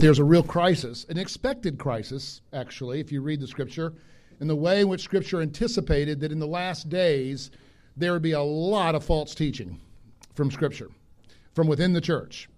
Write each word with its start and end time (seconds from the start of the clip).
there's 0.00 0.18
a 0.18 0.24
real 0.24 0.42
crisis, 0.42 1.04
an 1.10 1.18
expected 1.18 1.78
crisis, 1.78 2.40
actually, 2.54 3.00
if 3.00 3.12
you 3.12 3.20
read 3.20 3.38
the 3.38 3.46
scripture, 3.46 3.92
in 4.40 4.46
the 4.46 4.56
way 4.56 4.80
in 4.80 4.88
which 4.88 5.02
scripture 5.02 5.42
anticipated 5.42 6.20
that 6.20 6.32
in 6.32 6.38
the 6.38 6.46
last 6.46 6.88
days 6.88 7.50
there 7.98 8.12
would 8.12 8.22
be 8.22 8.32
a 8.32 8.40
lot 8.40 8.94
of 8.94 9.04
false 9.04 9.34
teaching 9.34 9.78
from 10.34 10.50
scripture, 10.50 10.88
from 11.54 11.66
within 11.66 11.92
the 11.92 12.00
church. 12.00 12.48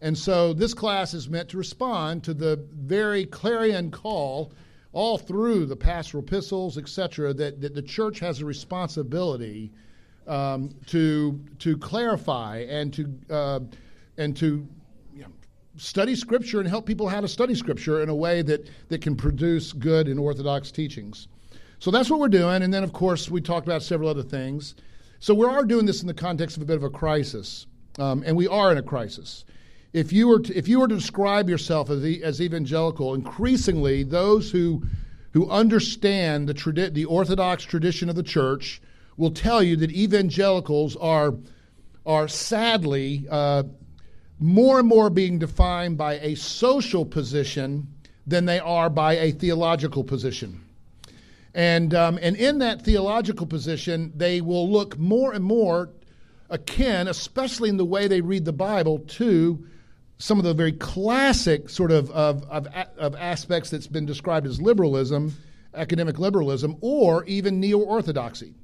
And 0.00 0.18
so 0.18 0.52
this 0.52 0.74
class 0.74 1.14
is 1.14 1.28
meant 1.28 1.48
to 1.50 1.56
respond 1.56 2.24
to 2.24 2.34
the 2.34 2.66
very 2.72 3.26
clarion 3.26 3.92
call 3.92 4.52
all 4.92 5.18
through 5.18 5.66
the 5.66 5.76
pastoral 5.76 6.24
epistles, 6.24 6.76
etc., 6.78 7.32
that, 7.34 7.60
that 7.60 7.76
the 7.76 7.82
church 7.82 8.18
has 8.18 8.40
a 8.40 8.44
responsibility 8.44 9.70
um, 10.26 10.70
to, 10.86 11.40
to 11.60 11.78
clarify 11.78 12.66
and 12.68 12.92
to, 12.92 13.14
uh, 13.30 13.60
and 14.18 14.36
to 14.36 14.66
study 15.76 16.14
Scripture 16.14 16.60
and 16.60 16.68
help 16.68 16.86
people 16.86 17.08
how 17.08 17.20
to 17.20 17.28
study 17.28 17.54
Scripture 17.54 18.02
in 18.02 18.08
a 18.08 18.14
way 18.14 18.42
that, 18.42 18.68
that 18.88 19.00
can 19.00 19.16
produce 19.16 19.72
good 19.72 20.08
and 20.08 20.18
orthodox 20.18 20.70
teachings. 20.70 21.28
So 21.78 21.90
that's 21.90 22.10
what 22.10 22.20
we're 22.20 22.28
doing. 22.28 22.62
And 22.62 22.72
then, 22.72 22.84
of 22.84 22.92
course, 22.92 23.30
we 23.30 23.40
talked 23.40 23.66
about 23.66 23.82
several 23.82 24.08
other 24.08 24.22
things. 24.22 24.74
So 25.18 25.34
we 25.34 25.46
are 25.46 25.64
doing 25.64 25.86
this 25.86 26.00
in 26.00 26.08
the 26.08 26.14
context 26.14 26.56
of 26.56 26.62
a 26.62 26.66
bit 26.66 26.76
of 26.76 26.84
a 26.84 26.90
crisis, 26.90 27.66
um, 27.98 28.22
and 28.26 28.36
we 28.36 28.48
are 28.48 28.72
in 28.72 28.78
a 28.78 28.82
crisis. 28.82 29.44
If 29.92 30.12
you 30.12 30.26
were 30.26 30.40
to, 30.40 30.56
if 30.56 30.68
you 30.68 30.80
were 30.80 30.88
to 30.88 30.94
describe 30.94 31.48
yourself 31.48 31.90
as, 31.90 32.02
as 32.22 32.40
evangelical, 32.40 33.14
increasingly 33.14 34.02
those 34.02 34.50
who 34.50 34.82
who 35.32 35.48
understand 35.50 36.48
the 36.48 36.54
tradi- 36.54 36.92
the 36.92 37.04
orthodox 37.04 37.64
tradition 37.64 38.08
of 38.08 38.16
the 38.16 38.22
church 38.22 38.82
will 39.16 39.30
tell 39.30 39.62
you 39.62 39.76
that 39.76 39.92
evangelicals 39.92 40.96
are 40.96 41.34
are 42.04 42.26
sadly 42.26 43.26
uh, 43.30 43.62
more 44.42 44.78
and 44.78 44.88
more 44.88 45.08
being 45.08 45.38
defined 45.38 45.96
by 45.96 46.14
a 46.14 46.34
social 46.34 47.04
position 47.04 47.86
than 48.26 48.44
they 48.44 48.58
are 48.58 48.90
by 48.90 49.14
a 49.14 49.30
theological 49.32 50.04
position. 50.04 50.60
And, 51.54 51.94
um, 51.94 52.18
and 52.20 52.36
in 52.36 52.58
that 52.58 52.82
theological 52.82 53.46
position, 53.46 54.12
they 54.16 54.40
will 54.40 54.70
look 54.70 54.98
more 54.98 55.32
and 55.32 55.44
more 55.44 55.90
akin, 56.50 57.08
especially 57.08 57.68
in 57.68 57.76
the 57.76 57.84
way 57.84 58.08
they 58.08 58.20
read 58.20 58.44
the 58.44 58.52
Bible, 58.52 59.00
to 59.00 59.64
some 60.18 60.38
of 60.38 60.44
the 60.44 60.54
very 60.54 60.72
classic 60.72 61.68
sort 61.68 61.90
of, 61.90 62.10
of, 62.10 62.44
of, 62.44 62.68
of 62.96 63.14
aspects 63.16 63.70
that's 63.70 63.86
been 63.86 64.06
described 64.06 64.46
as 64.46 64.60
liberalism, 64.60 65.34
academic 65.74 66.18
liberalism, 66.18 66.76
or 66.80 67.24
even 67.24 67.60
neo 67.60 67.78
orthodoxy. 67.78 68.54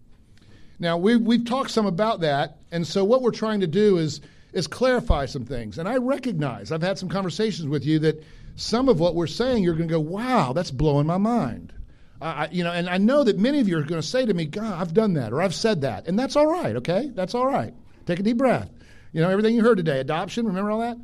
Now, 0.78 0.96
we've, 0.96 1.20
we've 1.20 1.44
talked 1.44 1.70
some 1.70 1.86
about 1.86 2.20
that, 2.20 2.58
and 2.70 2.86
so 2.86 3.04
what 3.04 3.22
we're 3.22 3.32
trying 3.32 3.60
to 3.60 3.66
do 3.66 3.98
is 3.98 4.20
is 4.52 4.66
clarify 4.66 5.26
some 5.26 5.44
things. 5.44 5.78
And 5.78 5.88
I 5.88 5.96
recognize, 5.96 6.72
I've 6.72 6.82
had 6.82 6.98
some 6.98 7.08
conversations 7.08 7.68
with 7.68 7.84
you 7.84 7.98
that 8.00 8.22
some 8.56 8.88
of 8.88 8.98
what 8.98 9.14
we're 9.14 9.26
saying, 9.26 9.62
you're 9.62 9.74
going 9.74 9.88
to 9.88 9.94
go, 9.94 10.00
wow, 10.00 10.52
that's 10.52 10.70
blowing 10.70 11.06
my 11.06 11.18
mind. 11.18 11.72
I, 12.20 12.48
you 12.50 12.64
know, 12.64 12.72
and 12.72 12.88
I 12.88 12.98
know 12.98 13.22
that 13.22 13.38
many 13.38 13.60
of 13.60 13.68
you 13.68 13.78
are 13.78 13.82
going 13.82 14.00
to 14.00 14.06
say 14.06 14.26
to 14.26 14.34
me, 14.34 14.44
God, 14.46 14.80
I've 14.80 14.92
done 14.92 15.14
that 15.14 15.32
or 15.32 15.40
I've 15.40 15.54
said 15.54 15.82
that. 15.82 16.08
And 16.08 16.18
that's 16.18 16.34
all 16.34 16.46
right, 16.46 16.74
okay? 16.76 17.10
That's 17.14 17.34
all 17.34 17.46
right. 17.46 17.72
Take 18.06 18.18
a 18.18 18.22
deep 18.22 18.38
breath. 18.38 18.70
You 19.12 19.20
know, 19.20 19.30
everything 19.30 19.54
you 19.54 19.62
heard 19.62 19.76
today, 19.76 20.00
adoption, 20.00 20.46
remember 20.46 20.70
all 20.70 20.80
that? 20.80 20.98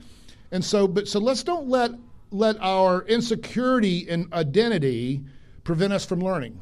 And 0.50 0.64
so, 0.64 0.88
but 0.88 1.06
so 1.06 1.20
let's 1.20 1.42
don't 1.42 1.68
let 1.68 1.92
let 2.30 2.56
our 2.60 3.02
insecurity 3.02 4.08
and 4.08 4.32
identity 4.32 5.24
prevent 5.62 5.92
us 5.92 6.04
from 6.04 6.20
learning. 6.20 6.60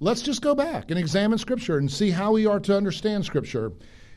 Let's 0.00 0.22
just 0.22 0.42
go 0.42 0.54
back 0.54 0.90
and 0.90 0.98
examine 0.98 1.38
Scripture 1.38 1.78
and 1.78 1.90
see 1.90 2.10
how 2.10 2.32
we 2.32 2.46
are 2.46 2.60
to 2.60 2.76
understand 2.76 3.24
Scripture. 3.24 3.72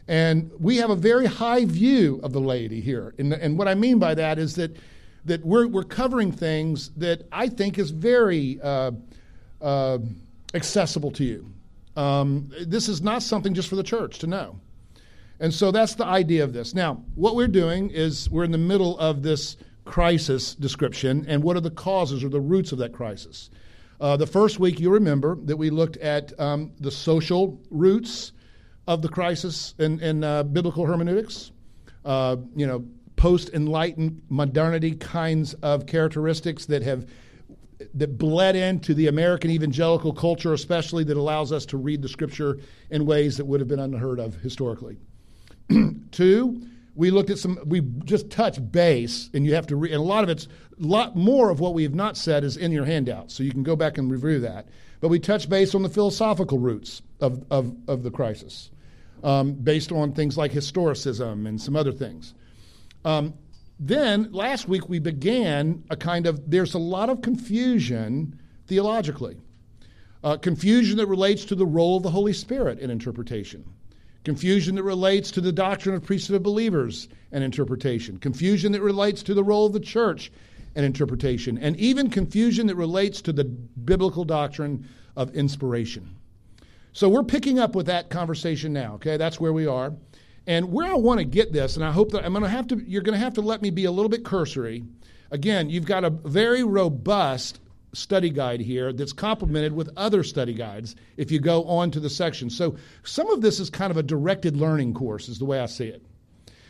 And 0.09 0.49
we 0.59 0.77
have 0.77 0.89
a 0.89 0.95
very 0.95 1.27
high 1.27 1.65
view 1.65 2.19
of 2.23 2.33
the 2.33 2.41
laity 2.41 2.81
here. 2.81 3.13
And, 3.19 3.31
and 3.31 3.59
what 3.59 3.67
I 3.67 3.75
mean 3.75 3.99
by 3.99 4.15
that 4.15 4.39
is 4.39 4.55
that, 4.55 4.75
that 5.25 5.45
we're, 5.45 5.67
we're 5.67 5.83
covering 5.83 6.31
things 6.31 6.89
that 6.97 7.27
I 7.31 7.47
think 7.47 7.77
is 7.77 7.91
very 7.91 8.59
uh, 8.63 8.89
uh, 9.61 9.99
accessible 10.55 11.11
to 11.11 11.23
you. 11.23 11.53
Um, 11.95 12.51
this 12.65 12.89
is 12.89 13.03
not 13.03 13.21
something 13.21 13.53
just 13.53 13.69
for 13.69 13.75
the 13.75 13.83
church 13.83 14.17
to 14.19 14.27
know. 14.27 14.59
And 15.39 15.53
so 15.53 15.69
that's 15.69 15.93
the 15.93 16.05
idea 16.05 16.43
of 16.43 16.53
this. 16.53 16.73
Now, 16.73 17.03
what 17.13 17.35
we're 17.35 17.47
doing 17.47 17.91
is 17.91 18.31
we're 18.31 18.45
in 18.45 18.51
the 18.51 18.57
middle 18.57 18.97
of 18.97 19.21
this 19.21 19.57
crisis 19.85 20.55
description, 20.55 21.23
and 21.27 21.43
what 21.43 21.55
are 21.55 21.61
the 21.61 21.69
causes 21.69 22.23
or 22.23 22.29
the 22.29 22.41
roots 22.41 22.71
of 22.71 22.79
that 22.79 22.93
crisis? 22.93 23.51
Uh, 24.01 24.17
the 24.17 24.25
first 24.25 24.59
week, 24.59 24.79
you 24.79 24.89
remember 24.89 25.37
that 25.43 25.57
we 25.57 25.69
looked 25.69 25.97
at 25.97 26.37
um, 26.39 26.71
the 26.79 26.89
social 26.89 27.61
roots 27.69 28.31
of 28.89 29.03
the 29.03 29.07
crisis 29.07 29.75
in, 29.77 29.99
in 29.99 30.23
uh, 30.23 30.41
biblical 30.41 30.83
hermeneutics. 30.83 31.51
Uh, 32.03 32.37
you 32.55 32.65
know, 32.65 32.83
post 33.17 33.51
enlightened 33.53 34.19
modernity 34.29 34.95
kinds 34.95 35.53
of 35.55 35.85
characteristics 35.85 36.65
that 36.65 36.81
have 36.81 37.07
that 37.93 38.17
bled 38.17 38.55
into 38.55 38.93
the 38.95 39.07
American 39.07 39.51
evangelical 39.51 40.11
culture, 40.11 40.53
especially 40.53 41.03
that 41.03 41.15
allows 41.15 41.51
us 41.51 41.67
to 41.67 41.77
read 41.77 42.01
the 42.01 42.09
scripture 42.09 42.57
in 42.89 43.05
ways 43.05 43.37
that 43.37 43.45
would 43.45 43.59
have 43.59 43.69
been 43.69 43.79
unheard 43.79 44.19
of 44.19 44.35
historically. 44.35 44.97
Two, 46.11 46.61
we 46.95 47.11
looked 47.11 47.29
at 47.29 47.37
some, 47.37 47.59
we 47.65 47.81
just 48.05 48.31
touched 48.31 48.71
base, 48.71 49.29
and 49.35 49.45
you 49.45 49.53
have 49.53 49.67
to 49.67 49.75
read, 49.75 49.91
and 49.91 50.01
a 50.01 50.03
lot 50.03 50.23
of 50.23 50.29
it's, 50.29 50.45
a 50.45 50.85
lot 50.85 51.15
more 51.15 51.51
of 51.51 51.59
what 51.59 51.75
we 51.75 51.83
have 51.83 51.93
not 51.93 52.17
said 52.17 52.43
is 52.43 52.57
in 52.57 52.71
your 52.71 52.85
handout, 52.85 53.29
so 53.29 53.43
you 53.43 53.51
can 53.51 53.63
go 53.63 53.75
back 53.75 53.99
and 53.99 54.11
review 54.11 54.39
that. 54.39 54.67
But 54.99 55.09
we 55.09 55.19
touched 55.19 55.47
base 55.47 55.75
on 55.75 55.83
the 55.83 55.89
philosophical 55.89 56.57
roots 56.57 57.01
of, 57.21 57.45
of, 57.51 57.75
of 57.87 58.01
the 58.03 58.11
crisis 58.11 58.71
um, 59.23 59.53
based 59.53 59.91
on 59.91 60.13
things 60.13 60.37
like 60.37 60.51
historicism 60.51 61.47
and 61.47 61.61
some 61.61 61.75
other 61.75 61.91
things. 61.91 62.33
Um, 63.05 63.33
then 63.79 64.31
last 64.31 64.67
week 64.67 64.89
we 64.89 64.99
began 64.99 65.83
a 65.89 65.95
kind 65.95 66.27
of, 66.27 66.49
there's 66.49 66.73
a 66.73 66.79
lot 66.79 67.09
of 67.09 67.21
confusion 67.21 68.39
theologically. 68.67 69.37
Uh, 70.21 70.35
confusion 70.35 70.97
that 70.97 71.07
relates 71.07 71.45
to 71.45 71.55
the 71.55 71.65
role 71.65 71.97
of 71.97 72.03
the 72.03 72.11
Holy 72.11 72.33
Spirit 72.33 72.79
in 72.79 72.89
interpretation. 72.89 73.63
Confusion 74.25 74.75
that 74.75 74.83
relates 74.83 75.31
to 75.31 75.39
the 75.39 75.51
doctrine 75.53 75.95
of 75.95 76.03
priesthood 76.03 76.35
of 76.35 76.43
believers 76.43 77.07
and 77.31 77.41
interpretation. 77.41 78.17
Confusion 78.19 78.73
that 78.73 78.81
relates 78.81 79.23
to 79.23 79.33
the 79.33 79.43
role 79.43 79.65
of 79.65 79.71
the 79.71 79.79
church 79.79 80.29
and 80.75 80.85
interpretation. 80.85 81.57
And 81.57 81.77
even 81.77 82.09
confusion 82.09 82.67
that 82.67 82.75
relates 82.75 83.21
to 83.21 83.33
the 83.33 83.45
biblical 83.45 84.25
doctrine 84.25 84.87
of 85.15 85.33
inspiration. 85.35 86.15
So 86.93 87.09
we're 87.09 87.23
picking 87.23 87.59
up 87.59 87.75
with 87.75 87.85
that 87.85 88.09
conversation 88.09 88.73
now, 88.73 88.95
okay? 88.95 89.17
That's 89.17 89.39
where 89.39 89.53
we 89.53 89.67
are. 89.67 89.93
And 90.47 90.71
where 90.71 90.91
I 90.91 90.95
want 90.95 91.19
to 91.19 91.25
get 91.25 91.53
this, 91.53 91.75
and 91.75 91.85
I 91.85 91.91
hope 91.91 92.11
that 92.11 92.25
I'm 92.25 92.33
going 92.33 92.43
to 92.43 92.49
have 92.49 92.67
to, 92.69 92.77
you're 92.77 93.03
going 93.03 93.17
to 93.17 93.23
have 93.23 93.35
to 93.35 93.41
let 93.41 93.61
me 93.61 93.69
be 93.69 93.85
a 93.85 93.91
little 93.91 94.09
bit 94.09 94.25
cursory. 94.25 94.83
Again, 95.31 95.69
you've 95.69 95.85
got 95.85 96.03
a 96.03 96.09
very 96.09 96.63
robust 96.63 97.59
study 97.93 98.29
guide 98.29 98.59
here 98.59 98.93
that's 98.93 99.13
complemented 99.13 99.73
with 99.73 99.89
other 99.97 100.23
study 100.23 100.53
guides 100.53 100.95
if 101.17 101.31
you 101.31 101.39
go 101.39 101.63
on 101.65 101.91
to 101.91 101.99
the 101.99 102.09
section. 102.09 102.49
So 102.49 102.77
some 103.03 103.29
of 103.29 103.41
this 103.41 103.59
is 103.59 103.69
kind 103.69 103.91
of 103.91 103.97
a 103.97 104.03
directed 104.03 104.57
learning 104.57 104.93
course, 104.93 105.29
is 105.29 105.39
the 105.39 105.45
way 105.45 105.59
I 105.59 105.67
see 105.67 105.87
it. 105.87 106.03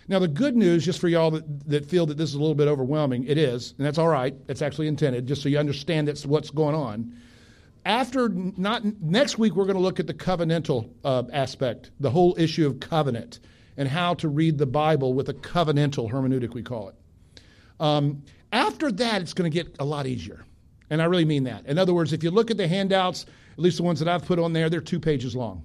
Now, 0.07 0.19
the 0.19 0.27
good 0.27 0.57
news, 0.57 0.83
just 0.83 0.99
for 0.99 1.07
y'all 1.07 1.31
that, 1.31 1.69
that 1.69 1.85
feel 1.85 2.07
that 2.07 2.17
this 2.17 2.29
is 2.29 2.35
a 2.35 2.39
little 2.39 2.55
bit 2.55 2.67
overwhelming, 2.67 3.25
it 3.25 3.37
is, 3.37 3.75
and 3.77 3.85
that's 3.85 3.97
all 3.97 4.07
right. 4.07 4.35
It's 4.47 4.61
actually 4.61 4.87
intended, 4.87 5.27
just 5.27 5.43
so 5.43 5.49
you 5.49 5.59
understand 5.59 6.07
that's 6.07 6.25
what's 6.25 6.49
going 6.49 6.75
on 6.75 7.13
after 7.85 8.29
not 8.29 8.83
next 9.01 9.37
week 9.37 9.55
we're 9.55 9.65
going 9.65 9.75
to 9.75 9.81
look 9.81 9.99
at 9.99 10.07
the 10.07 10.13
covenantal 10.13 10.89
uh, 11.03 11.23
aspect 11.31 11.91
the 11.99 12.11
whole 12.11 12.35
issue 12.37 12.67
of 12.67 12.79
covenant 12.79 13.39
and 13.77 13.87
how 13.87 14.13
to 14.13 14.27
read 14.27 14.57
the 14.57 14.65
bible 14.65 15.13
with 15.13 15.29
a 15.29 15.33
covenantal 15.33 16.11
hermeneutic 16.11 16.53
we 16.53 16.61
call 16.63 16.89
it. 16.89 16.95
Um, 17.79 18.23
after 18.51 18.91
that 18.91 19.21
it's 19.21 19.33
going 19.33 19.49
to 19.49 19.55
get 19.55 19.75
a 19.79 19.85
lot 19.85 20.07
easier 20.07 20.45
and 20.89 21.01
i 21.01 21.05
really 21.05 21.25
mean 21.25 21.45
that. 21.45 21.65
In 21.65 21.77
other 21.77 21.93
words 21.93 22.13
if 22.13 22.23
you 22.23 22.31
look 22.31 22.51
at 22.51 22.57
the 22.57 22.67
handouts 22.67 23.25
at 23.53 23.59
least 23.59 23.77
the 23.77 23.83
ones 23.83 23.99
that 23.99 24.07
i've 24.07 24.25
put 24.25 24.39
on 24.39 24.53
there 24.53 24.69
they're 24.69 24.81
two 24.81 24.99
pages 24.99 25.35
long. 25.35 25.63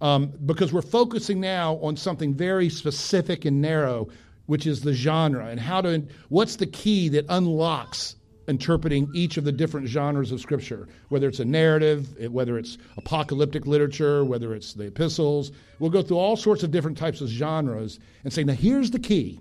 Um, 0.00 0.32
because 0.44 0.72
we're 0.72 0.82
focusing 0.82 1.40
now 1.40 1.76
on 1.76 1.96
something 1.96 2.34
very 2.34 2.68
specific 2.68 3.44
and 3.44 3.62
narrow 3.62 4.08
which 4.46 4.66
is 4.66 4.82
the 4.82 4.92
genre 4.92 5.46
and 5.46 5.58
how 5.60 5.80
to 5.80 6.06
what's 6.28 6.56
the 6.56 6.66
key 6.66 7.08
that 7.10 7.26
unlocks 7.28 8.16
interpreting 8.46 9.08
each 9.14 9.36
of 9.36 9.44
the 9.44 9.52
different 9.52 9.86
genres 9.86 10.32
of 10.32 10.40
Scripture, 10.40 10.88
whether 11.08 11.28
it's 11.28 11.40
a 11.40 11.44
narrative, 11.44 12.14
whether 12.30 12.58
it's 12.58 12.78
apocalyptic 12.96 13.66
literature, 13.66 14.24
whether 14.24 14.54
it's 14.54 14.74
the 14.74 14.84
epistles. 14.84 15.52
We'll 15.78 15.90
go 15.90 16.02
through 16.02 16.18
all 16.18 16.36
sorts 16.36 16.62
of 16.62 16.70
different 16.70 16.98
types 16.98 17.20
of 17.20 17.28
genres 17.28 17.98
and 18.22 18.32
say, 18.32 18.44
now 18.44 18.52
here's 18.52 18.90
the 18.90 18.98
key. 18.98 19.40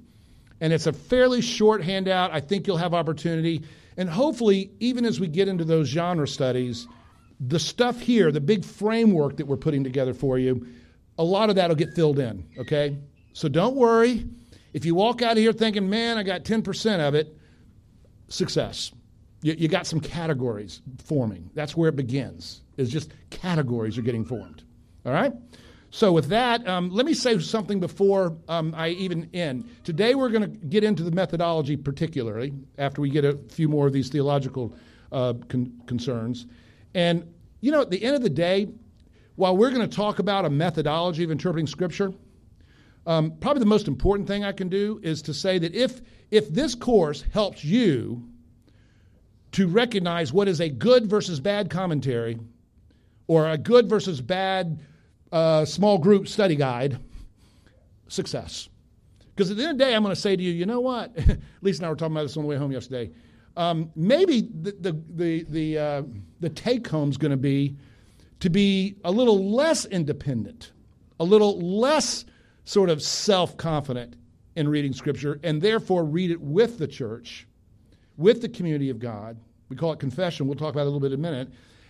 And 0.62 0.72
it's 0.72 0.88
a 0.88 0.94
fairly 0.94 1.42
short 1.42 1.84
handout. 1.84 2.32
I 2.32 2.40
think 2.40 2.66
you'll 2.66 2.78
have 2.78 2.94
opportunity. 2.94 3.64
And 3.98 4.10
hopefully, 4.10 4.72
even 4.80 5.04
as 5.06 5.20
we 5.20 5.28
get 5.28 5.48
into 5.48 5.66
those 5.66 5.88
genre 5.88 6.28
studies, 6.28 6.88
the 7.40 7.60
stuff 7.60 8.00
here, 8.00 8.32
the 8.32 8.40
big 8.40 8.64
framework 8.64 9.38
that 9.38 9.46
we're 9.46 9.58
putting 9.58 9.84
together 9.84 10.14
for 10.14 10.40
you, 10.40 10.66
a 11.18 11.24
lot 11.24 11.50
of 11.50 11.58
that 11.58 11.68
will 11.68 11.76
get 11.76 11.94
filled 11.94 12.20
in, 12.20 12.48
okay? 12.58 12.98
So 13.34 13.50
don't 13.50 13.76
worry. 13.76 14.26
If 14.72 14.86
you 14.86 14.96
walk 14.96 15.22
out 15.22 15.34
of 15.34 15.38
here 15.40 15.52
thinking, 15.52 15.90
man, 15.90 16.18
I 16.18 16.24
got 16.24 16.44
10% 16.44 17.00
of 17.08 17.14
it, 17.14 17.38
success. 18.34 18.92
You, 19.42 19.56
you 19.58 19.68
got 19.68 19.86
some 19.86 20.00
categories 20.00 20.82
forming. 21.06 21.50
That's 21.54 21.76
where 21.76 21.90
it 21.90 21.96
begins, 21.96 22.62
is 22.78 22.90
just 22.90 23.12
categories 23.30 23.98
are 23.98 24.02
getting 24.02 24.26
formed. 24.26 24.64
All 25.06 25.14
right? 25.14 25.34
So, 25.92 26.12
with 26.12 26.30
that, 26.30 26.68
um, 26.68 26.90
let 26.90 27.06
me 27.06 27.14
say 27.14 27.38
something 27.38 27.80
before 27.80 28.36
um, 28.50 28.74
I 28.76 28.90
even 28.90 29.30
end. 29.32 29.70
Today, 29.84 30.16
we're 30.16 30.30
going 30.30 30.42
to 30.42 30.48
get 30.48 30.84
into 30.84 31.04
the 31.04 31.12
methodology, 31.12 31.78
particularly 31.78 32.52
after 32.80 33.00
we 33.00 33.12
get 33.12 33.26
a 33.26 33.38
few 33.50 33.70
more 33.70 33.86
of 33.86 33.94
these 33.94 34.10
theological 34.10 34.76
uh, 35.12 35.34
con- 35.50 35.72
concerns. 35.86 36.48
And, 36.96 37.32
you 37.62 37.72
know, 37.72 37.82
at 37.82 37.92
the 37.92 38.04
end 38.04 38.16
of 38.16 38.24
the 38.24 38.30
day, 38.32 38.70
while 39.36 39.56
we're 39.56 39.70
going 39.70 39.88
to 39.88 39.96
talk 39.96 40.18
about 40.18 40.46
a 40.46 40.50
methodology 40.50 41.24
of 41.24 41.30
interpreting 41.30 41.68
Scripture, 41.68 42.12
um, 43.06 43.34
probably 43.40 43.60
the 43.60 43.66
most 43.66 43.88
important 43.88 44.28
thing 44.28 44.44
I 44.44 44.52
can 44.52 44.70
do 44.70 45.00
is 45.04 45.22
to 45.24 45.34
say 45.34 45.58
that 45.60 45.76
if, 45.76 46.02
if 46.32 46.50
this 46.50 46.76
course 46.76 47.24
helps 47.34 47.64
you 47.64 48.28
to 49.54 49.68
recognize 49.68 50.34
what 50.34 50.48
is 50.48 50.62
a 50.62 50.70
good 50.70 51.08
versus 51.08 51.40
bad 51.40 51.70
commentary 51.70 52.40
or 53.28 53.50
a 53.50 53.58
good 53.58 53.90
versus 53.90 54.22
bad 54.22 54.80
uh, 55.32 55.66
small 55.66 55.98
group 55.98 56.28
study 56.28 56.56
guide, 56.56 56.98
success. 58.08 58.70
Because 59.36 59.50
at 59.50 59.58
the 59.58 59.64
end 59.64 59.72
of 59.72 59.78
the 59.80 59.86
day, 59.86 59.96
I'm 59.96 60.04
going 60.04 60.14
to 60.14 60.20
say 60.20 60.36
to 60.36 60.42
you, 60.42 60.52
you 60.52 60.66
know 60.66 60.80
what? 60.80 61.16
Lisa 61.62 61.80
and 61.80 61.88
I 61.88 61.90
were 61.90 61.96
talking 61.96 62.14
about 62.14 62.24
this 62.24 62.38
on 62.38 62.44
the 62.44 62.50
way 62.50 62.56
home 62.56 62.72
yesterday. 62.72 63.12
Um, 63.58 63.92
maybe 63.96 64.42
the, 64.42 64.72
the, 64.80 65.02
the, 65.16 65.46
the, 65.50 65.78
uh, 65.78 66.04
the 66.40 66.50
take 66.50 66.88
home 66.88 67.10
is 67.10 67.18
going 67.18 67.32
to 67.32 67.38
be 67.38 67.76
to 68.40 68.50
be 68.50 68.98
a 69.06 69.12
little 69.12 69.52
less 69.52 69.86
independent, 69.86 70.74
a 71.22 71.24
little 71.24 71.62
less 71.62 72.26
sort 72.65 72.89
of 72.89 73.01
self 73.01 73.57
confident 73.57 74.15
in 74.56 74.68
reading 74.68 74.94
Scripture, 74.94 75.39
and 75.44 75.62
therefore 75.62 76.06
read 76.06 76.31
it 76.31 76.39
with 76.39 76.77
the 76.77 76.88
church, 76.88 77.48
with 78.18 78.42
the 78.42 78.50
community 78.50 78.89
of 78.89 79.00
God. 79.00 79.38
We 79.69 79.75
call 79.75 79.92
it 79.94 80.00
confession. 80.00 80.48
We'll 80.48 80.56
talk 80.56 80.74
about 80.74 80.81
it 80.81 80.88
a 80.88 80.92
little 80.92 81.00
bit 81.00 81.13
in 81.13 81.19
a 81.19 81.21
minute. 81.21 81.50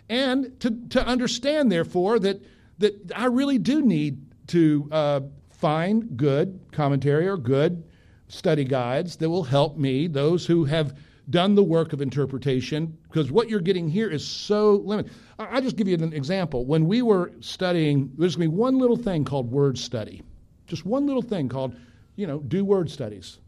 And 0.10 0.60
to, 0.62 0.72
to 0.90 1.06
understand, 1.06 1.72
therefore, 1.72 2.20
that, 2.20 2.42
that 2.80 3.12
I 3.16 3.26
really 3.26 3.58
do 3.58 3.82
need 3.82 4.22
to 4.48 4.88
uh, 4.92 5.20
find 5.52 6.16
good 6.18 6.60
commentary 6.72 7.28
or 7.28 7.38
good 7.38 7.84
study 8.28 8.64
guides 8.64 9.18
that 9.18 9.30
will 9.30 9.44
help 9.44 9.78
me, 9.78 10.08
those 10.08 10.46
who 10.46 10.66
have 10.66 10.98
done 11.30 11.56
the 11.56 11.64
work 11.64 11.94
of 11.94 12.02
interpretation, 12.02 12.98
because 13.08 13.32
what 13.32 13.50
you're 13.50 13.62
getting 13.62 13.88
here 13.88 14.10
is 14.10 14.26
so 14.26 14.82
limited. 14.84 15.12
I'll 15.40 15.62
just 15.62 15.78
give 15.78 15.88
you 15.88 15.96
an 15.96 16.14
example. 16.14 16.66
When 16.66 16.86
we 16.86 17.02
were 17.02 17.32
studying, 17.40 18.12
there's 18.18 18.36
going 18.36 18.50
to 18.50 18.52
be 18.52 18.58
one 18.58 18.78
little 18.78 18.98
thing 18.98 19.24
called 19.24 19.52
word 19.52 19.78
study, 19.78 20.22
just 20.68 20.86
one 20.86 21.06
little 21.06 21.22
thing 21.22 21.50
called, 21.50 21.76
you 22.16 22.28
know, 22.28 22.40
do 22.40 22.64
word 22.64 22.90
studies. 22.90 23.40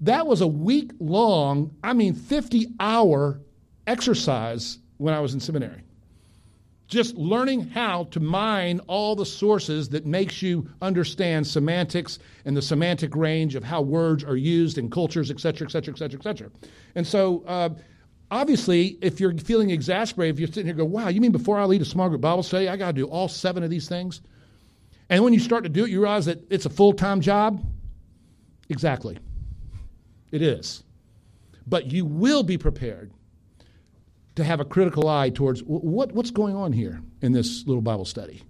That 0.00 0.26
was 0.26 0.40
a 0.40 0.46
week 0.46 0.92
long, 0.98 1.74
I 1.84 1.92
mean, 1.92 2.14
50 2.14 2.68
hour 2.80 3.40
exercise 3.86 4.78
when 4.96 5.12
I 5.12 5.20
was 5.20 5.34
in 5.34 5.40
seminary. 5.40 5.82
Just 6.88 7.16
learning 7.16 7.68
how 7.68 8.04
to 8.04 8.18
mine 8.18 8.80
all 8.88 9.14
the 9.14 9.26
sources 9.26 9.88
that 9.90 10.06
makes 10.06 10.42
you 10.42 10.68
understand 10.82 11.46
semantics 11.46 12.18
and 12.44 12.56
the 12.56 12.62
semantic 12.62 13.14
range 13.14 13.54
of 13.54 13.62
how 13.62 13.80
words 13.80 14.24
are 14.24 14.36
used 14.36 14.76
in 14.76 14.90
cultures, 14.90 15.30
et 15.30 15.38
cetera, 15.38 15.68
et 15.68 15.70
cetera, 15.70 15.94
et 15.94 15.98
cetera, 15.98 16.18
et 16.18 16.22
cetera. 16.22 16.50
And 16.96 17.06
so, 17.06 17.44
uh, 17.46 17.68
obviously, 18.30 18.98
if 19.02 19.20
you're 19.20 19.36
feeling 19.38 19.70
exasperated, 19.70 20.34
if 20.34 20.40
you're 20.40 20.48
sitting 20.48 20.66
here 20.66 20.74
going, 20.74 20.90
wow, 20.90 21.08
you 21.08 21.20
mean 21.20 21.32
before 21.32 21.58
I 21.58 21.64
lead 21.64 21.82
a 21.82 21.84
small 21.84 22.08
group 22.08 22.22
Bible 22.22 22.42
study, 22.42 22.68
I 22.68 22.76
got 22.76 22.88
to 22.88 22.92
do 22.92 23.04
all 23.04 23.28
seven 23.28 23.62
of 23.62 23.70
these 23.70 23.88
things? 23.88 24.20
And 25.10 25.24
when 25.24 25.32
you 25.32 25.40
start 25.40 25.64
to 25.64 25.68
do 25.68 25.84
it, 25.84 25.90
you 25.90 26.00
realize 26.00 26.24
that 26.26 26.40
it's 26.50 26.66
a 26.66 26.70
full 26.70 26.92
time 26.92 27.20
job? 27.20 27.62
Exactly. 28.68 29.18
It 30.30 30.40
is. 30.40 30.84
But 31.66 31.90
you 31.90 32.06
will 32.06 32.44
be 32.44 32.56
prepared 32.56 33.12
to 34.36 34.44
have 34.44 34.60
a 34.60 34.64
critical 34.64 35.08
eye 35.08 35.30
towards 35.30 35.60
what, 35.64 36.12
what's 36.12 36.30
going 36.30 36.54
on 36.54 36.72
here 36.72 37.02
in 37.20 37.32
this 37.32 37.66
little 37.66 37.82
Bible 37.82 38.04
study. 38.04 38.42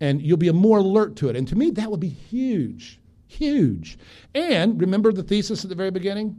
And 0.00 0.20
you'll 0.20 0.36
be 0.36 0.50
more 0.50 0.78
alert 0.78 1.14
to 1.16 1.28
it. 1.28 1.36
And 1.36 1.46
to 1.46 1.56
me, 1.56 1.70
that 1.70 1.88
would 1.88 2.00
be 2.00 2.08
huge, 2.08 3.00
huge. 3.28 3.96
And 4.34 4.80
remember 4.80 5.12
the 5.12 5.22
thesis 5.22 5.64
at 5.64 5.70
the 5.70 5.76
very 5.76 5.92
beginning? 5.92 6.36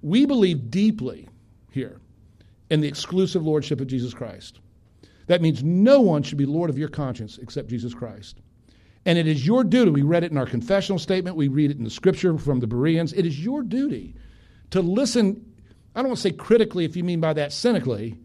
We 0.00 0.24
believe 0.24 0.70
deeply 0.70 1.28
here 1.70 2.00
in 2.70 2.80
the 2.80 2.88
exclusive 2.88 3.44
lordship 3.44 3.82
of 3.82 3.86
Jesus 3.86 4.14
Christ. 4.14 4.60
That 5.26 5.42
means 5.42 5.62
no 5.62 6.00
one 6.00 6.22
should 6.22 6.38
be 6.38 6.46
Lord 6.46 6.70
of 6.70 6.78
your 6.78 6.88
conscience 6.88 7.36
except 7.36 7.68
Jesus 7.68 7.92
Christ. 7.92 8.40
And 9.08 9.16
it 9.16 9.26
is 9.26 9.46
your 9.46 9.64
duty, 9.64 9.90
we 9.90 10.02
read 10.02 10.22
it 10.22 10.32
in 10.32 10.36
our 10.36 10.44
confessional 10.44 10.98
statement, 10.98 11.34
we 11.34 11.48
read 11.48 11.70
it 11.70 11.78
in 11.78 11.84
the 11.84 11.88
scripture 11.90 12.36
from 12.36 12.60
the 12.60 12.66
Bereans. 12.66 13.14
It 13.14 13.24
is 13.24 13.42
your 13.42 13.62
duty 13.62 14.14
to 14.70 14.82
listen 14.82 15.48
I 15.98 16.02
don't 16.02 16.10
want 16.10 16.18
to 16.18 16.22
say 16.22 16.30
critically 16.30 16.84
if 16.84 16.94
you 16.94 17.02
mean 17.02 17.18
by 17.18 17.32
that 17.32 17.52
cynically, 17.52 18.18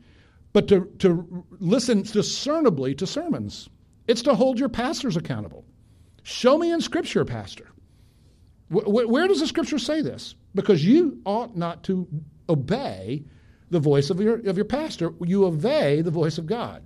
but 0.51 0.67
to, 0.67 0.85
to 0.99 1.43
listen 1.59 2.03
discernibly 2.03 2.93
to 2.95 3.07
sermons. 3.07 3.67
It's 4.07 4.21
to 4.23 4.35
hold 4.35 4.59
your 4.59 4.69
pastors 4.69 5.17
accountable. 5.17 5.65
Show 6.21 6.59
me 6.59 6.71
in 6.71 6.81
Scripture, 6.81 7.25
Pastor. 7.25 7.67
Where, 8.69 9.27
does 9.27 9.39
the 9.39 9.47
Scripture 9.47 9.79
say 9.79 10.01
this? 10.01 10.35
Because 10.53 10.85
you 10.85 11.19
ought 11.25 11.57
not 11.57 11.81
to 11.85 12.07
obey 12.47 13.23
the 13.71 13.79
voice 13.79 14.11
of 14.11 14.21
your, 14.21 14.35
of 14.47 14.55
your 14.55 14.65
pastor, 14.65 15.11
you 15.21 15.45
obey 15.45 16.01
the 16.01 16.11
voice 16.11 16.37
of 16.37 16.45
God. 16.45 16.83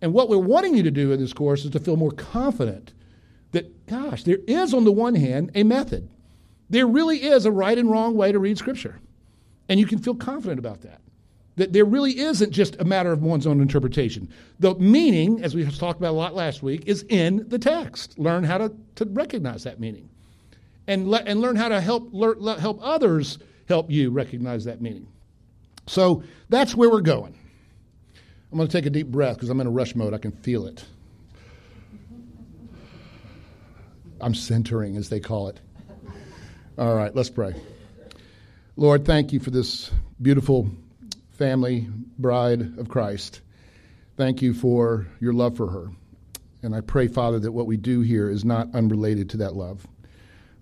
And 0.00 0.12
what 0.12 0.28
we're 0.28 0.38
wanting 0.38 0.74
you 0.74 0.82
to 0.82 0.90
do 0.90 1.12
in 1.12 1.20
this 1.20 1.32
course 1.32 1.64
is 1.64 1.70
to 1.70 1.78
feel 1.78 1.96
more 1.96 2.10
confident 2.10 2.92
that, 3.52 3.86
gosh, 3.86 4.24
there 4.24 4.38
is, 4.46 4.74
on 4.74 4.84
the 4.84 4.92
one 4.92 5.14
hand, 5.14 5.52
a 5.54 5.62
method. 5.62 6.08
There 6.70 6.86
really 6.86 7.22
is 7.22 7.46
a 7.46 7.52
right 7.52 7.76
and 7.76 7.90
wrong 7.90 8.16
way 8.16 8.32
to 8.32 8.38
read 8.38 8.58
Scripture. 8.58 8.98
And 9.68 9.78
you 9.78 9.86
can 9.86 9.98
feel 9.98 10.14
confident 10.14 10.58
about 10.58 10.82
that. 10.82 11.00
That 11.56 11.74
there 11.74 11.84
really 11.84 12.18
isn't 12.18 12.50
just 12.50 12.80
a 12.80 12.84
matter 12.84 13.12
of 13.12 13.22
one's 13.22 13.46
own 13.46 13.60
interpretation. 13.60 14.28
The 14.58 14.74
meaning, 14.76 15.44
as 15.44 15.54
we 15.54 15.64
talked 15.70 16.00
about 16.00 16.12
a 16.12 16.16
lot 16.16 16.34
last 16.34 16.62
week, 16.62 16.84
is 16.86 17.04
in 17.10 17.46
the 17.48 17.58
text. 17.58 18.18
Learn 18.18 18.42
how 18.42 18.58
to, 18.58 18.72
to 18.96 19.04
recognize 19.04 19.64
that 19.64 19.78
meaning. 19.78 20.08
And, 20.86 21.08
le- 21.08 21.22
and 21.26 21.40
learn 21.40 21.56
how 21.56 21.68
to 21.68 21.80
help, 21.80 22.08
le- 22.12 22.58
help 22.58 22.78
others 22.82 23.38
help 23.68 23.90
you 23.90 24.10
recognize 24.10 24.64
that 24.64 24.80
meaning. 24.80 25.06
So 25.86 26.22
that's 26.48 26.74
where 26.74 26.90
we're 26.90 27.02
going. 27.02 27.38
I'm 28.50 28.56
going 28.56 28.68
to 28.68 28.72
take 28.72 28.86
a 28.86 28.90
deep 28.90 29.08
breath 29.08 29.36
because 29.36 29.50
I'm 29.50 29.60
in 29.60 29.66
a 29.66 29.70
rush 29.70 29.94
mode. 29.94 30.14
I 30.14 30.18
can 30.18 30.32
feel 30.32 30.66
it. 30.66 30.84
I'm 34.22 34.34
centering, 34.34 34.96
as 34.96 35.08
they 35.08 35.20
call 35.20 35.48
it. 35.48 35.60
All 36.78 36.94
right, 36.94 37.14
let's 37.14 37.28
pray. 37.28 37.54
Lord, 38.76 39.04
thank 39.04 39.32
you 39.32 39.40
for 39.40 39.50
this 39.50 39.90
beautiful 40.22 40.70
family, 41.32 41.88
bride 42.18 42.78
of 42.78 42.88
Christ. 42.88 43.40
Thank 44.16 44.40
you 44.40 44.54
for 44.54 45.08
your 45.20 45.32
love 45.32 45.56
for 45.56 45.66
her. 45.66 45.88
And 46.62 46.74
I 46.74 46.80
pray, 46.80 47.08
Father, 47.08 47.40
that 47.40 47.50
what 47.50 47.66
we 47.66 47.76
do 47.76 48.00
here 48.00 48.30
is 48.30 48.44
not 48.44 48.72
unrelated 48.74 49.28
to 49.30 49.36
that 49.38 49.56
love, 49.56 49.86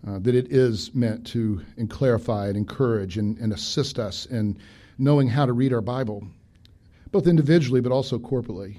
uh, 0.09 0.19
that 0.21 0.35
it 0.35 0.51
is 0.51 0.95
meant 0.95 1.27
to 1.29 1.61
and 1.77 1.91
clarify 1.91 2.49
and 2.49 2.57
encourage 2.57 3.19
and, 3.19 3.37
and 3.39 3.53
assist 3.53 3.99
us 3.99 4.25
in 4.27 4.57
knowing 4.99 5.29
how 5.29 5.45
to 5.45 5.53
read 5.53 5.75
our 5.75 5.83
Bible, 5.83 6.27
both 7.13 7.27
individually 7.27 7.83
but 7.83 7.93
also 7.93 8.19
corporately. 8.19 8.79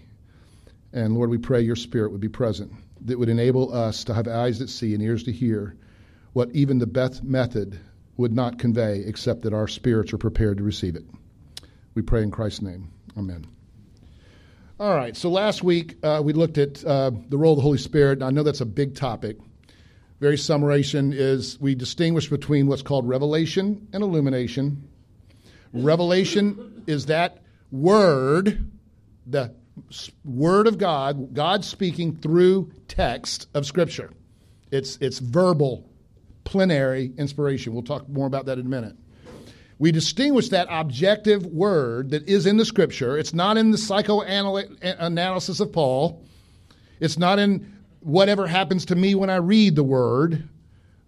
And 0.94 1.14
Lord, 1.14 1.30
we 1.30 1.38
pray 1.38 1.62
your 1.62 1.76
Spirit 1.76 2.12
would 2.12 2.22
be 2.22 2.30
present, 2.30 2.74
that 3.06 3.18
would 3.18 3.30
enable 3.30 3.74
us 3.74 4.04
to 4.06 4.14
have 4.14 4.28
eyes 4.28 4.60
that 4.60 4.70
see 4.70 4.94
and 4.94 5.02
ears 5.02 5.24
to 5.24 5.32
hear 5.32 5.76
what 6.34 6.50
even 6.52 6.80
the 6.80 6.88
best 6.88 7.24
method 7.24 7.80
would 8.18 8.34
not 8.34 8.60
convey 8.60 9.00
except 9.06 9.42
that 9.42 9.54
our 9.54 9.68
spirits 9.68 10.14
are 10.14 10.18
prepared 10.18 10.58
to 10.58 10.64
receive 10.64 10.96
it. 10.96 11.04
We 11.96 12.02
pray 12.02 12.24
in 12.24 12.32
Christ's 12.32 12.62
name. 12.62 12.92
Amen. 13.18 13.46
All 14.80 14.96
right, 14.96 15.16
so 15.16 15.30
last 15.30 15.64
week 15.64 15.98
uh, 16.04 16.22
we 16.24 16.34
looked 16.34 16.58
at 16.58 16.84
uh, 16.84 17.12
the 17.30 17.38
role 17.38 17.54
of 17.54 17.58
the 17.58 17.64
Holy 17.64 17.78
Spirit. 17.78 18.24
I 18.24 18.32
know 18.32 18.44
that's 18.44 18.62
a 18.62 18.66
big 18.66 18.96
topic. 18.96 19.38
Very 20.20 20.38
summation 20.38 21.14
is 21.14 21.60
we 21.60 21.76
distinguish 21.76 22.30
between 22.30 22.68
what's 22.68 22.82
called 22.82 23.08
revelation 23.08 23.88
and 23.94 24.04
illumination. 24.04 24.88
Revelation 25.74 26.84
is 26.88 27.08
that 27.08 27.44
word, 27.72 28.72
the 29.26 29.54
word 30.24 30.68
of 30.68 30.78
God, 30.78 31.34
God 31.34 31.64
speaking 31.66 32.16
through 32.16 32.72
text 32.88 33.48
of 33.54 33.66
Scripture. 33.66 34.12
It's, 34.72 34.98
it's 35.02 35.20
verbal 35.20 35.90
plenary 36.44 37.12
inspiration. 37.18 37.74
We'll 37.74 37.84
talk 37.84 38.08
more 38.10 38.28
about 38.28 38.46
that 38.46 38.58
in 38.58 38.66
a 38.66 38.70
minute. 38.70 38.96
We 39.80 39.92
distinguish 39.92 40.50
that 40.50 40.68
objective 40.70 41.46
word 41.46 42.12
that 42.12 42.30
is 42.30 42.46
in 42.46 42.58
the 42.58 42.66
scripture. 42.66 43.18
It's 43.18 43.34
not 43.34 43.58
in 43.58 43.72
the 43.72 43.80
psychoanalysis 43.80 45.60
of 45.60 45.74
Paul. 45.74 46.24
It's 47.00 47.18
not 47.18 47.40
in 47.40 47.80
whatever 48.02 48.46
happens 48.46 48.86
to 48.86 48.96
me 48.96 49.16
when 49.16 49.32
I 49.32 49.38
read 49.38 49.76
the 49.76 49.84
word, 49.84 50.48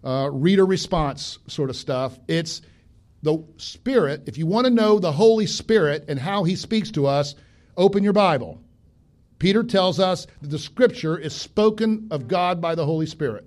uh, 0.02 0.28
reader 0.32 0.66
response 0.66 1.38
sort 1.46 1.70
of 1.70 1.76
stuff. 1.76 2.18
It's 2.26 2.62
the 3.22 3.44
Spirit. 3.58 4.24
If 4.26 4.38
you 4.38 4.46
want 4.46 4.66
to 4.66 4.72
know 4.72 4.98
the 4.98 5.12
Holy 5.12 5.46
Spirit 5.46 6.06
and 6.08 6.18
how 6.18 6.42
He 6.42 6.56
speaks 6.56 6.90
to 6.92 7.06
us, 7.06 7.36
open 7.76 8.02
your 8.02 8.12
Bible. 8.12 8.60
Peter 9.38 9.62
tells 9.62 10.00
us 10.00 10.26
that 10.40 10.48
the 10.48 10.58
Scripture 10.58 11.18
is 11.18 11.34
spoken 11.34 12.08
of 12.10 12.28
God 12.28 12.60
by 12.60 12.74
the 12.74 12.86
Holy 12.86 13.06
Spirit. 13.06 13.46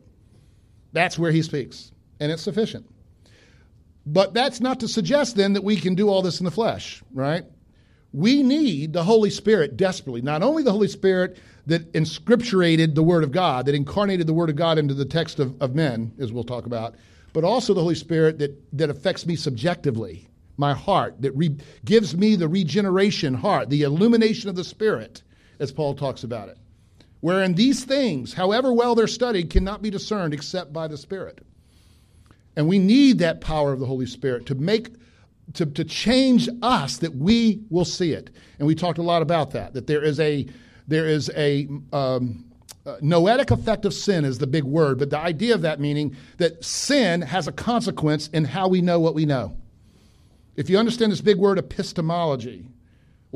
That's 0.93 1.17
where 1.17 1.31
he 1.31 1.41
speaks, 1.41 1.91
and 2.19 2.31
it's 2.31 2.41
sufficient. 2.41 2.85
But 4.05 4.33
that's 4.33 4.61
not 4.61 4.79
to 4.79 4.87
suggest 4.87 5.35
then 5.35 5.53
that 5.53 5.63
we 5.63 5.75
can 5.75 5.95
do 5.95 6.09
all 6.09 6.21
this 6.21 6.39
in 6.39 6.45
the 6.45 6.51
flesh, 6.51 7.03
right? 7.13 7.45
We 8.13 8.41
need 8.41 8.93
the 8.93 9.03
Holy 9.03 9.29
Spirit 9.29 9.75
desperately. 9.75 10.21
Not 10.21 10.41
only 10.41 10.63
the 10.63 10.71
Holy 10.71 10.87
Spirit 10.87 11.37
that 11.65 11.91
inscripturated 11.93 12.95
the 12.95 13.03
Word 13.03 13.25
of 13.25 13.31
God, 13.31 13.65
that 13.65 13.75
incarnated 13.75 14.25
the 14.25 14.33
Word 14.33 14.49
of 14.49 14.55
God 14.55 14.77
into 14.77 14.93
the 14.93 15.05
text 15.05 15.39
of, 15.39 15.61
of 15.61 15.75
men, 15.75 16.13
as 16.17 16.31
we'll 16.31 16.45
talk 16.45 16.65
about, 16.65 16.95
but 17.33 17.43
also 17.43 17.73
the 17.73 17.81
Holy 17.81 17.95
Spirit 17.95 18.39
that, 18.39 18.57
that 18.77 18.89
affects 18.89 19.25
me 19.25 19.35
subjectively, 19.35 20.29
my 20.55 20.73
heart, 20.73 21.21
that 21.21 21.33
re- 21.33 21.57
gives 21.83 22.15
me 22.15 22.35
the 22.35 22.47
regeneration 22.47 23.33
heart, 23.33 23.69
the 23.69 23.83
illumination 23.83 24.49
of 24.49 24.55
the 24.55 24.63
Spirit, 24.63 25.21
as 25.59 25.71
Paul 25.71 25.95
talks 25.95 26.23
about 26.23 26.49
it. 26.49 26.57
Wherein 27.19 27.53
these 27.55 27.83
things, 27.83 28.33
however 28.33 28.71
well 28.71 28.95
they're 28.95 29.07
studied, 29.07 29.49
cannot 29.49 29.81
be 29.81 29.89
discerned 29.89 30.33
except 30.33 30.71
by 30.71 30.87
the 30.87 30.97
Spirit. 30.97 31.39
And 32.55 32.67
we 32.67 32.79
need 32.79 33.19
that 33.19 33.41
power 33.41 33.73
of 33.73 33.79
the 33.79 33.85
Holy 33.85 34.05
Spirit 34.05 34.45
to 34.47 34.55
make 34.55 34.89
to, 35.53 35.65
to 35.65 35.83
change 35.85 36.49
us 36.61 36.97
that 36.97 37.15
we 37.15 37.61
will 37.69 37.85
see 37.85 38.11
it. 38.11 38.29
And 38.59 38.67
we 38.67 38.75
talked 38.75 38.97
a 38.97 39.03
lot 39.03 39.21
about 39.21 39.51
that, 39.51 39.73
that 39.73 39.87
there 39.87 40.03
is 40.03 40.19
a 40.19 40.45
there 40.87 41.05
is 41.05 41.29
a 41.35 41.67
um, 41.91 42.45
uh, 42.85 42.97
noetic 43.01 43.51
effect 43.51 43.83
of 43.85 43.93
sin 43.93 44.23
is 44.23 44.37
the 44.37 44.47
big 44.47 44.63
word, 44.63 44.99
but 44.99 45.09
the 45.09 45.19
idea 45.19 45.53
of 45.53 45.61
that 45.63 45.79
meaning 45.79 46.15
that 46.37 46.63
sin 46.63 47.21
has 47.21 47.47
a 47.47 47.51
consequence 47.51 48.29
in 48.29 48.45
how 48.45 48.69
we 48.69 48.81
know 48.81 48.99
what 48.99 49.13
we 49.13 49.25
know. 49.25 49.57
If 50.55 50.69
you 50.69 50.77
understand 50.77 51.11
this 51.11 51.21
big 51.21 51.37
word 51.37 51.59
epistemology, 51.59 52.65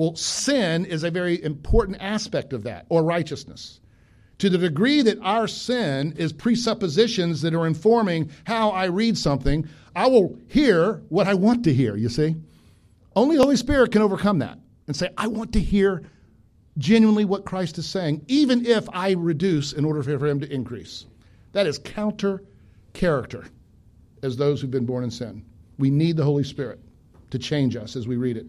well, 0.01 0.15
sin 0.15 0.86
is 0.86 1.03
a 1.03 1.12
very 1.12 1.43
important 1.43 1.98
aspect 2.01 2.53
of 2.53 2.63
that, 2.63 2.88
or 2.89 3.03
righteousness. 3.03 3.79
To 4.39 4.50
the 4.50 4.58
degree 4.58 5.03
that 5.03 5.20
our 5.22 5.48
sin 5.48 6.15
is 6.17 6.34
presuppositions 6.34 7.43
that 7.43 7.53
are 7.53 7.67
informing 7.67 8.31
how 8.46 8.72
I 8.72 8.86
read 8.86 9.15
something, 9.15 9.70
I 9.96 10.08
will 10.08 10.39
hear 10.48 11.03
what 11.10 11.27
I 11.27 11.36
want 11.36 11.63
to 11.65 11.74
hear, 11.75 11.96
you 11.96 12.10
see? 12.10 12.36
Only 13.15 13.38
the 13.38 13.43
Holy 13.43 13.58
Spirit 13.58 13.91
can 13.91 14.01
overcome 14.01 14.39
that 14.39 14.58
and 14.88 14.96
say, 14.96 15.08
I 15.20 15.27
want 15.27 15.53
to 15.53 15.60
hear 15.60 16.01
genuinely 16.79 17.24
what 17.24 17.46
Christ 17.46 17.77
is 17.77 17.86
saying, 17.86 18.25
even 18.27 18.65
if 18.65 18.89
I 18.93 19.12
reduce 19.12 19.72
in 19.72 19.86
order 19.86 20.01
for 20.01 20.25
him 20.25 20.39
to 20.39 20.51
increase. 20.51 21.05
That 21.51 21.67
is 21.67 21.77
counter 21.77 22.41
character 22.93 23.46
as 24.24 24.36
those 24.36 24.62
who've 24.62 24.72
been 24.72 24.88
born 24.88 25.03
in 25.03 25.12
sin. 25.12 25.46
We 25.77 25.91
need 25.91 26.17
the 26.17 26.24
Holy 26.24 26.43
Spirit 26.43 26.79
to 27.29 27.38
change 27.38 27.75
us 27.75 27.96
as 27.96 28.08
we 28.08 28.17
read 28.17 28.38
it. 28.38 28.48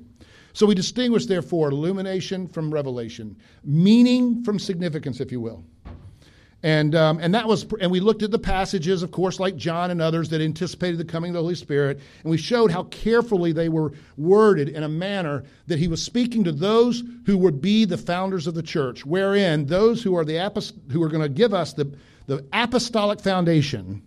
So 0.53 0.67
we 0.67 0.75
distinguish, 0.75 1.27
therefore, 1.27 1.71
illumination 1.71 2.47
from 2.47 2.73
revelation, 2.73 3.37
meaning 3.65 4.45
from 4.45 4.59
significance, 4.59 5.21
if 5.21 5.33
you 5.33 5.41
will. 5.41 5.65
And, 6.65 6.95
um, 6.95 7.19
and 7.21 7.35
that 7.35 7.49
was, 7.49 7.67
and 7.81 7.91
we 7.91 7.99
looked 7.99 8.23
at 8.23 8.31
the 8.31 8.39
passages, 8.39 9.03
of 9.03 9.11
course, 9.11 9.41
like 9.41 9.57
John 9.57 9.91
and 9.91 10.01
others 10.01 10.29
that 10.29 10.41
anticipated 10.41 10.97
the 10.97 11.05
coming 11.05 11.31
of 11.31 11.35
the 11.35 11.41
Holy 11.41 11.57
Spirit, 11.57 11.99
and 12.23 12.31
we 12.31 12.37
showed 12.37 12.71
how 12.71 12.85
carefully 12.85 13.51
they 13.51 13.69
were 13.69 13.93
worded 14.17 14.69
in 14.69 14.85
a 14.85 14.89
manner 14.89 15.43
that 15.67 15.81
he 15.81 15.89
was 15.89 16.01
speaking 16.01 16.45
to 16.45 16.53
those 16.53 17.03
who 17.27 17.37
would 17.39 17.61
be 17.61 17.85
the 17.85 17.99
founders 17.99 18.47
of 18.47 18.55
the 18.55 18.63
church, 18.63 19.05
wherein 19.05 19.67
those 19.67 20.05
who 20.05 20.17
are 20.17 20.25
the 20.25 20.35
apost- 20.35 20.93
who 20.93 21.03
are 21.03 21.09
going 21.09 21.23
to 21.23 21.29
give 21.29 21.53
us 21.53 21.73
the, 21.73 21.93
the 22.27 22.45
apostolic 22.53 23.21
foundation, 23.21 24.01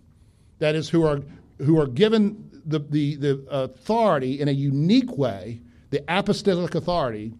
that 0.58 0.74
is, 0.74 0.88
who 0.88 1.04
are 1.04 1.20
who 1.58 1.78
are 1.78 1.86
given 1.86 2.50
the, 2.66 2.78
the, 2.78 3.16
the 3.16 3.46
authority 3.50 4.40
in 4.40 4.48
a 4.48 4.52
unique 4.52 5.16
way, 5.16 5.60
the 5.96 6.04
apostolic 6.14 6.74
authority 6.74 7.32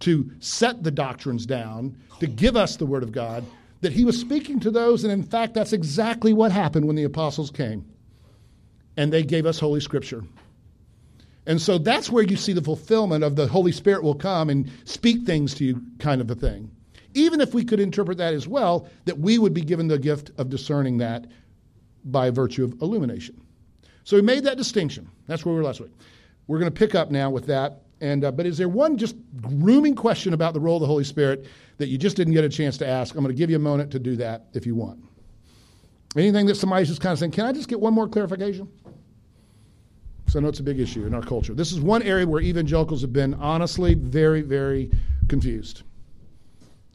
to 0.00 0.30
set 0.38 0.82
the 0.82 0.90
doctrines 0.90 1.44
down, 1.44 1.94
to 2.20 2.26
give 2.26 2.56
us 2.56 2.76
the 2.76 2.86
Word 2.86 3.02
of 3.02 3.12
God, 3.12 3.44
that 3.82 3.92
he 3.92 4.04
was 4.04 4.18
speaking 4.18 4.58
to 4.60 4.70
those, 4.70 5.04
and 5.04 5.12
in 5.12 5.22
fact, 5.22 5.52
that's 5.52 5.74
exactly 5.74 6.32
what 6.32 6.50
happened 6.50 6.86
when 6.86 6.96
the 6.96 7.04
apostles 7.04 7.50
came. 7.50 7.84
And 8.96 9.12
they 9.12 9.22
gave 9.22 9.44
us 9.44 9.60
Holy 9.60 9.80
Scripture. 9.80 10.24
And 11.46 11.60
so 11.60 11.76
that's 11.76 12.10
where 12.10 12.24
you 12.24 12.36
see 12.36 12.54
the 12.54 12.62
fulfillment 12.62 13.24
of 13.24 13.36
the 13.36 13.46
Holy 13.46 13.72
Spirit 13.72 14.02
will 14.02 14.14
come 14.14 14.48
and 14.48 14.70
speak 14.84 15.26
things 15.26 15.52
to 15.54 15.64
you, 15.64 15.82
kind 15.98 16.22
of 16.22 16.30
a 16.30 16.34
thing. 16.34 16.70
Even 17.12 17.42
if 17.42 17.52
we 17.52 17.64
could 17.64 17.80
interpret 17.80 18.16
that 18.18 18.32
as 18.32 18.48
well, 18.48 18.88
that 19.04 19.18
we 19.18 19.38
would 19.38 19.52
be 19.52 19.62
given 19.62 19.88
the 19.88 19.98
gift 19.98 20.30
of 20.38 20.48
discerning 20.48 20.98
that 20.98 21.26
by 22.04 22.30
virtue 22.30 22.64
of 22.64 22.80
illumination. 22.80 23.38
So 24.04 24.16
we 24.16 24.22
made 24.22 24.44
that 24.44 24.56
distinction. 24.56 25.10
That's 25.26 25.44
where 25.44 25.54
we 25.54 25.60
were 25.60 25.66
last 25.66 25.80
week. 25.80 25.92
We're 26.46 26.58
going 26.58 26.72
to 26.72 26.78
pick 26.78 26.94
up 26.94 27.10
now 27.10 27.28
with 27.28 27.46
that. 27.46 27.82
And 28.00 28.24
uh, 28.24 28.30
but 28.30 28.46
is 28.46 28.58
there 28.58 28.68
one 28.68 28.96
just 28.96 29.16
grooming 29.40 29.94
question 29.94 30.32
about 30.32 30.54
the 30.54 30.60
role 30.60 30.76
of 30.76 30.82
the 30.82 30.86
Holy 30.86 31.04
Spirit 31.04 31.46
that 31.78 31.88
you 31.88 31.96
just 31.96 32.16
didn't 32.16 32.34
get 32.34 32.44
a 32.44 32.48
chance 32.48 32.76
to 32.78 32.86
ask. 32.86 33.14
I'm 33.14 33.22
going 33.22 33.34
to 33.34 33.38
give 33.38 33.50
you 33.50 33.56
a 33.56 33.60
moment 33.60 33.90
to 33.92 33.98
do 33.98 34.16
that 34.16 34.46
if 34.52 34.66
you 34.66 34.74
want. 34.74 35.02
Anything 36.16 36.46
that 36.46 36.56
somebody's 36.56 36.88
just 36.88 37.00
kind 37.00 37.12
of 37.12 37.18
saying, 37.18 37.32
can 37.32 37.46
I 37.46 37.52
just 37.52 37.68
get 37.68 37.80
one 37.80 37.94
more 37.94 38.08
clarification? 38.08 38.68
Because 40.20 40.36
I 40.36 40.40
know 40.40 40.48
it's 40.48 40.60
a 40.60 40.64
big 40.64 40.80
issue 40.80 41.06
in 41.06 41.14
our 41.14 41.22
culture. 41.22 41.54
This 41.54 41.72
is 41.72 41.80
one 41.80 42.02
area 42.02 42.26
where 42.26 42.42
evangelicals 42.42 43.00
have 43.02 43.12
been 43.12 43.34
honestly 43.34 43.94
very, 43.94 44.42
very 44.42 44.90
confused. 45.28 45.82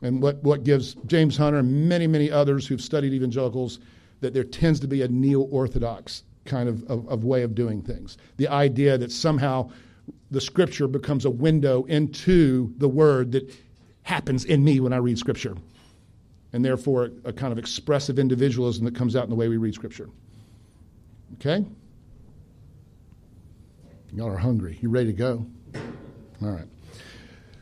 And 0.01 0.21
what, 0.21 0.43
what 0.43 0.63
gives 0.63 0.95
James 1.05 1.37
Hunter 1.37 1.59
and 1.59 1.87
many, 1.87 2.07
many 2.07 2.29
others 2.29 2.67
who've 2.67 2.81
studied 2.81 3.13
evangelicals 3.13 3.79
that 4.19 4.33
there 4.33 4.43
tends 4.43 4.79
to 4.81 4.87
be 4.87 5.01
a 5.01 5.07
neo 5.07 5.41
orthodox 5.41 6.23
kind 6.45 6.67
of, 6.67 6.83
of, 6.83 7.07
of 7.07 7.23
way 7.23 7.43
of 7.43 7.55
doing 7.55 7.81
things. 7.81 8.17
The 8.37 8.49
idea 8.49 8.97
that 8.97 9.11
somehow 9.11 9.71
the 10.33 10.41
scripture 10.41 10.87
becomes 10.87 11.25
a 11.25 11.29
window 11.29 11.83
into 11.83 12.73
the 12.77 12.89
word 12.89 13.31
that 13.33 13.53
happens 14.03 14.45
in 14.45 14.63
me 14.63 14.79
when 14.79 14.93
I 14.93 14.97
read 14.97 15.17
Scripture. 15.17 15.55
And 16.51 16.63
therefore, 16.63 17.09
a 17.23 17.33
kind 17.33 17.51
of 17.51 17.57
expressive 17.57 18.19
individualism 18.19 18.85
that 18.85 18.95
comes 18.95 19.15
out 19.15 19.23
in 19.23 19.29
the 19.29 19.35
way 19.35 19.47
we 19.47 19.57
read 19.57 19.73
Scripture. 19.73 20.09
Okay? 21.35 21.65
Y'all 24.13 24.27
are 24.27 24.37
hungry. 24.37 24.77
You 24.81 24.89
ready 24.89 25.07
to 25.07 25.13
go? 25.13 25.45
All 26.41 26.49
right. 26.49 26.67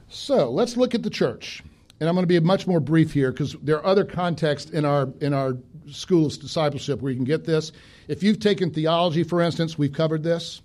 So 0.10 0.52
let's 0.52 0.76
look 0.76 0.94
at 0.94 1.04
the 1.04 1.10
church. 1.10 1.64
And 2.02 2.10
I'm 2.10 2.16
going 2.16 2.24
to 2.24 2.28
be 2.28 2.40
much 2.40 2.68
more 2.68 2.80
brief 2.80 3.14
here 3.14 3.32
because 3.32 3.54
there 3.62 3.78
are 3.78 3.86
other 3.86 4.04
contexts 4.04 4.72
in 4.72 4.84
our 4.84 5.10
in 5.22 5.34
our 5.34 5.56
school 5.90 6.26
of 6.26 6.40
discipleship 6.40 7.00
where 7.00 7.12
you 7.12 7.16
can 7.16 7.26
get 7.26 7.46
this. 7.46 7.72
If 8.08 8.24
you've 8.24 8.40
taken 8.40 8.72
theology, 8.72 9.24
for 9.24 9.40
instance, 9.40 9.78
we've 9.78 9.94
covered 9.94 10.24
this. 10.24 10.62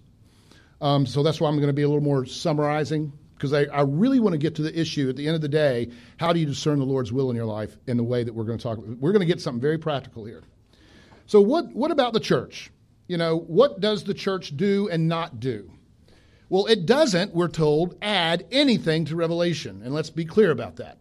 Um, 0.80 1.06
so 1.06 1.22
that's 1.22 1.40
why 1.40 1.48
I'm 1.48 1.56
going 1.56 1.68
to 1.68 1.72
be 1.72 1.82
a 1.82 1.88
little 1.88 2.02
more 2.02 2.26
summarizing 2.26 3.12
because 3.34 3.52
I, 3.52 3.64
I, 3.64 3.82
really 3.82 4.18
want 4.18 4.32
to 4.32 4.38
get 4.38 4.54
to 4.56 4.62
the 4.62 4.78
issue 4.78 5.08
at 5.08 5.16
the 5.16 5.26
end 5.26 5.36
of 5.36 5.42
the 5.42 5.48
day 5.48 5.90
how 6.16 6.32
do 6.32 6.40
you 6.40 6.46
discern 6.46 6.78
the 6.78 6.86
Lord's 6.86 7.12
will 7.12 7.30
in 7.30 7.36
your 7.36 7.46
life 7.46 7.76
in 7.86 7.96
the 7.96 8.04
way 8.04 8.24
that 8.24 8.34
we're 8.34 8.44
going 8.44 8.58
to 8.58 8.62
talk 8.62 8.78
about? 8.78 8.98
We're 8.98 9.12
going 9.12 9.20
to 9.20 9.26
get 9.26 9.40
something 9.40 9.60
very 9.60 9.78
practical 9.78 10.24
here. 10.24 10.42
So, 11.26 11.40
what, 11.40 11.66
what 11.74 11.90
about 11.90 12.12
the 12.12 12.20
church? 12.20 12.70
You 13.08 13.16
know, 13.16 13.38
what 13.38 13.80
does 13.80 14.04
the 14.04 14.14
church 14.14 14.56
do 14.56 14.88
and 14.90 15.08
not 15.08 15.40
do? 15.40 15.70
Well, 16.48 16.66
it 16.66 16.86
doesn't, 16.86 17.34
we're 17.34 17.48
told, 17.48 17.96
add 18.02 18.46
anything 18.52 19.04
to 19.06 19.16
Revelation. 19.16 19.82
And 19.84 19.92
let's 19.92 20.10
be 20.10 20.24
clear 20.24 20.50
about 20.50 20.76
that. 20.76 20.98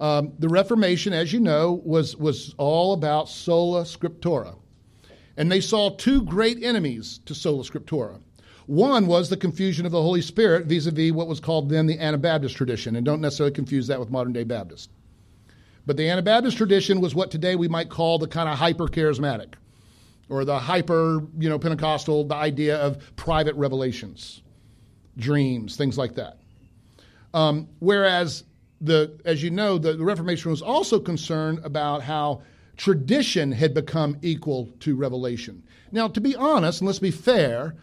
Um, 0.00 0.32
the 0.38 0.48
Reformation, 0.48 1.12
as 1.12 1.32
you 1.32 1.40
know, 1.40 1.80
was, 1.84 2.16
was 2.16 2.54
all 2.58 2.92
about 2.94 3.28
sola 3.28 3.82
scriptura. 3.82 4.56
And 5.36 5.50
they 5.50 5.60
saw 5.60 5.90
two 5.90 6.22
great 6.22 6.62
enemies 6.62 7.20
to 7.26 7.34
sola 7.34 7.62
scriptura 7.62 8.20
one 8.66 9.06
was 9.06 9.28
the 9.28 9.36
confusion 9.36 9.84
of 9.84 9.92
the 9.92 10.00
Holy 10.00 10.22
Spirit 10.22 10.66
vis 10.66 10.86
a 10.86 10.90
vis 10.90 11.12
what 11.12 11.28
was 11.28 11.40
called 11.40 11.68
then 11.68 11.86
the 11.86 11.98
Anabaptist 11.98 12.56
tradition, 12.56 12.96
and 12.96 13.04
don't 13.04 13.20
necessarily 13.20 13.54
confuse 13.54 13.86
that 13.88 14.00
with 14.00 14.10
modern 14.10 14.32
day 14.32 14.44
Baptist. 14.44 14.90
But 15.86 15.96
the 15.96 16.08
Anabaptist 16.08 16.56
tradition 16.56 17.00
was 17.00 17.14
what 17.14 17.30
today 17.30 17.56
we 17.56 17.68
might 17.68 17.90
call 17.90 18.18
the 18.18 18.28
kind 18.28 18.48
of 18.48 18.56
hyper 18.58 18.86
charismatic 18.86 19.54
or 20.28 20.44
the 20.44 20.58
hyper, 20.58 21.22
you 21.38 21.48
know, 21.48 21.58
Pentecostal, 21.58 22.24
the 22.24 22.34
idea 22.34 22.78
of 22.78 23.14
private 23.16 23.54
revelations, 23.56 24.40
dreams, 25.18 25.76
things 25.76 25.98
like 25.98 26.14
that. 26.14 26.38
Um, 27.34 27.68
whereas 27.80 28.44
the, 28.80 29.18
as 29.24 29.42
you 29.42 29.50
know, 29.50 29.76
the, 29.76 29.94
the 29.94 30.04
Reformation 30.04 30.50
was 30.50 30.62
also 30.62 30.98
concerned 30.98 31.60
about 31.64 32.02
how 32.02 32.42
tradition 32.76 33.52
had 33.52 33.74
become 33.74 34.16
equal 34.22 34.70
to 34.80 34.96
revelation. 34.96 35.62
Now, 35.92 36.08
to 36.08 36.20
be 36.20 36.34
honest, 36.34 36.80
and 36.80 36.86
let's 36.86 36.98
be 36.98 37.10
fair, 37.10 37.74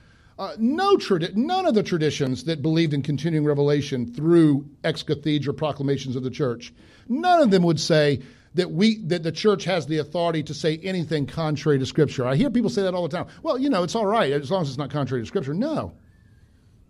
uh, 0.41 0.55
no 0.57 0.97
tradi- 0.97 1.35
none 1.35 1.67
of 1.67 1.75
the 1.75 1.83
traditions 1.83 2.45
that 2.45 2.63
believed 2.63 2.95
in 2.95 3.03
continuing 3.03 3.45
revelation 3.45 4.11
through 4.11 4.67
ex 4.83 5.03
cathedra 5.03 5.53
proclamations 5.53 6.15
of 6.15 6.23
the 6.23 6.31
church, 6.31 6.73
none 7.07 7.43
of 7.43 7.51
them 7.51 7.61
would 7.61 7.79
say 7.79 8.19
that 8.55 8.71
we 8.71 8.97
that 9.05 9.21
the 9.21 9.31
church 9.31 9.65
has 9.65 9.85
the 9.85 9.99
authority 9.99 10.41
to 10.41 10.51
say 10.51 10.79
anything 10.79 11.27
contrary 11.27 11.77
to 11.77 11.85
Scripture. 11.85 12.25
I 12.25 12.35
hear 12.35 12.49
people 12.49 12.71
say 12.71 12.81
that 12.81 12.95
all 12.95 13.07
the 13.07 13.15
time. 13.15 13.27
Well, 13.43 13.59
you 13.59 13.69
know, 13.69 13.83
it's 13.83 13.93
all 13.93 14.07
right 14.07 14.31
as 14.31 14.49
long 14.49 14.63
as 14.63 14.69
it's 14.69 14.79
not 14.79 14.89
contrary 14.89 15.21
to 15.21 15.27
Scripture. 15.27 15.53
No, 15.53 15.93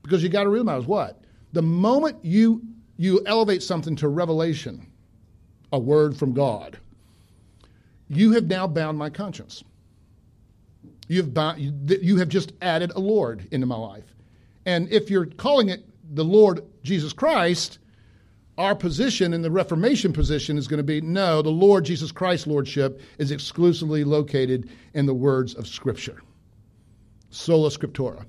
because 0.01 0.23
you 0.23 0.29
got 0.29 0.43
to 0.43 0.49
realize 0.49 0.85
what 0.85 1.21
the 1.51 1.61
moment 1.61 2.23
you 2.23 2.61
you 2.95 3.21
elevate 3.25 3.61
something 3.61 3.97
to 3.97 4.07
revelation, 4.07 4.89
a 5.73 5.77
word 5.77 6.15
from 6.15 6.33
God, 6.33 6.79
you 8.07 8.31
have 8.31 8.45
now 8.45 8.65
bound 8.65 8.97
my 8.97 9.09
conscience. 9.09 9.61
You've, 11.11 11.37
you 12.01 12.17
have 12.19 12.29
just 12.29 12.53
added 12.61 12.93
a 12.95 12.99
Lord 12.99 13.45
into 13.51 13.67
my 13.67 13.75
life. 13.75 14.15
And 14.65 14.89
if 14.89 15.09
you're 15.09 15.25
calling 15.25 15.67
it 15.67 15.83
the 16.15 16.23
Lord 16.23 16.63
Jesus 16.83 17.11
Christ, 17.11 17.79
our 18.57 18.75
position 18.75 19.33
in 19.33 19.41
the 19.41 19.51
Reformation 19.51 20.13
position 20.13 20.57
is 20.57 20.69
going 20.69 20.77
to 20.77 20.85
be 20.85 21.01
no, 21.01 21.41
the 21.41 21.49
Lord 21.49 21.83
Jesus 21.83 22.13
Christ 22.13 22.47
Lordship 22.47 23.01
is 23.17 23.29
exclusively 23.29 24.05
located 24.05 24.69
in 24.93 25.05
the 25.05 25.13
words 25.13 25.53
of 25.53 25.67
Scripture. 25.67 26.21
Sola 27.29 27.71
Scriptura. 27.71 28.25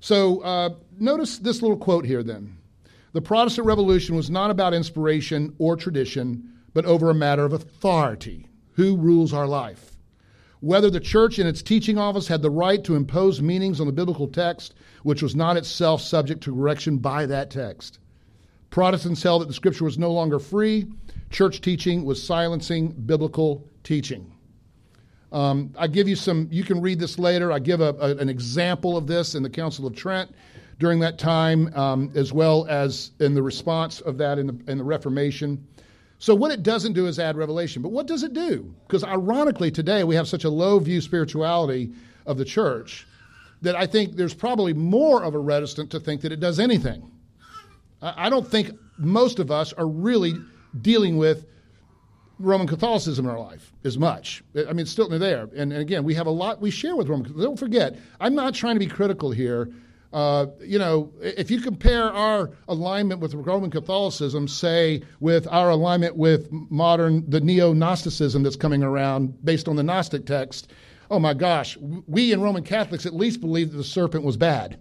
So 0.00 0.40
uh, 0.40 0.70
notice 0.98 1.36
this 1.36 1.60
little 1.60 1.76
quote 1.76 2.06
here 2.06 2.22
then. 2.22 2.56
The 3.12 3.20
Protestant 3.20 3.66
Revolution 3.66 4.16
was 4.16 4.30
not 4.30 4.50
about 4.50 4.72
inspiration 4.72 5.54
or 5.58 5.76
tradition, 5.76 6.50
but 6.72 6.86
over 6.86 7.10
a 7.10 7.14
matter 7.14 7.44
of 7.44 7.52
authority. 7.52 8.46
Who 8.72 8.96
rules 8.96 9.34
our 9.34 9.46
life? 9.46 9.98
Whether 10.60 10.90
the 10.90 11.00
church 11.00 11.38
in 11.38 11.46
its 11.46 11.62
teaching 11.62 11.96
office 11.96 12.28
had 12.28 12.42
the 12.42 12.50
right 12.50 12.82
to 12.84 12.94
impose 12.94 13.40
meanings 13.40 13.80
on 13.80 13.86
the 13.86 13.92
biblical 13.92 14.28
text, 14.28 14.74
which 15.02 15.22
was 15.22 15.34
not 15.34 15.56
itself 15.56 16.02
subject 16.02 16.42
to 16.42 16.54
correction 16.54 16.98
by 16.98 17.26
that 17.26 17.50
text. 17.50 17.98
Protestants 18.68 19.22
held 19.22 19.42
that 19.42 19.48
the 19.48 19.54
scripture 19.54 19.84
was 19.84 19.98
no 19.98 20.12
longer 20.12 20.38
free. 20.38 20.86
Church 21.30 21.60
teaching 21.60 22.04
was 22.04 22.22
silencing 22.22 22.92
biblical 22.92 23.66
teaching. 23.82 24.32
Um, 25.32 25.72
I 25.78 25.86
give 25.86 26.08
you 26.08 26.16
some, 26.16 26.48
you 26.50 26.64
can 26.64 26.80
read 26.80 26.98
this 26.98 27.18
later. 27.18 27.52
I 27.52 27.58
give 27.58 27.80
a, 27.80 27.94
a, 28.00 28.16
an 28.16 28.28
example 28.28 28.96
of 28.96 29.06
this 29.06 29.34
in 29.34 29.42
the 29.42 29.50
Council 29.50 29.86
of 29.86 29.94
Trent 29.94 30.34
during 30.78 31.00
that 31.00 31.18
time, 31.18 31.72
um, 31.74 32.10
as 32.14 32.32
well 32.32 32.66
as 32.68 33.12
in 33.20 33.34
the 33.34 33.42
response 33.42 34.00
of 34.00 34.18
that 34.18 34.38
in 34.38 34.46
the, 34.46 34.58
in 34.70 34.78
the 34.78 34.84
Reformation. 34.84 35.66
So, 36.20 36.34
what 36.34 36.52
it 36.52 36.62
doesn't 36.62 36.92
do 36.92 37.06
is 37.06 37.18
add 37.18 37.36
revelation. 37.36 37.80
But 37.80 37.92
what 37.92 38.06
does 38.06 38.22
it 38.22 38.34
do? 38.34 38.74
Because 38.86 39.02
ironically, 39.02 39.70
today 39.70 40.04
we 40.04 40.14
have 40.14 40.28
such 40.28 40.44
a 40.44 40.50
low 40.50 40.78
view 40.78 41.00
spirituality 41.00 41.92
of 42.26 42.36
the 42.36 42.44
church 42.44 43.06
that 43.62 43.74
I 43.74 43.86
think 43.86 44.16
there's 44.16 44.34
probably 44.34 44.74
more 44.74 45.24
of 45.24 45.34
a 45.34 45.38
reticent 45.38 45.90
to 45.92 45.98
think 45.98 46.20
that 46.20 46.30
it 46.30 46.38
does 46.38 46.60
anything. 46.60 47.10
I 48.02 48.28
don't 48.28 48.46
think 48.46 48.70
most 48.98 49.38
of 49.38 49.50
us 49.50 49.72
are 49.72 49.86
really 49.86 50.34
dealing 50.82 51.16
with 51.16 51.46
Roman 52.38 52.66
Catholicism 52.66 53.24
in 53.24 53.30
our 53.30 53.38
life 53.40 53.72
as 53.84 53.98
much. 53.98 54.44
I 54.54 54.72
mean, 54.72 54.80
it's 54.80 54.90
still 54.90 55.08
there. 55.08 55.48
And, 55.54 55.72
and 55.72 55.80
again, 55.80 56.04
we 56.04 56.14
have 56.14 56.26
a 56.26 56.30
lot 56.30 56.60
we 56.60 56.70
share 56.70 56.96
with 56.96 57.08
Roman. 57.08 57.38
Don't 57.38 57.58
forget, 57.58 57.98
I'm 58.20 58.34
not 58.34 58.54
trying 58.54 58.74
to 58.74 58.78
be 58.78 58.86
critical 58.86 59.30
here. 59.30 59.70
Uh, 60.12 60.46
you 60.60 60.78
know, 60.78 61.12
if 61.20 61.50
you 61.50 61.60
compare 61.60 62.12
our 62.12 62.50
alignment 62.66 63.20
with 63.20 63.32
Roman 63.34 63.70
Catholicism, 63.70 64.48
say, 64.48 65.02
with 65.20 65.46
our 65.48 65.70
alignment 65.70 66.16
with 66.16 66.48
modern, 66.50 67.28
the 67.30 67.40
neo 67.40 67.72
Gnosticism 67.72 68.42
that's 68.42 68.56
coming 68.56 68.82
around 68.82 69.44
based 69.44 69.68
on 69.68 69.76
the 69.76 69.84
Gnostic 69.84 70.26
text, 70.26 70.72
oh 71.10 71.20
my 71.20 71.32
gosh, 71.32 71.76
we 72.06 72.32
in 72.32 72.40
Roman 72.40 72.64
Catholics 72.64 73.06
at 73.06 73.14
least 73.14 73.40
believe 73.40 73.70
that 73.70 73.76
the 73.76 73.84
serpent 73.84 74.24
was 74.24 74.36
bad. 74.36 74.80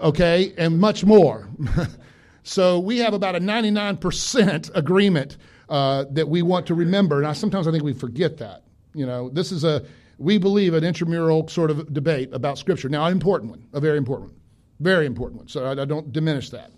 Okay, 0.00 0.52
and 0.56 0.78
much 0.78 1.04
more. 1.04 1.48
so 2.42 2.78
we 2.78 2.98
have 2.98 3.14
about 3.14 3.36
a 3.36 3.40
99% 3.40 4.70
agreement 4.74 5.36
uh, 5.68 6.04
that 6.10 6.28
we 6.28 6.42
want 6.42 6.66
to 6.66 6.74
remember. 6.74 7.20
Now, 7.20 7.32
sometimes 7.32 7.68
I 7.68 7.72
think 7.72 7.84
we 7.84 7.92
forget 7.92 8.38
that. 8.38 8.62
You 8.94 9.06
know, 9.06 9.28
this 9.28 9.52
is 9.52 9.64
a 9.64 9.84
we 10.18 10.36
believe 10.36 10.74
an 10.74 10.84
intramural 10.84 11.46
sort 11.48 11.70
of 11.70 11.92
debate 11.92 12.30
about 12.32 12.58
Scripture. 12.58 12.88
Now, 12.88 13.06
an 13.06 13.12
important 13.12 13.50
one, 13.50 13.66
a 13.72 13.80
very 13.80 13.96
important 13.96 14.32
one, 14.32 14.40
very 14.80 15.06
important 15.06 15.38
one. 15.38 15.48
So 15.48 15.64
I, 15.64 15.82
I 15.82 15.84
don't 15.84 16.12
diminish 16.12 16.50
that. 16.50 16.72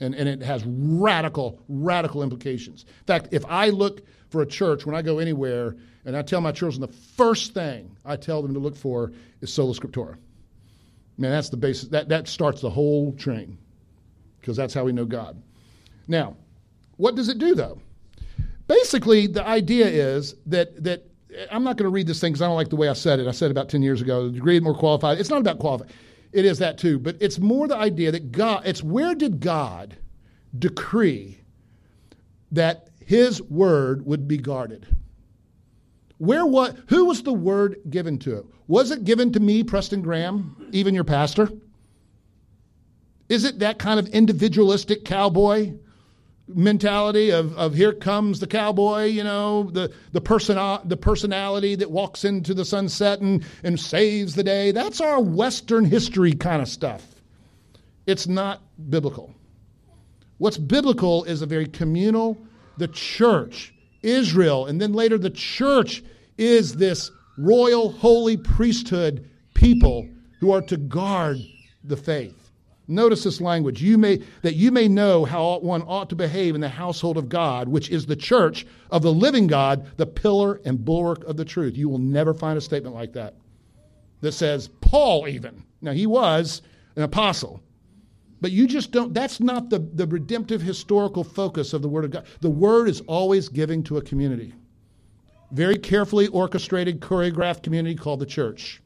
And, 0.00 0.14
and 0.14 0.26
it 0.26 0.42
has 0.42 0.64
radical, 0.66 1.60
radical 1.68 2.22
implications. 2.22 2.86
In 2.88 3.04
fact, 3.04 3.28
if 3.32 3.44
I 3.46 3.68
look 3.68 4.00
for 4.30 4.40
a 4.40 4.46
church 4.46 4.86
when 4.86 4.94
I 4.94 5.02
go 5.02 5.18
anywhere 5.18 5.76
and 6.06 6.16
I 6.16 6.22
tell 6.22 6.40
my 6.40 6.52
children 6.52 6.80
the 6.80 6.88
first 6.88 7.52
thing 7.52 7.94
I 8.04 8.16
tell 8.16 8.40
them 8.40 8.54
to 8.54 8.60
look 8.60 8.76
for 8.76 9.12
is 9.42 9.52
sola 9.52 9.74
scriptura. 9.74 10.16
Man, 11.18 11.30
that's 11.32 11.50
the 11.50 11.58
basis. 11.58 11.90
That, 11.90 12.08
that 12.08 12.28
starts 12.28 12.62
the 12.62 12.70
whole 12.70 13.12
train 13.12 13.58
because 14.40 14.56
that's 14.56 14.72
how 14.72 14.84
we 14.84 14.92
know 14.92 15.04
God. 15.04 15.42
Now, 16.08 16.36
what 16.96 17.14
does 17.14 17.28
it 17.28 17.38
do 17.38 17.54
though? 17.54 17.78
Basically, 18.68 19.26
the 19.26 19.46
idea 19.46 19.86
is 19.86 20.36
that, 20.46 20.82
that 20.84 21.09
I'm 21.50 21.64
not 21.64 21.76
going 21.76 21.84
to 21.84 21.90
read 21.90 22.06
this 22.06 22.20
thing 22.20 22.32
because 22.32 22.42
I 22.42 22.46
don't 22.46 22.56
like 22.56 22.70
the 22.70 22.76
way 22.76 22.88
I 22.88 22.94
said 22.94 23.20
it. 23.20 23.26
I 23.26 23.30
said 23.30 23.46
it 23.46 23.50
about 23.52 23.68
10 23.68 23.82
years 23.82 24.00
ago. 24.00 24.26
The 24.26 24.32
degree 24.32 24.58
more 24.60 24.74
qualified. 24.74 25.18
It's 25.18 25.30
not 25.30 25.40
about 25.40 25.58
qualified. 25.58 25.90
It 26.32 26.44
is 26.44 26.58
that 26.58 26.78
too, 26.78 26.98
but 26.98 27.16
it's 27.20 27.38
more 27.38 27.66
the 27.66 27.76
idea 27.76 28.12
that 28.12 28.30
God, 28.30 28.62
it's 28.64 28.82
where 28.82 29.14
did 29.14 29.40
God 29.40 29.96
decree 30.56 31.40
that 32.52 32.88
his 33.04 33.42
word 33.42 34.06
would 34.06 34.28
be 34.28 34.38
guarded? 34.38 34.86
Where 36.18 36.46
what 36.46 36.78
who 36.88 37.06
was 37.06 37.22
the 37.22 37.32
word 37.32 37.80
given 37.88 38.18
to? 38.20 38.48
Was 38.68 38.90
it 38.90 39.04
given 39.04 39.32
to 39.32 39.40
me, 39.40 39.64
Preston 39.64 40.02
Graham, 40.02 40.68
even 40.70 40.94
your 40.94 41.04
pastor? 41.04 41.50
Is 43.28 43.44
it 43.44 43.60
that 43.60 43.78
kind 43.78 43.98
of 43.98 44.06
individualistic 44.08 45.04
cowboy 45.04 45.72
mentality 46.54 47.30
of, 47.30 47.56
of 47.56 47.74
here 47.74 47.92
comes 47.92 48.40
the 48.40 48.46
cowboy, 48.46 49.04
you 49.04 49.24
know, 49.24 49.64
the, 49.64 49.92
the, 50.12 50.20
person, 50.20 50.56
the 50.84 50.96
personality 50.96 51.74
that 51.74 51.90
walks 51.90 52.24
into 52.24 52.54
the 52.54 52.64
sunset 52.64 53.20
and, 53.20 53.44
and 53.62 53.78
saves 53.78 54.34
the 54.34 54.42
day. 54.42 54.72
That's 54.72 55.00
our 55.00 55.20
Western 55.20 55.84
history 55.84 56.32
kind 56.32 56.62
of 56.62 56.68
stuff. 56.68 57.06
It's 58.06 58.26
not 58.26 58.62
biblical. 58.88 59.34
What's 60.38 60.58
biblical 60.58 61.24
is 61.24 61.42
a 61.42 61.46
very 61.46 61.66
communal, 61.66 62.38
the 62.78 62.88
church, 62.88 63.74
Israel, 64.02 64.66
and 64.66 64.80
then 64.80 64.92
later 64.92 65.18
the 65.18 65.30
church 65.30 66.02
is 66.38 66.76
this 66.76 67.10
royal, 67.36 67.92
holy 67.92 68.36
priesthood 68.38 69.28
people 69.52 70.08
who 70.40 70.50
are 70.50 70.62
to 70.62 70.78
guard 70.78 71.36
the 71.84 71.96
faith. 71.96 72.39
Notice 72.90 73.22
this 73.22 73.40
language. 73.40 73.80
You 73.80 73.96
may, 73.96 74.20
that 74.42 74.56
you 74.56 74.72
may 74.72 74.88
know 74.88 75.24
how 75.24 75.60
one 75.60 75.82
ought 75.82 76.10
to 76.10 76.16
behave 76.16 76.54
in 76.54 76.60
the 76.60 76.68
household 76.68 77.16
of 77.16 77.28
God, 77.28 77.68
which 77.68 77.88
is 77.88 78.06
the 78.06 78.16
church 78.16 78.66
of 78.90 79.02
the 79.02 79.12
living 79.12 79.46
God, 79.46 79.96
the 79.96 80.06
pillar 80.06 80.60
and 80.64 80.84
bulwark 80.84 81.24
of 81.24 81.36
the 81.36 81.44
truth. 81.44 81.76
You 81.76 81.88
will 81.88 81.98
never 81.98 82.34
find 82.34 82.58
a 82.58 82.60
statement 82.60 82.94
like 82.94 83.12
that 83.12 83.36
that 84.20 84.32
says, 84.32 84.68
Paul, 84.80 85.28
even. 85.28 85.62
Now, 85.80 85.92
he 85.92 86.06
was 86.06 86.62
an 86.96 87.02
apostle. 87.02 87.62
But 88.40 88.52
you 88.52 88.66
just 88.66 88.90
don't, 88.90 89.14
that's 89.14 89.40
not 89.40 89.70
the, 89.70 89.78
the 89.78 90.06
redemptive 90.06 90.62
historical 90.62 91.24
focus 91.24 91.72
of 91.72 91.82
the 91.82 91.88
Word 91.88 92.04
of 92.04 92.10
God. 92.10 92.26
The 92.40 92.50
Word 92.50 92.88
is 92.88 93.02
always 93.02 93.48
giving 93.48 93.82
to 93.84 93.98
a 93.98 94.02
community. 94.02 94.54
Very 95.52 95.76
carefully 95.76 96.26
orchestrated, 96.28 97.00
choreographed 97.00 97.62
community 97.62 97.94
called 97.94 98.20
the 98.20 98.26
church. 98.26 98.82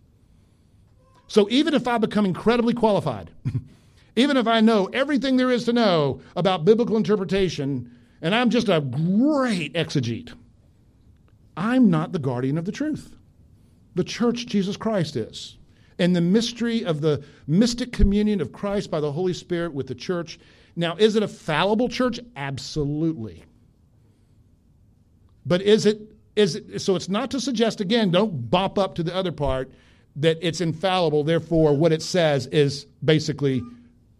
So 1.26 1.48
even 1.50 1.74
if 1.74 1.86
I 1.88 1.98
become 1.98 2.24
incredibly 2.24 2.74
qualified, 2.74 3.30
even 4.16 4.36
if 4.36 4.46
I 4.46 4.60
know 4.60 4.86
everything 4.92 5.36
there 5.36 5.50
is 5.50 5.64
to 5.64 5.72
know 5.72 6.20
about 6.36 6.64
biblical 6.64 6.96
interpretation, 6.96 7.90
and 8.22 8.34
I'm 8.34 8.50
just 8.50 8.68
a 8.68 8.80
great 8.80 9.74
exegete, 9.74 10.32
I'm 11.56 11.90
not 11.90 12.12
the 12.12 12.18
guardian 12.18 12.58
of 12.58 12.64
the 12.64 12.72
truth. 12.72 13.14
The 13.94 14.04
church, 14.04 14.46
Jesus 14.46 14.76
Christ, 14.76 15.16
is. 15.16 15.56
And 15.98 16.14
the 16.14 16.20
mystery 16.20 16.84
of 16.84 17.00
the 17.00 17.24
mystic 17.46 17.92
communion 17.92 18.40
of 18.40 18.52
Christ 18.52 18.90
by 18.90 19.00
the 19.00 19.12
Holy 19.12 19.32
Spirit 19.32 19.72
with 19.72 19.86
the 19.86 19.94
church. 19.94 20.40
Now, 20.74 20.96
is 20.96 21.14
it 21.14 21.22
a 21.22 21.28
fallible 21.28 21.88
church? 21.88 22.18
Absolutely. 22.34 23.44
But 25.46 25.62
is 25.62 25.86
it, 25.86 26.00
is 26.34 26.56
it, 26.56 26.80
so 26.80 26.96
it's 26.96 27.08
not 27.08 27.30
to 27.30 27.40
suggest, 27.40 27.80
again, 27.80 28.10
don't 28.10 28.50
bop 28.50 28.78
up 28.78 28.96
to 28.96 29.04
the 29.04 29.14
other 29.14 29.30
part 29.30 29.70
that 30.16 30.38
it's 30.40 30.60
infallible, 30.60 31.22
therefore, 31.22 31.76
what 31.76 31.92
it 31.92 32.02
says 32.02 32.46
is 32.46 32.86
basically 33.04 33.62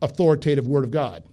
authoritative 0.04 0.68
Word 0.68 0.84
of 0.84 0.90
God. 0.90 1.24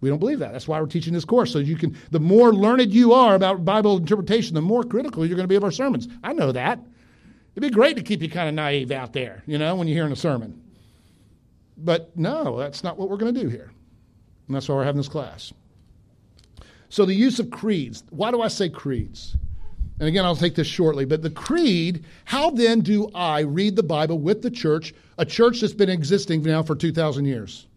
We 0.00 0.08
don't 0.08 0.18
believe 0.18 0.40
that. 0.40 0.52
That's 0.52 0.66
why 0.66 0.80
we're 0.80 0.86
teaching 0.86 1.12
this 1.12 1.24
course. 1.24 1.52
So 1.52 1.60
you 1.60 1.76
can, 1.76 1.96
the 2.10 2.20
more 2.20 2.52
learned 2.52 2.92
you 2.92 3.12
are 3.12 3.34
about 3.34 3.64
Bible 3.64 3.96
interpretation, 3.96 4.54
the 4.54 4.60
more 4.60 4.82
critical 4.82 5.24
you're 5.24 5.36
going 5.36 5.44
to 5.44 5.48
be 5.48 5.54
of 5.54 5.64
our 5.64 5.70
sermons. 5.70 6.08
I 6.24 6.32
know 6.32 6.52
that. 6.52 6.80
It'd 7.54 7.62
be 7.62 7.74
great 7.74 7.96
to 7.96 8.02
keep 8.02 8.20
you 8.20 8.28
kind 8.28 8.48
of 8.48 8.54
naive 8.54 8.90
out 8.90 9.12
there, 9.12 9.42
you 9.46 9.58
know, 9.58 9.76
when 9.76 9.86
you're 9.86 9.96
hearing 9.96 10.12
a 10.12 10.16
sermon. 10.16 10.60
But 11.76 12.16
no, 12.16 12.58
that's 12.58 12.82
not 12.82 12.98
what 12.98 13.10
we're 13.10 13.16
going 13.16 13.34
to 13.34 13.40
do 13.40 13.48
here. 13.48 13.70
And 14.46 14.56
that's 14.56 14.68
why 14.68 14.74
we're 14.74 14.84
having 14.84 15.00
this 15.00 15.08
class. 15.08 15.52
So 16.88 17.04
the 17.04 17.14
use 17.14 17.38
of 17.38 17.50
creeds. 17.50 18.02
Why 18.10 18.30
do 18.30 18.42
I 18.42 18.48
say 18.48 18.68
creeds? 18.68 19.36
And 20.00 20.08
again, 20.08 20.24
I'll 20.24 20.34
take 20.34 20.56
this 20.56 20.66
shortly, 20.66 21.04
but 21.04 21.22
the 21.22 21.30
creed, 21.30 22.04
how 22.24 22.50
then 22.50 22.80
do 22.80 23.08
I 23.14 23.40
read 23.40 23.76
the 23.76 23.84
Bible 23.84 24.18
with 24.18 24.42
the 24.42 24.50
church, 24.50 24.92
a 25.16 25.24
church 25.24 25.60
that's 25.60 25.74
been 25.74 25.88
existing 25.88 26.42
now 26.42 26.62
for 26.64 26.74
2,000 26.74 27.24
years? 27.24 27.68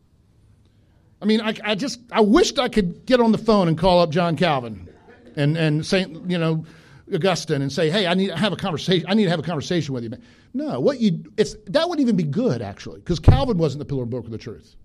I 1.22 1.26
mean, 1.26 1.42
I, 1.42 1.56
I 1.64 1.76
just 1.76 2.00
I 2.12 2.22
wished 2.22 2.60
I 2.60 2.70
could 2.70 3.06
get 3.06 3.20
on 3.20 3.32
the 3.32 3.38
phone 3.38 3.68
and 3.68 3.78
call 3.78 4.02
up 4.02 4.10
John 4.12 4.36
Calvin 4.36 4.90
and 5.36 5.58
and 5.58 5.86
Saint 5.86 6.30
you 6.30 6.38
know 6.38 6.66
Augustine 7.14 7.62
and 7.62 7.72
say, 7.72 7.90
hey, 7.90 8.08
I 8.08 8.14
need 8.14 8.28
to 8.28 8.36
have 8.36 8.52
a 8.52 8.56
conversation. 8.56 9.06
I 9.10 9.14
need 9.14 9.26
to 9.26 9.30
have 9.30 9.40
a 9.40 9.44
conversation 9.44 9.94
with 9.94 10.04
you. 10.04 10.10
Man. 10.10 10.22
No, 10.54 10.80
what 10.80 11.00
you 11.00 11.24
it's 11.38 11.56
that 11.68 11.88
wouldn't 11.88 12.06
even 12.06 12.16
be 12.16 12.24
good 12.24 12.62
actually 12.62 13.00
because 13.00 13.20
Calvin 13.20 13.58
wasn't 13.58 13.80
the 13.80 13.86
pillar 13.86 14.04
and 14.04 14.12
book 14.12 14.26
of 14.26 14.32
the 14.32 14.38
truth. 14.38 14.76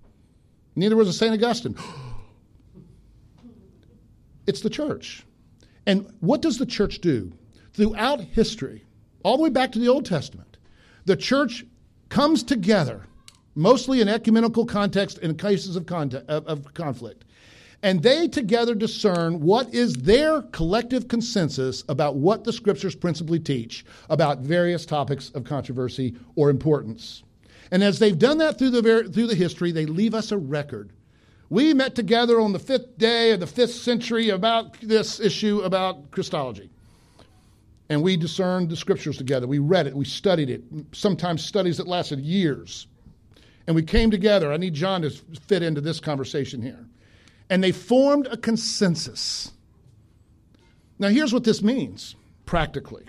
Neither 0.77 0.97
was 0.97 1.09
a 1.09 1.13
Saint 1.13 1.33
Augustine. 1.35 1.77
it's 4.47 4.61
the 4.61 4.71
church. 4.71 5.25
And 5.87 6.13
what 6.21 6.43
does 6.43 6.59
the 6.59 6.67
church 6.67 7.01
do? 7.01 7.33
Throughout 7.73 8.21
history, 8.21 8.85
all 9.25 9.37
the 9.37 9.43
way 9.43 9.51
back 9.51 9.73
to 9.73 9.79
the 9.79 9.89
Old 9.89 10.05
Testament, 10.05 10.59
the 11.05 11.17
church 11.17 11.65
comes 12.09 12.43
together 12.43 13.07
mostly 13.55 14.01
in 14.01 14.09
ecumenical 14.09 14.65
context 14.65 15.19
in 15.19 15.35
cases 15.37 15.77
of, 15.77 15.87
context, 15.87 16.29
of, 16.29 16.47
of 16.47 16.75
conflict. 16.75 17.25
And 17.83 18.03
they 18.03 18.29
together 18.29 18.75
discern 18.75 19.41
what 19.41 19.73
is 19.73 19.95
their 19.95 20.43
collective 20.43 21.09
consensus 21.09 21.83
about 21.89 22.17
what 22.17 22.45
the 22.45 22.53
scriptures 22.53 22.95
principally 22.95 23.41
teach 23.41 23.85
about 24.11 24.41
various 24.41 24.85
topics 24.85 25.31
of 25.31 25.45
controversy 25.45 26.15
or 26.37 26.51
importance. 26.51 27.23
And 27.71 27.83
as 27.83 27.99
they've 27.99 28.19
done 28.19 28.39
that 28.39 28.59
through 28.59 28.71
the, 28.71 29.11
through 29.13 29.29
the 29.29 29.35
history, 29.35 29.73
they 29.73 29.87
leave 29.87 30.15
us 30.15 30.31
a 30.31 30.39
record 30.39 30.93
We 31.51 31.75
met 31.75 31.97
together 31.97 32.41
on 32.41 32.53
the 32.53 32.61
fifth 32.61 32.97
day 32.97 33.33
of 33.33 33.41
the 33.41 33.47
fifth 33.47 33.75
century 33.75 34.29
about 34.29 34.81
this 34.81 35.19
issue 35.19 35.61
about 35.63 36.13
Christology. 36.13 36.71
And 37.89 38.03
we 38.05 38.17
discerned 38.17 38.71
the 38.71 38.77
scriptures 38.77 39.19
together. 39.19 39.49
We 39.49 39.59
read 39.59 39.89
it, 39.89 39.95
we 39.95 40.05
studied 40.05 40.49
it, 40.49 40.63
sometimes 40.93 41.45
studies 41.45 41.77
that 41.79 41.89
lasted 41.89 42.21
years. 42.21 42.87
And 43.67 43.77
we 43.77 43.83
came 43.83 44.11
together. 44.11 44.53
I 44.53 44.57
need 44.57 44.75
John 44.75 45.03
to 45.03 45.11
fit 45.11 45.63
into 45.63 45.81
this 45.81 46.01
conversation 46.01 46.63
here. 46.63 46.87
And 47.49 47.63
they 47.63 47.73
formed 47.73 48.27
a 48.27 48.37
consensus. 48.37 49.53
Now, 50.99 51.09
here's 51.09 51.33
what 51.33 51.45
this 51.45 51.63
means 51.63 52.15
practically. 52.47 53.05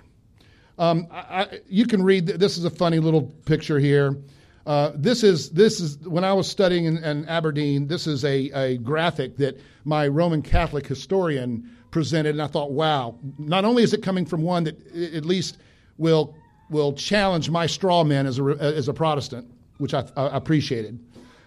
Um, 0.77 1.07
I, 1.11 1.59
you 1.67 1.85
can 1.85 2.03
read, 2.03 2.27
this 2.27 2.57
is 2.57 2.65
a 2.65 2.69
funny 2.69 2.99
little 2.99 3.23
picture 3.45 3.79
here. 3.79 4.17
Uh, 4.65 4.91
this 4.95 5.23
is 5.23 5.49
this 5.49 5.79
is 5.79 5.97
when 6.07 6.23
I 6.23 6.33
was 6.33 6.47
studying 6.47 6.85
in, 6.85 7.03
in 7.03 7.27
Aberdeen. 7.27 7.87
This 7.87 8.05
is 8.05 8.23
a, 8.23 8.51
a 8.51 8.77
graphic 8.77 9.37
that 9.37 9.59
my 9.85 10.07
Roman 10.07 10.41
Catholic 10.41 10.85
historian 10.85 11.69
presented, 11.89 12.29
and 12.35 12.41
I 12.41 12.47
thought, 12.47 12.71
wow! 12.71 13.17
Not 13.39 13.65
only 13.65 13.83
is 13.83 13.93
it 13.93 14.03
coming 14.03 14.25
from 14.25 14.43
one 14.43 14.63
that 14.65 14.95
at 14.95 15.25
least 15.25 15.57
will 15.97 16.35
will 16.69 16.93
challenge 16.93 17.49
my 17.49 17.65
straw 17.65 18.03
man 18.03 18.27
as 18.27 18.37
a 18.37 18.43
as 18.59 18.87
a 18.87 18.93
Protestant, 18.93 19.51
which 19.82 19.94
I, 19.94 20.06
I 20.15 20.38
appreciated, 20.38 21.00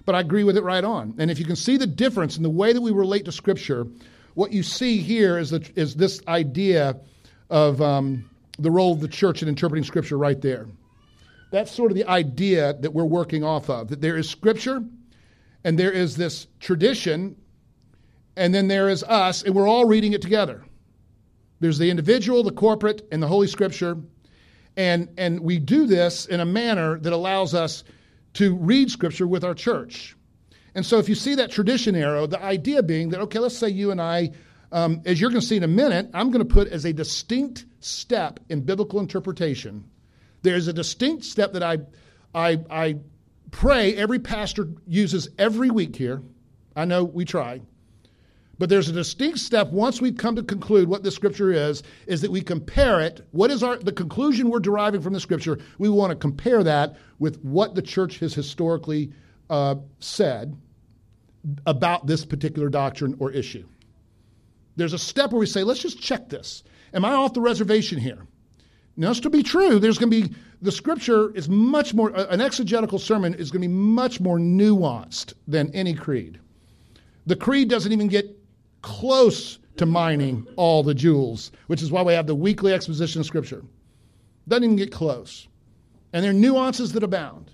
but 0.05 0.15
I 0.15 0.21
agree 0.21 0.45
with 0.45 0.57
it 0.57 0.63
right 0.63 0.85
on. 0.85 1.15
And 1.19 1.31
if 1.31 1.39
you 1.39 1.45
can 1.45 1.57
see 1.57 1.77
the 1.77 1.87
difference 1.87 2.37
in 2.37 2.43
the 2.43 2.51
way 2.51 2.73
that 2.73 2.81
we 2.81 2.91
relate 2.91 3.25
to 3.27 3.33
Scripture, 3.33 3.87
what 4.35 4.53
you 4.53 4.63
see 4.63 4.99
here 4.99 5.39
is 5.39 5.51
the, 5.51 5.71
is 5.77 5.95
this 5.95 6.21
idea 6.27 6.97
of 7.49 7.81
um, 7.81 8.29
the 8.59 8.71
role 8.71 8.93
of 8.93 9.01
the 9.01 9.09
church 9.09 9.43
in 9.43 9.49
interpreting 9.49 9.85
Scripture 9.85 10.19
right 10.19 10.41
there. 10.41 10.67
That's 11.51 11.71
sort 11.71 11.93
of 11.93 11.97
the 11.97 12.07
idea 12.07 12.75
that 12.81 12.93
we're 12.93 13.05
working 13.05 13.45
off 13.45 13.71
of 13.71 13.89
that 13.89 14.01
there 14.01 14.17
is 14.17 14.29
Scripture 14.29 14.83
and 15.63 15.79
there 15.79 15.93
is 15.93 16.17
this 16.17 16.47
tradition, 16.61 17.37
and 18.37 18.55
then 18.55 18.69
there 18.69 18.89
is 18.91 19.03
us, 19.05 19.43
and 19.43 19.55
we're 19.55 19.69
all 19.69 19.87
reading 19.87 20.13
it 20.13 20.21
together. 20.21 20.65
There's 21.61 21.79
the 21.79 21.89
individual, 21.89 22.43
the 22.43 22.53
corporate, 22.53 23.07
and 23.11 23.23
the 23.23 23.27
Holy 23.27 23.47
Scripture. 23.47 23.97
And, 24.77 25.09
and 25.17 25.41
we 25.41 25.59
do 25.59 25.87
this 25.87 26.27
in 26.27 26.41
a 26.41 26.45
manner 26.45 26.99
that 26.99 27.13
allows 27.13 27.55
us 27.55 27.85
to 28.35 28.55
read 28.57 28.91
Scripture 28.91 29.27
with 29.27 29.45
our 29.45 29.55
church. 29.55 30.17
And 30.75 30.85
so 30.85 30.99
if 30.99 31.09
you 31.09 31.15
see 31.15 31.37
that 31.37 31.51
tradition 31.51 31.95
arrow, 31.95 32.27
the 32.27 32.43
idea 32.43 32.83
being 32.83 33.11
that, 33.11 33.21
okay, 33.21 33.39
let's 33.39 33.57
say 33.57 33.69
you 33.69 33.91
and 33.91 34.01
I, 34.01 34.33
um, 34.73 35.03
as 35.05 35.21
you're 35.21 35.31
going 35.31 35.41
to 35.41 35.47
see 35.47 35.57
in 35.57 35.63
a 35.63 35.69
minute, 35.69 36.11
I'm 36.15 36.31
going 36.31 36.47
to 36.47 36.53
put 36.53 36.69
as 36.69 36.85
a 36.85 36.93
distinct 36.93 37.65
step 37.81 38.41
in 38.49 38.63
biblical 38.63 38.99
interpretation 38.99 39.85
there's 40.45 40.69
a 40.69 40.73
distinct 40.73 41.25
step 41.25 41.55
that 41.55 41.63
I, 41.63 41.79
I, 42.35 42.61
I 42.71 42.97
pray 43.51 43.97
every 43.97 44.21
pastor 44.21 44.69
uses 44.87 45.29
every 45.39 45.71
week 45.71 45.97
here. 45.97 46.23
I 46.77 46.85
know 46.85 47.03
we 47.03 47.25
try. 47.25 47.63
But 48.59 48.69
there's 48.69 48.89
a 48.89 48.93
distinct 48.93 49.39
step 49.39 49.71
once 49.71 50.01
we've 50.01 50.17
come 50.17 50.37
to 50.37 50.43
conclude 50.43 50.89
what 50.89 51.03
the 51.03 51.11
scripture 51.11 51.53
is, 51.53 51.83
is 52.07 52.21
that 52.21 52.31
we 52.31 52.41
compare 52.41 53.01
it. 53.01 53.27
What 53.33 53.51
is 53.51 53.63
our 53.63 53.77
the 53.77 53.93
conclusion 53.93 54.49
we're 54.49 54.61
deriving 54.61 55.01
from 55.01 55.13
the 55.13 55.21
scripture? 55.21 55.59
We 55.79 55.89
want 55.89 56.11
to 56.11 56.17
compare 56.17 56.63
that 56.63 56.97
with 57.19 57.43
what 57.43 57.75
the 57.75 57.83
church 57.83 58.19
has 58.21 58.35
historically 58.35 59.13
uh, 59.51 59.77
said 59.99 60.57
about 61.67 62.07
this 62.07 62.25
particular 62.25 62.69
doctrine 62.69 63.17
or 63.19 63.31
issue. 63.31 63.67
There's 64.77 64.93
a 64.93 64.99
step 64.99 65.33
where 65.33 65.41
we 65.41 65.47
say, 65.47 65.63
let's 65.63 65.81
just 65.81 66.01
check 66.01 66.29
this. 66.29 66.63
Am 66.93 67.05
I 67.05 67.13
off 67.13 67.35
the 67.35 67.41
reservation 67.41 67.99
here? 67.99 68.27
Now, 68.97 69.13
to 69.13 69.31
be 69.31 69.43
true, 69.43 69.79
there's 69.79 69.99
going 69.99 70.11
to 70.11 70.29
be 70.29 70.35
the 70.63 70.73
scripture 70.73 71.35
is 71.35 71.49
much 71.49 71.95
more, 71.95 72.11
an 72.15 72.41
exegetical 72.41 72.99
sermon 72.99 73.35
is 73.35 73.51
going 73.51 73.63
to 73.63 73.69
be 73.69 73.75
much 73.75 74.21
more 74.21 74.39
nuanced 74.39 75.35
than 75.49 75.75
any 75.75 75.95
creed. 75.95 76.39
The 77.27 77.37
creed 77.37 77.69
doesn't 77.69 77.91
even 77.91 78.07
get 78.07 78.39
close 78.85 79.59
to 79.77 79.87
mining 79.87 80.47
all 80.57 80.83
the 80.83 80.95
jewels, 80.95 81.51
which 81.67 81.83
is 81.83 81.91
why 81.91 82.03
we 82.03 82.13
have 82.13 82.27
the 82.27 82.35
weekly 82.35 82.73
exposition 82.73 83.21
of 83.21 83.27
scripture. 83.27 83.65
Doesn't 84.47 84.65
even 84.65 84.77
get 84.77 84.93
close. 84.93 85.49
And 86.13 86.23
there 86.23 86.31
are 86.31 86.35
nuances 86.35 86.93
that 86.93 87.03
abound. 87.03 87.51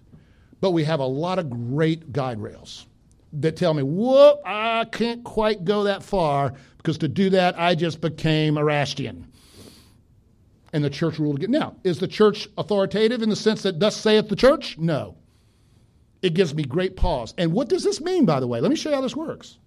But 0.60 0.72
we 0.72 0.84
have 0.84 1.00
a 1.00 1.06
lot 1.06 1.38
of 1.38 1.48
great 1.48 2.12
guide 2.12 2.40
rails 2.40 2.86
that 3.32 3.56
tell 3.56 3.72
me, 3.72 3.82
whoop, 3.82 4.40
I 4.44 4.84
can't 4.90 5.24
quite 5.24 5.64
go 5.64 5.84
that 5.84 6.02
far 6.02 6.52
because 6.76 6.98
to 6.98 7.08
do 7.08 7.30
that, 7.30 7.58
I 7.58 7.74
just 7.74 8.00
became 8.00 8.58
a 8.58 8.60
Erastian 8.60 9.24
and 10.72 10.84
the 10.84 10.90
church 10.90 11.18
ruled 11.18 11.36
again. 11.36 11.52
Now, 11.52 11.76
is 11.84 11.98
the 11.98 12.08
church 12.08 12.48
authoritative 12.58 13.22
in 13.22 13.28
the 13.28 13.36
sense 13.36 13.62
that 13.62 13.80
thus 13.80 13.96
saith 13.96 14.28
the 14.28 14.36
church? 14.36 14.76
No. 14.78 15.16
It 16.22 16.34
gives 16.34 16.54
me 16.54 16.64
great 16.64 16.96
pause. 16.96 17.34
And 17.38 17.52
what 17.52 17.68
does 17.68 17.84
this 17.84 18.00
mean, 18.00 18.26
by 18.26 18.40
the 18.40 18.46
way? 18.46 18.60
Let 18.60 18.70
me 18.70 18.76
show 18.76 18.90
you 18.90 18.96
how 18.96 19.02
this 19.02 19.16
works. 19.16 19.58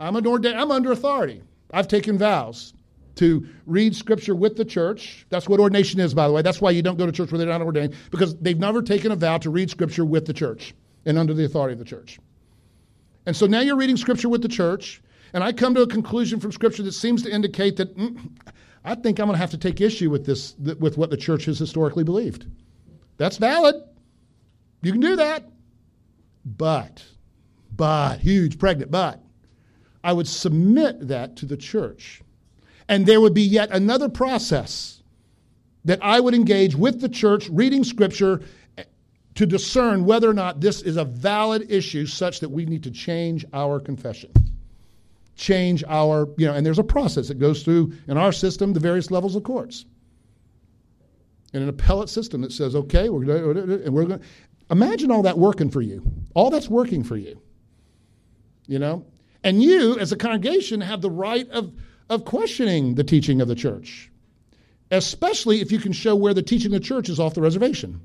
I'm, 0.00 0.16
an 0.16 0.26
ordained, 0.26 0.58
I'm 0.58 0.70
under 0.70 0.92
authority. 0.92 1.42
I've 1.72 1.88
taken 1.88 2.18
vows 2.18 2.74
to 3.16 3.46
read 3.66 3.96
scripture 3.96 4.34
with 4.34 4.56
the 4.56 4.64
church. 4.64 5.26
That's 5.28 5.48
what 5.48 5.58
ordination 5.58 5.98
is, 5.98 6.14
by 6.14 6.28
the 6.28 6.32
way. 6.32 6.42
That's 6.42 6.60
why 6.60 6.70
you 6.70 6.82
don't 6.82 6.96
go 6.96 7.06
to 7.06 7.12
church 7.12 7.32
where 7.32 7.38
they're 7.38 7.48
not 7.48 7.62
ordained, 7.62 7.94
because 8.10 8.36
they've 8.36 8.58
never 8.58 8.80
taken 8.80 9.10
a 9.10 9.16
vow 9.16 9.38
to 9.38 9.50
read 9.50 9.70
scripture 9.70 10.04
with 10.04 10.24
the 10.26 10.32
church 10.32 10.74
and 11.04 11.18
under 11.18 11.34
the 11.34 11.44
authority 11.44 11.72
of 11.72 11.78
the 11.78 11.84
church. 11.84 12.18
And 13.26 13.36
so 13.36 13.46
now 13.46 13.60
you're 13.60 13.76
reading 13.76 13.96
scripture 13.96 14.28
with 14.28 14.42
the 14.42 14.48
church, 14.48 15.02
and 15.32 15.42
I 15.42 15.52
come 15.52 15.74
to 15.74 15.82
a 15.82 15.86
conclusion 15.86 16.38
from 16.38 16.52
scripture 16.52 16.82
that 16.84 16.92
seems 16.92 17.22
to 17.24 17.30
indicate 17.30 17.76
that 17.76 17.96
mm, 17.96 18.30
I 18.84 18.94
think 18.94 19.18
I'm 19.18 19.26
going 19.26 19.34
to 19.34 19.40
have 19.40 19.50
to 19.50 19.58
take 19.58 19.80
issue 19.80 20.10
with 20.10 20.24
this, 20.24 20.54
with 20.78 20.96
what 20.96 21.10
the 21.10 21.16
church 21.16 21.44
has 21.46 21.58
historically 21.58 22.04
believed. 22.04 22.46
That's 23.16 23.36
valid. 23.36 23.74
You 24.80 24.92
can 24.92 25.00
do 25.00 25.16
that. 25.16 25.44
But, 26.44 27.04
but, 27.76 28.20
huge 28.20 28.58
pregnant 28.58 28.90
but, 28.90 29.20
I 30.02 30.12
would 30.12 30.28
submit 30.28 31.08
that 31.08 31.36
to 31.36 31.46
the 31.46 31.56
church. 31.56 32.22
And 32.88 33.06
there 33.06 33.20
would 33.20 33.34
be 33.34 33.42
yet 33.42 33.70
another 33.70 34.08
process 34.08 35.02
that 35.84 35.98
I 36.02 36.20
would 36.20 36.34
engage 36.34 36.74
with 36.74 37.00
the 37.00 37.08
church, 37.08 37.48
reading 37.48 37.84
scripture, 37.84 38.40
to 39.34 39.46
discern 39.46 40.04
whether 40.04 40.28
or 40.28 40.34
not 40.34 40.60
this 40.60 40.82
is 40.82 40.96
a 40.96 41.04
valid 41.04 41.70
issue 41.70 42.06
such 42.06 42.40
that 42.40 42.48
we 42.48 42.66
need 42.66 42.82
to 42.82 42.90
change 42.90 43.44
our 43.52 43.78
confession 43.78 44.32
change 45.38 45.84
our, 45.88 46.28
you 46.36 46.46
know, 46.46 46.52
and 46.52 46.66
there's 46.66 46.78
a 46.78 46.84
process 46.84 47.28
that 47.28 47.38
goes 47.38 47.62
through 47.62 47.94
in 48.08 48.18
our 48.18 48.32
system 48.32 48.72
the 48.72 48.80
various 48.80 49.10
levels 49.10 49.36
of 49.36 49.44
courts. 49.44 49.86
In 51.54 51.62
an 51.62 51.68
appellate 51.68 52.10
system 52.10 52.42
that 52.42 52.52
says, 52.52 52.76
okay, 52.76 53.08
we're 53.08 53.24
going 53.24 53.56
and 53.56 53.94
we're 53.94 54.04
going 54.04 54.20
imagine 54.70 55.10
all 55.10 55.22
that 55.22 55.38
working 55.38 55.70
for 55.70 55.80
you. 55.80 56.02
All 56.34 56.50
that's 56.50 56.68
working 56.68 57.02
for 57.02 57.16
you. 57.16 57.40
You 58.66 58.80
know? 58.80 59.06
And 59.48 59.62
you, 59.62 59.98
as 59.98 60.12
a 60.12 60.16
congregation, 60.16 60.82
have 60.82 61.00
the 61.00 61.10
right 61.10 61.48
of, 61.48 61.72
of 62.10 62.26
questioning 62.26 62.96
the 62.96 63.02
teaching 63.02 63.40
of 63.40 63.48
the 63.48 63.54
church, 63.54 64.10
especially 64.90 65.62
if 65.62 65.72
you 65.72 65.78
can 65.78 65.92
show 65.92 66.14
where 66.14 66.34
the 66.34 66.42
teaching 66.42 66.74
of 66.74 66.82
the 66.82 66.86
church 66.86 67.08
is 67.08 67.18
off 67.18 67.32
the 67.32 67.40
reservation. 67.40 68.02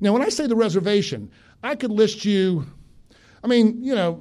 Now, 0.00 0.12
when 0.12 0.20
I 0.20 0.30
say 0.30 0.48
the 0.48 0.56
reservation, 0.56 1.30
I 1.62 1.76
could 1.76 1.92
list 1.92 2.24
you, 2.24 2.66
I 3.44 3.46
mean, 3.46 3.84
you 3.84 3.94
know, 3.94 4.20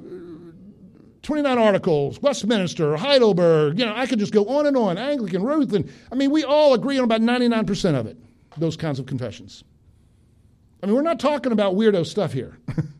29 1.24 1.58
articles, 1.58 2.22
Westminster, 2.22 2.96
Heidelberg, 2.98 3.80
you 3.80 3.86
know, 3.88 3.96
I 3.96 4.06
could 4.06 4.20
just 4.20 4.32
go 4.32 4.46
on 4.46 4.68
and 4.68 4.78
on, 4.78 5.00
Anglican, 5.00 5.44
Lutheran. 5.44 5.92
I 6.12 6.16
mean, 6.16 6.30
we 6.30 6.44
all 6.44 6.76
agree 6.76 7.00
on 7.00 7.04
about 7.04 7.22
99% 7.22 8.00
of 8.00 8.06
it, 8.06 8.16
those 8.58 8.78
kinds 8.78 9.00
of 9.00 9.08
confessions. 9.08 9.64
I 10.84 10.86
mean, 10.86 10.94
we're 10.94 11.02
not 11.02 11.20
talking 11.20 11.52
about 11.52 11.74
weirdo 11.74 12.06
stuff 12.06 12.32
here. 12.32 12.60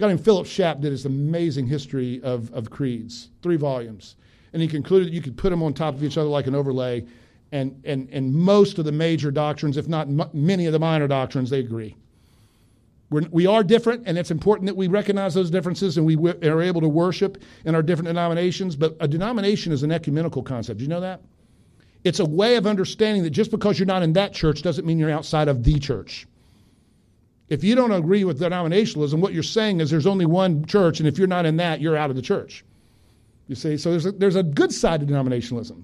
A 0.00 0.04
guy 0.04 0.08
named 0.08 0.24
Philip 0.24 0.46
Schaff 0.46 0.80
did 0.80 0.92
his 0.92 1.04
amazing 1.04 1.66
history 1.66 2.22
of, 2.22 2.50
of 2.54 2.70
creeds, 2.70 3.28
three 3.42 3.56
volumes. 3.56 4.16
And 4.54 4.62
he 4.62 4.66
concluded 4.66 5.08
that 5.08 5.12
you 5.12 5.20
could 5.20 5.36
put 5.36 5.50
them 5.50 5.62
on 5.62 5.74
top 5.74 5.94
of 5.94 6.02
each 6.02 6.16
other 6.16 6.30
like 6.30 6.46
an 6.46 6.54
overlay, 6.54 7.04
and, 7.52 7.78
and, 7.84 8.08
and 8.10 8.32
most 8.32 8.78
of 8.78 8.86
the 8.86 8.92
major 8.92 9.30
doctrines, 9.30 9.76
if 9.76 9.88
not 9.88 10.06
m- 10.06 10.30
many 10.32 10.64
of 10.64 10.72
the 10.72 10.78
minor 10.78 11.06
doctrines, 11.06 11.50
they 11.50 11.58
agree. 11.58 11.96
We're, 13.10 13.28
we 13.30 13.46
are 13.46 13.62
different, 13.62 14.04
and 14.06 14.16
it's 14.16 14.30
important 14.30 14.68
that 14.68 14.74
we 14.74 14.88
recognize 14.88 15.34
those 15.34 15.50
differences 15.50 15.98
and 15.98 16.06
we 16.06 16.16
w- 16.16 16.50
are 16.50 16.62
able 16.62 16.80
to 16.80 16.88
worship 16.88 17.36
in 17.66 17.74
our 17.74 17.82
different 17.82 18.06
denominations. 18.06 18.76
But 18.76 18.96
a 19.00 19.06
denomination 19.06 19.70
is 19.70 19.82
an 19.82 19.92
ecumenical 19.92 20.42
concept. 20.42 20.78
Do 20.78 20.84
you 20.84 20.88
know 20.88 21.02
that? 21.02 21.20
It's 22.04 22.20
a 22.20 22.24
way 22.24 22.56
of 22.56 22.66
understanding 22.66 23.22
that 23.24 23.32
just 23.32 23.50
because 23.50 23.78
you're 23.78 23.84
not 23.84 24.02
in 24.02 24.14
that 24.14 24.32
church 24.32 24.62
doesn't 24.62 24.86
mean 24.86 24.98
you're 24.98 25.10
outside 25.10 25.48
of 25.48 25.62
the 25.62 25.78
church. 25.78 26.26
If 27.50 27.64
you 27.64 27.74
don't 27.74 27.90
agree 27.90 28.22
with 28.22 28.40
denominationalism, 28.40 29.18
what 29.18 29.34
you're 29.34 29.42
saying 29.42 29.80
is 29.80 29.90
there's 29.90 30.06
only 30.06 30.24
one 30.24 30.64
church, 30.64 31.00
and 31.00 31.08
if 31.08 31.18
you're 31.18 31.26
not 31.26 31.46
in 31.46 31.56
that, 31.56 31.80
you're 31.80 31.96
out 31.96 32.08
of 32.08 32.16
the 32.16 32.22
church. 32.22 32.64
You 33.48 33.56
see, 33.56 33.76
so 33.76 33.90
there's 33.90 34.06
a, 34.06 34.12
there's 34.12 34.36
a 34.36 34.44
good 34.44 34.72
side 34.72 35.00
to 35.00 35.06
denominationalism, 35.06 35.82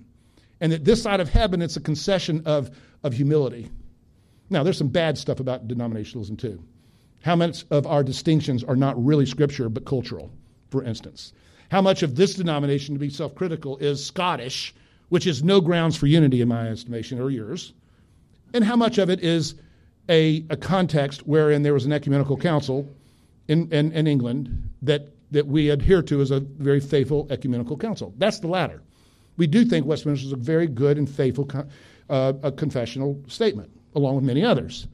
and 0.60 0.70
that 0.70 0.84
this 0.84 1.02
side 1.02 1.18
of 1.18 1.28
heaven, 1.28 1.60
it's 1.60 1.76
a 1.76 1.80
concession 1.80 2.40
of, 2.46 2.70
of 3.02 3.12
humility. 3.12 3.68
Now, 4.48 4.62
there's 4.62 4.78
some 4.78 4.88
bad 4.88 5.18
stuff 5.18 5.40
about 5.40 5.66
denominationalism 5.66 6.38
too. 6.38 6.62
How 7.22 7.34
much 7.34 7.64
of 7.70 7.84
our 7.84 8.04
distinctions 8.04 8.62
are 8.62 8.76
not 8.76 9.04
really 9.04 9.26
scripture 9.26 9.68
but 9.68 9.84
cultural, 9.84 10.30
for 10.70 10.84
instance? 10.84 11.32
How 11.72 11.82
much 11.82 12.04
of 12.04 12.14
this 12.14 12.34
denomination, 12.34 12.94
to 12.94 13.00
be 13.00 13.10
self 13.10 13.34
critical, 13.34 13.76
is 13.78 14.06
Scottish, 14.06 14.72
which 15.08 15.26
is 15.26 15.42
no 15.42 15.60
grounds 15.60 15.96
for 15.96 16.06
unity 16.06 16.40
in 16.40 16.46
my 16.46 16.68
estimation, 16.68 17.20
or 17.20 17.28
yours? 17.28 17.72
And 18.54 18.62
how 18.62 18.76
much 18.76 18.98
of 18.98 19.10
it 19.10 19.24
is 19.24 19.56
a, 20.08 20.44
a 20.50 20.56
context 20.56 21.26
wherein 21.26 21.62
there 21.62 21.74
was 21.74 21.84
an 21.84 21.92
ecumenical 21.92 22.36
council 22.36 22.88
in, 23.48 23.70
in, 23.72 23.92
in 23.92 24.06
England 24.06 24.70
that 24.82 25.08
that 25.30 25.46
we 25.46 25.70
adhere 25.70 26.02
to 26.02 26.20
as 26.20 26.30
a 26.30 26.40
very 26.40 26.80
faithful 26.80 27.26
ecumenical 27.30 27.76
council. 27.76 28.14
That's 28.18 28.40
the 28.40 28.48
latter. 28.48 28.82
We 29.36 29.46
do 29.46 29.64
think 29.64 29.86
Westminster 29.86 30.26
is 30.26 30.32
a 30.32 30.36
very 30.36 30.66
good 30.66 30.98
and 30.98 31.08
faithful 31.08 31.50
uh, 32.08 32.32
a 32.42 32.52
confessional 32.52 33.20
statement, 33.26 33.70
along 33.94 34.16
with 34.16 34.24
many 34.24 34.44
others. 34.44 34.86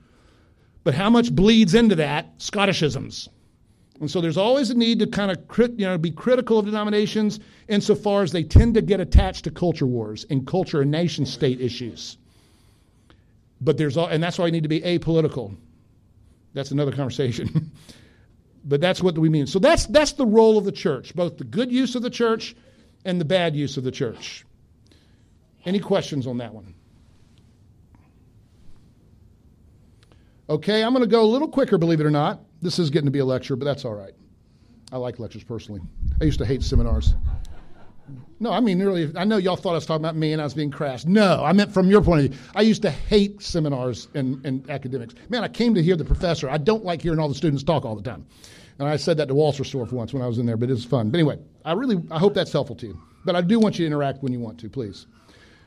But 0.85 0.94
how 0.94 1.11
much 1.11 1.35
bleeds 1.35 1.75
into 1.75 1.94
that? 1.96 2.33
Scotticisms. 2.38 3.29
And 4.01 4.11
so 4.11 4.20
there's 4.20 4.37
always 4.37 4.70
a 4.70 4.75
need 4.75 4.98
to 4.98 5.07
kind 5.07 5.31
of 5.31 5.46
crit, 5.46 5.79
you 5.79 5.87
know, 5.87 5.96
be 5.96 6.11
critical 6.11 6.59
of 6.59 6.64
denominations 6.64 7.38
insofar 7.68 8.22
as 8.22 8.33
they 8.33 8.42
tend 8.42 8.75
to 8.75 8.83
get 8.83 8.98
attached 8.98 9.44
to 9.44 9.51
culture 9.51 9.87
wars 9.87 10.27
and 10.29 10.44
culture 10.44 10.81
and 10.81 10.90
nation 10.90 11.25
state 11.25 11.61
issues. 11.61 12.16
But 13.62 13.79
there's 13.79 13.96
all, 13.96 14.07
and 14.07 14.22
that's 14.22 14.38
why 14.38 14.46
you 14.46 14.53
need 14.53 14.64
to 14.64 14.68
be 14.68 14.81
apolitical. 14.81 15.57
That's 16.53 16.72
another 16.72 16.92
conversation. 16.92 17.70
but 18.64 18.81
that's 18.81 19.03
what 19.03 19.16
we 19.16 19.29
mean. 19.29 19.46
So 19.46 19.59
that's 19.59 19.87
that's 19.87 20.12
the 20.12 20.27
role 20.27 20.59
of 20.59 20.64
the 20.64 20.72
church, 20.72 21.14
both 21.14 21.38
the 21.38 21.44
good 21.44 21.70
use 21.70 21.94
of 21.94 22.03
the 22.03 22.11
church 22.11 22.57
and 23.05 23.20
the 23.20 23.25
bad 23.25 23.55
use 23.55 23.77
of 23.77 23.85
the 23.85 23.92
church. 23.92 24.44
Any 25.64 25.79
questions 25.79 26.27
on 26.27 26.38
that 26.38 26.53
one? 26.53 26.75
Okay, 30.48 30.83
I'm 30.83 30.92
going 30.92 31.05
to 31.05 31.09
go 31.09 31.22
a 31.22 31.31
little 31.31 31.48
quicker, 31.48 31.79
believe 31.79 32.01
it 32.01 32.07
or 32.07 32.11
not. 32.11 32.40
This 32.61 32.79
is 32.79 32.90
getting 32.90 33.07
to 33.07 33.12
be 33.12 33.20
a 33.20 33.25
lecture, 33.25 33.57
but 33.57 33.64
that's 33.64 33.85
all 33.85 33.94
right. 33.94 34.12
I 34.90 34.96
like 34.96 35.18
lectures 35.18 35.44
personally. 35.44 35.81
I 36.20 36.25
used 36.25 36.38
to 36.40 36.44
hate 36.44 36.62
seminars. 36.62 37.14
No, 38.40 38.50
I 38.52 38.60
mean, 38.60 38.80
really, 38.80 39.12
I 39.16 39.24
know 39.24 39.36
y'all 39.36 39.56
thought 39.56 39.70
I 39.70 39.74
was 39.74 39.86
talking 39.86 40.04
about 40.04 40.16
me 40.16 40.32
and 40.32 40.40
I 40.40 40.44
was 40.44 40.54
being 40.54 40.70
crass. 40.70 41.04
No, 41.04 41.44
I 41.44 41.52
meant 41.52 41.72
from 41.72 41.88
your 41.88 42.02
point 42.02 42.24
of 42.24 42.30
view. 42.32 42.40
I 42.56 42.62
used 42.62 42.82
to 42.82 42.90
hate 42.90 43.40
seminars 43.40 44.08
and, 44.14 44.44
and 44.44 44.68
academics. 44.68 45.14
Man, 45.28 45.44
I 45.44 45.48
came 45.48 45.74
to 45.74 45.82
hear 45.82 45.94
the 45.94 46.04
professor. 46.04 46.50
I 46.50 46.58
don't 46.58 46.84
like 46.84 47.02
hearing 47.02 47.20
all 47.20 47.28
the 47.28 47.34
students 47.34 47.62
talk 47.62 47.84
all 47.84 47.94
the 47.94 48.02
time. 48.02 48.26
And 48.78 48.88
I 48.88 48.96
said 48.96 49.16
that 49.18 49.28
to 49.28 49.34
Wolterstorff 49.34 49.92
once 49.92 50.12
when 50.12 50.22
I 50.22 50.26
was 50.26 50.38
in 50.38 50.46
there, 50.46 50.56
but 50.56 50.68
it 50.68 50.72
was 50.72 50.84
fun. 50.84 51.10
But 51.10 51.18
anyway, 51.18 51.38
I 51.64 51.72
really, 51.72 52.02
I 52.10 52.18
hope 52.18 52.34
that's 52.34 52.52
helpful 52.52 52.74
to 52.76 52.86
you. 52.88 53.00
But 53.24 53.36
I 53.36 53.40
do 53.40 53.60
want 53.60 53.78
you 53.78 53.84
to 53.84 53.86
interact 53.86 54.22
when 54.22 54.32
you 54.32 54.40
want 54.40 54.58
to, 54.60 54.68
please. 54.68 55.06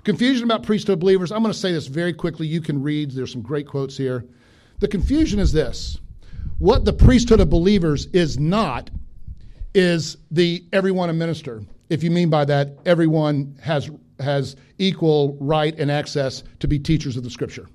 Confusion 0.04 0.44
about 0.44 0.64
priesthood 0.64 1.00
believers. 1.00 1.32
I'm 1.32 1.42
going 1.42 1.54
to 1.54 1.58
say 1.58 1.72
this 1.72 1.88
very 1.88 2.14
quickly. 2.14 2.46
You 2.46 2.62
can 2.62 2.84
read. 2.84 3.12
There's 3.12 3.32
some 3.32 3.42
great 3.42 3.68
quotes 3.68 3.96
here. 3.96 4.26
The 4.80 4.88
confusion 4.88 5.40
is 5.40 5.54
this 5.54 5.98
what 6.60 6.86
the 6.86 6.94
priesthood 6.94 7.40
of 7.40 7.50
believers 7.50 8.08
is 8.08 8.38
not 8.38 8.90
is 9.76 10.18
the 10.32 10.64
everyone 10.72 11.10
a 11.10 11.14
minister. 11.14 11.62
If 11.90 12.02
you 12.02 12.10
mean 12.10 12.30
by 12.30 12.46
that, 12.46 12.80
everyone 12.86 13.60
has, 13.62 13.92
has 14.20 14.56
equal 14.80 15.38
right 15.40 15.78
and 15.78 15.92
access 15.92 16.44
to 16.62 16.68
be 16.68 16.80
teachers 16.80 17.18
of 17.18 17.24
the 17.24 17.30
scripture. 17.30 17.68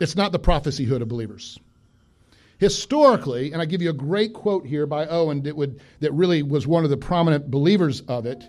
It's 0.00 0.16
not 0.16 0.32
the 0.32 0.38
prophecyhood 0.38 1.02
of 1.02 1.08
believers. 1.08 1.58
Historically, 2.58 3.52
and 3.52 3.62
I 3.62 3.66
give 3.66 3.82
you 3.82 3.90
a 3.90 3.94
great 3.94 4.32
quote 4.32 4.66
here 4.66 4.86
by 4.86 5.06
Owen 5.06 5.42
that, 5.42 5.54
would, 5.54 5.80
that 6.00 6.12
really 6.12 6.42
was 6.42 6.66
one 6.66 6.82
of 6.84 6.90
the 6.90 6.96
prominent 6.96 7.50
believers 7.50 8.00
of 8.02 8.26
it. 8.26 8.42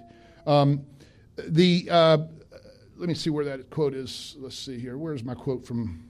Um, 0.48 0.82
the, 1.38 1.88
uh, 1.92 2.18
let 2.98 3.08
me 3.10 3.14
see 3.14 3.30
where 3.30 3.46
that 3.46 3.70
quote 3.70 3.94
is. 3.94 4.36
Let's 4.40 4.58
see 4.58 4.80
here. 4.80 4.98
Where's 4.98 5.24
my 5.24 5.36
quote 5.36 5.66
from? 5.66 6.04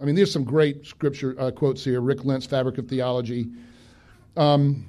I 0.00 0.04
mean, 0.04 0.14
there's 0.14 0.32
some 0.32 0.44
great 0.44 0.86
scripture 0.86 1.34
uh, 1.38 1.50
quotes 1.50 1.82
here. 1.82 2.00
Rick 2.00 2.24
Lints, 2.24 2.46
Fabric 2.46 2.78
of 2.78 2.86
Theology. 2.86 3.48
Um, 4.36 4.86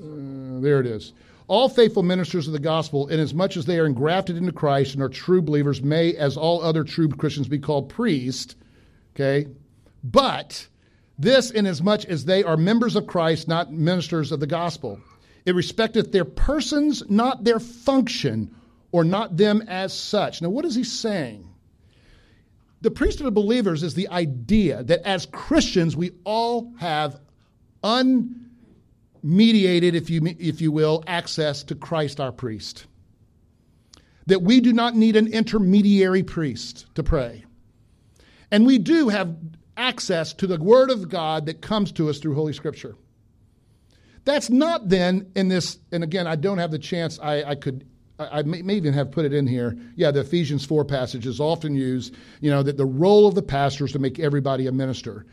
uh, 0.00 0.60
there 0.60 0.80
it 0.80 0.86
is. 0.86 1.12
All 1.46 1.68
faithful 1.68 2.02
ministers 2.02 2.46
of 2.46 2.52
the 2.52 2.58
gospel, 2.58 3.08
inasmuch 3.08 3.56
as 3.56 3.64
they 3.64 3.78
are 3.78 3.86
engrafted 3.86 4.36
into 4.36 4.52
Christ 4.52 4.94
and 4.94 5.02
are 5.02 5.08
true 5.08 5.40
believers, 5.40 5.82
may, 5.82 6.14
as 6.14 6.36
all 6.36 6.62
other 6.62 6.84
true 6.84 7.08
Christians, 7.08 7.48
be 7.48 7.58
called 7.58 7.88
priests. 7.88 8.54
Okay? 9.14 9.46
But 10.04 10.68
this, 11.18 11.50
inasmuch 11.50 12.04
as 12.04 12.24
they 12.24 12.44
are 12.44 12.56
members 12.56 12.96
of 12.96 13.06
Christ, 13.06 13.48
not 13.48 13.72
ministers 13.72 14.30
of 14.30 14.40
the 14.40 14.46
gospel. 14.46 15.00
It 15.46 15.54
respecteth 15.54 16.12
their 16.12 16.26
persons, 16.26 17.02
not 17.08 17.44
their 17.44 17.58
function, 17.58 18.54
or 18.92 19.02
not 19.02 19.36
them 19.36 19.62
as 19.66 19.92
such. 19.92 20.42
Now, 20.42 20.50
what 20.50 20.64
is 20.66 20.74
he 20.74 20.84
saying? 20.84 21.48
The 22.80 22.90
priesthood 22.90 23.26
of 23.26 23.34
believers 23.34 23.82
is 23.82 23.94
the 23.94 24.08
idea 24.08 24.84
that 24.84 25.06
as 25.06 25.26
Christians, 25.26 25.96
we 25.96 26.12
all 26.24 26.72
have 26.78 27.18
unmediated, 29.28 29.94
if 29.94 30.10
you, 30.10 30.22
if 30.38 30.60
you 30.60 30.72
will, 30.72 31.04
access 31.06 31.62
to 31.64 31.74
Christ 31.74 32.20
our 32.20 32.32
priest. 32.32 32.86
That 34.26 34.42
we 34.42 34.60
do 34.60 34.72
not 34.72 34.94
need 34.94 35.16
an 35.16 35.26
intermediary 35.26 36.22
priest 36.22 36.86
to 36.94 37.02
pray. 37.02 37.44
And 38.50 38.66
we 38.66 38.78
do 38.78 39.08
have 39.08 39.36
access 39.76 40.32
to 40.34 40.46
the 40.46 40.58
Word 40.58 40.90
of 40.90 41.08
God 41.08 41.46
that 41.46 41.60
comes 41.60 41.92
to 41.92 42.08
us 42.08 42.18
through 42.18 42.34
Holy 42.34 42.52
Scripture. 42.52 42.96
That's 44.24 44.50
not 44.50 44.88
then 44.88 45.30
in 45.34 45.48
this, 45.48 45.78
and 45.92 46.04
again, 46.04 46.26
I 46.26 46.36
don't 46.36 46.58
have 46.58 46.70
the 46.70 46.78
chance, 46.78 47.18
I, 47.20 47.42
I 47.42 47.54
could 47.54 47.86
I 48.20 48.42
may, 48.42 48.62
may, 48.62 48.74
even 48.74 48.94
have 48.94 49.12
put 49.12 49.26
it 49.26 49.32
in 49.32 49.46
here. 49.46 49.78
Yeah, 49.94 50.10
the 50.10 50.20
Ephesians 50.20 50.64
4 50.64 50.84
passage 50.84 51.24
is 51.24 51.38
often 51.38 51.76
used, 51.76 52.16
you 52.40 52.50
know, 52.50 52.64
that 52.64 52.76
the 52.76 52.84
role 52.84 53.28
of 53.28 53.36
the 53.36 53.42
pastor 53.42 53.84
is 53.84 53.92
to 53.92 54.00
make 54.00 54.18
everybody 54.18 54.66
a 54.66 54.72
minister. 54.72 55.24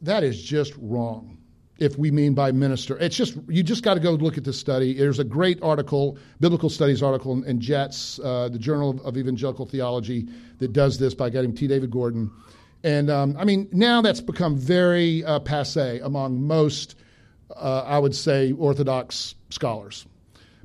That 0.00 0.24
is 0.24 0.42
just 0.42 0.74
wrong 0.78 1.38
if 1.82 1.98
we 1.98 2.12
mean 2.12 2.32
by 2.32 2.52
minister. 2.52 2.96
It's 2.98 3.16
just, 3.16 3.36
you 3.48 3.64
just 3.64 3.82
got 3.82 3.94
to 3.94 4.00
go 4.00 4.12
look 4.12 4.38
at 4.38 4.44
this 4.44 4.58
study. 4.58 4.94
There's 4.94 5.18
a 5.18 5.24
great 5.24 5.60
article, 5.62 6.16
biblical 6.38 6.70
studies 6.70 7.02
article 7.02 7.42
in, 7.42 7.60
JETS, 7.60 8.20
uh, 8.20 8.48
the 8.48 8.58
Journal 8.58 9.00
of 9.04 9.18
Evangelical 9.18 9.66
Theology, 9.66 10.28
that 10.58 10.72
does 10.72 10.98
this 10.98 11.12
by 11.12 11.28
getting 11.28 11.52
T. 11.52 11.66
David 11.66 11.90
Gordon. 11.90 12.30
And 12.84 13.10
um, 13.10 13.36
I 13.36 13.44
mean, 13.44 13.68
now 13.72 14.00
that's 14.00 14.20
become 14.20 14.56
very 14.56 15.24
uh, 15.24 15.40
passe 15.40 15.98
among 15.98 16.40
most, 16.40 16.94
uh, 17.56 17.82
I 17.84 17.98
would 17.98 18.14
say, 18.14 18.52
Orthodox 18.52 19.34
scholars. 19.50 20.06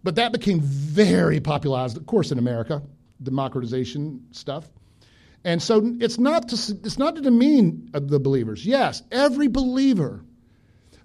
But 0.04 0.16
that 0.16 0.32
became 0.32 0.60
very 0.60 1.40
popularized, 1.40 1.98
of 1.98 2.06
course, 2.06 2.32
in 2.32 2.38
America, 2.38 2.84
democratization 3.24 4.24
stuff. 4.32 4.70
And 5.44 5.64
so 5.64 5.96
it's 6.00 6.20
not 6.20 6.50
to, 6.50 6.56
it's 6.84 7.00
not 7.00 7.16
to 7.16 7.22
demean 7.22 7.90
the 7.92 8.20
believers. 8.20 8.68
Yes, 8.68 9.02
every 9.12 9.48
believer 9.48 10.24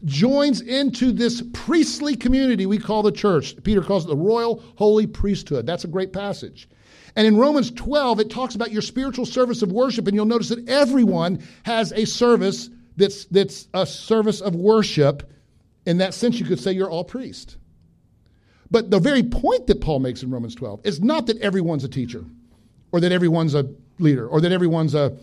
joins 0.05 0.61
into 0.61 1.13
this 1.13 1.43
priestly 1.53 2.17
community 2.17 2.67
we 2.67 2.79
call 2.79 3.03
the 3.03 3.13
church. 3.13 3.55
Peter 3.63 3.83
calls 3.83 4.05
it 4.05 4.09
the 4.09 4.17
royal 4.17 4.63
holy 4.77 5.07
priesthood. 5.07 5.67
That's 5.67 5.85
a 5.85 5.89
great 5.89 6.13
passage. 6.13 6.69
And 7.15 7.27
in 7.27 7.37
Romans 7.37 7.71
12, 7.71 8.21
it 8.21 8.31
talks 8.31 8.55
about 8.55 8.73
your 8.73 8.83
spiritual 8.83 9.27
service 9.27 9.63
of 9.63 9.71
worship, 9.71 10.07
and 10.07 10.17
you'll 10.17 10.25
notice 10.25 10.49
that 10.49 10.67
everyone 10.69 11.43
has 11.65 11.93
a 11.93 12.07
service 12.07 12.71
that's, 12.97 13.27
that's 13.27 13.69
a 13.75 13.87
service 13.87 14.41
of 14.41 14.55
worship. 14.55 15.31
In 15.85 15.99
that 15.99 16.15
sense, 16.15 16.39
you 16.39 16.47
could 16.47 16.61
say 16.61 16.73
you're 16.73 16.91
all 16.91 17.05
priests. 17.05 17.57
But 18.71 18.91
the 18.91 18.99
very 18.99 19.23
point 19.23 19.67
that 19.67 19.83
Paul 19.83 20.01
makes 20.01 20.23
in 20.23 20.31
Romans 20.31 20.55
12 20.55 20.81
is 20.85 21.01
not 21.01 21.27
that 21.27 21.39
everyone's 21.43 21.85
a 21.85 21.89
teacher 21.89 22.25
or 22.91 23.01
that 23.01 23.13
everyone's 23.13 23.55
a 23.55 23.69
leader 23.99 24.27
or 24.27 24.41
that 24.41 24.51
everyone's 24.51 24.95
a, 24.95 25.17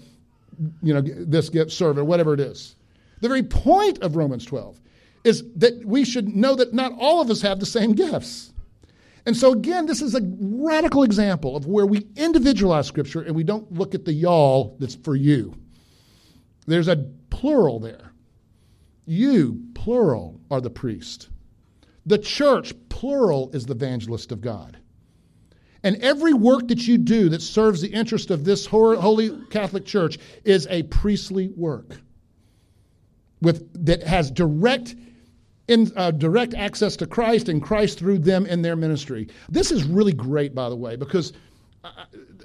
you 0.83 0.93
know, 0.93 1.01
this 1.01 1.49
get 1.49 1.71
servant, 1.71 2.05
whatever 2.05 2.35
it 2.35 2.39
is. 2.39 2.75
The 3.21 3.27
very 3.27 3.43
point 3.43 3.99
of 3.99 4.15
Romans 4.15 4.45
12 4.45 4.79
is 5.23 5.43
that 5.55 5.83
we 5.85 6.05
should 6.05 6.35
know 6.35 6.55
that 6.55 6.73
not 6.73 6.93
all 6.97 7.21
of 7.21 7.29
us 7.29 7.41
have 7.41 7.59
the 7.59 7.65
same 7.65 7.93
gifts. 7.93 8.53
And 9.25 9.35
so, 9.35 9.51
again, 9.51 9.85
this 9.85 10.01
is 10.01 10.15
a 10.15 10.21
radical 10.23 11.03
example 11.03 11.55
of 11.55 11.65
where 11.67 11.85
we 11.85 12.07
individualize 12.15 12.87
Scripture 12.87 13.21
and 13.21 13.35
we 13.35 13.43
don't 13.43 13.71
look 13.71 13.93
at 13.93 14.05
the 14.05 14.13
y'all 14.13 14.77
that's 14.79 14.95
for 14.95 15.15
you. 15.15 15.53
There's 16.65 16.87
a 16.87 17.05
plural 17.29 17.79
there. 17.79 18.13
You, 19.05 19.61
plural, 19.73 20.39
are 20.49 20.61
the 20.61 20.69
priest. 20.69 21.29
The 22.05 22.17
church, 22.17 22.73
plural, 22.89 23.51
is 23.53 23.65
the 23.65 23.73
evangelist 23.73 24.31
of 24.31 24.41
God. 24.41 24.77
And 25.83 25.97
every 25.97 26.33
work 26.33 26.67
that 26.69 26.87
you 26.87 26.97
do 26.97 27.29
that 27.29 27.41
serves 27.41 27.81
the 27.81 27.87
interest 27.87 28.31
of 28.31 28.45
this 28.45 28.65
holy 28.65 29.37
Catholic 29.49 29.85
Church 29.85 30.17
is 30.43 30.67
a 30.69 30.83
priestly 30.83 31.49
work 31.49 31.99
with, 33.41 33.85
that 33.85 34.03
has 34.03 34.31
direct, 34.31 34.95
in, 35.67 35.91
uh, 35.95 36.11
direct 36.11 36.53
access 36.53 36.95
to 36.97 37.07
Christ 37.07 37.49
and 37.49 37.61
Christ 37.61 37.99
through 37.99 38.19
them 38.19 38.45
in 38.45 38.61
their 38.61 38.75
ministry. 38.75 39.27
This 39.49 39.71
is 39.71 39.83
really 39.83 40.13
great, 40.13 40.53
by 40.53 40.69
the 40.69 40.75
way, 40.75 40.95
because 40.95 41.33
uh, 41.83 41.89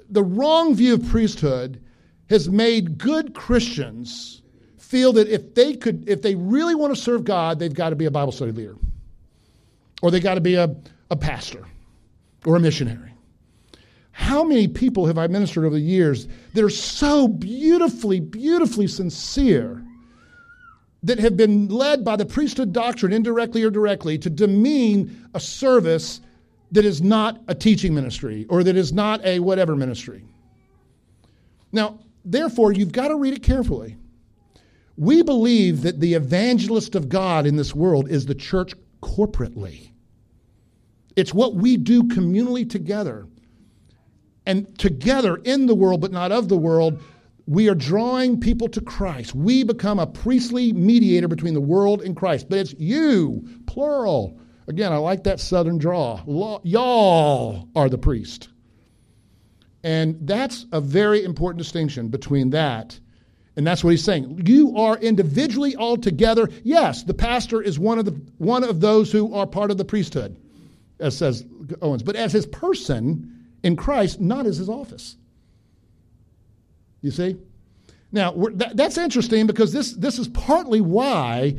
the 0.09 0.23
wrong 0.23 0.75
view 0.75 0.95
of 0.95 1.07
priesthood 1.07 1.81
has 2.29 2.49
made 2.49 2.97
good 2.97 3.33
Christians 3.33 4.41
feel 4.77 5.13
that 5.13 5.27
if 5.27 5.53
they 5.55 5.75
could, 5.75 6.07
if 6.07 6.21
they 6.21 6.35
really 6.35 6.75
want 6.75 6.95
to 6.95 7.01
serve 7.01 7.23
God, 7.23 7.59
they've 7.59 7.73
got 7.73 7.89
to 7.89 7.95
be 7.95 8.05
a 8.05 8.11
Bible 8.11 8.31
study 8.31 8.51
leader 8.51 8.75
or 10.01 10.11
they 10.11 10.19
got 10.19 10.35
to 10.35 10.41
be 10.41 10.55
a, 10.55 10.75
a 11.09 11.15
pastor 11.15 11.65
or 12.45 12.55
a 12.55 12.59
missionary. 12.59 13.11
How 14.11 14.43
many 14.43 14.67
people 14.67 15.07
have 15.07 15.17
I 15.17 15.27
ministered 15.27 15.65
over 15.65 15.75
the 15.75 15.81
years 15.81 16.27
that 16.53 16.63
are 16.63 16.69
so 16.69 17.27
beautifully, 17.27 18.19
beautifully 18.19 18.87
sincere 18.87 19.84
that 21.05 21.19
have 21.19 21.37
been 21.37 21.67
led 21.67 22.03
by 22.03 22.15
the 22.15 22.25
priesthood 22.25 22.73
doctrine, 22.73 23.13
indirectly 23.13 23.63
or 23.63 23.69
directly, 23.69 24.17
to 24.17 24.29
demean 24.29 25.27
a 25.35 25.39
service 25.39 26.19
that 26.71 26.83
is 26.83 27.01
not 27.01 27.41
a 27.47 27.53
teaching 27.53 27.93
ministry 27.93 28.45
or 28.49 28.63
that 28.63 28.75
is 28.75 28.91
not 28.91 29.23
a 29.23 29.39
whatever 29.39 29.75
ministry? 29.75 30.25
Now, 31.71 31.99
therefore, 32.23 32.71
you've 32.71 32.91
got 32.91 33.09
to 33.09 33.15
read 33.15 33.35
it 33.35 33.43
carefully. 33.43 33.97
We 34.97 35.21
believe 35.21 35.83
that 35.83 35.99
the 35.99 36.15
evangelist 36.15 36.95
of 36.95 37.07
God 37.07 37.45
in 37.45 37.55
this 37.55 37.75
world 37.75 38.09
is 38.09 38.25
the 38.25 38.33
church 38.33 38.73
corporately. 39.03 39.91
It's 41.15 41.33
what 41.33 41.53
we 41.53 41.77
do 41.77 42.03
communally 42.03 42.67
together. 42.67 43.27
And 44.47 44.77
together 44.79 45.35
in 45.37 45.67
the 45.67 45.75
world, 45.75 46.01
but 46.01 46.11
not 46.11 46.31
of 46.31 46.49
the 46.49 46.57
world, 46.57 46.99
we 47.47 47.69
are 47.69 47.75
drawing 47.75 48.39
people 48.39 48.67
to 48.69 48.81
Christ. 48.81 49.35
We 49.35 49.63
become 49.63 49.99
a 49.99 50.07
priestly 50.07 50.73
mediator 50.73 51.27
between 51.27 51.53
the 51.53 51.61
world 51.61 52.01
and 52.01 52.15
Christ. 52.15 52.49
But 52.49 52.59
it's 52.59 52.73
you, 52.73 53.47
plural. 53.67 54.39
Again, 54.67 54.91
I 54.91 54.97
like 54.97 55.23
that 55.25 55.39
southern 55.39 55.77
draw. 55.77 56.21
Y'all 56.63 57.69
are 57.75 57.89
the 57.89 57.97
priest. 57.97 58.49
And 59.83 60.17
that's 60.27 60.65
a 60.71 60.81
very 60.81 61.23
important 61.23 61.59
distinction 61.59 62.07
between 62.07 62.49
that 62.51 62.99
and 63.55 63.65
that's 63.65 63.83
what 63.83 63.91
he's 63.91 64.03
saying. 64.03 64.43
You 64.45 64.77
are 64.77 64.97
individually 64.97 65.75
all 65.75 65.97
together. 65.97 66.49
Yes, 66.63 67.03
the 67.03 67.13
pastor 67.13 67.61
is 67.61 67.79
one 67.79 67.99
of 67.99 68.05
the 68.05 68.11
one 68.37 68.63
of 68.63 68.81
those 68.81 69.11
who 69.11 69.33
are 69.33 69.47
part 69.47 69.71
of 69.71 69.77
the 69.77 69.85
priesthood, 69.85 70.35
as 70.99 71.17
says 71.17 71.45
Owens, 71.81 72.03
but 72.03 72.15
as 72.15 72.33
his 72.33 72.45
person 72.45 73.45
in 73.63 73.75
Christ, 73.75 74.19
not 74.19 74.45
as 74.45 74.57
his 74.57 74.69
office. 74.69 75.15
You 77.01 77.11
see? 77.11 77.37
Now, 78.11 78.31
that, 78.31 78.77
that's 78.77 78.97
interesting 78.97 79.45
because 79.47 79.73
this, 79.73 79.93
this 79.93 80.19
is 80.19 80.27
partly 80.29 80.81
why 80.81 81.57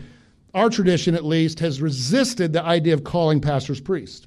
our 0.55 0.71
tradition, 0.71 1.15
at 1.15 1.25
least, 1.25 1.61
has 1.61 1.83
resisted 1.83 2.53
the 2.53 2.63
idea 2.63 2.95
of 2.95 3.05
calling 3.05 3.41
pastors 3.41 3.81
priests 3.81 4.27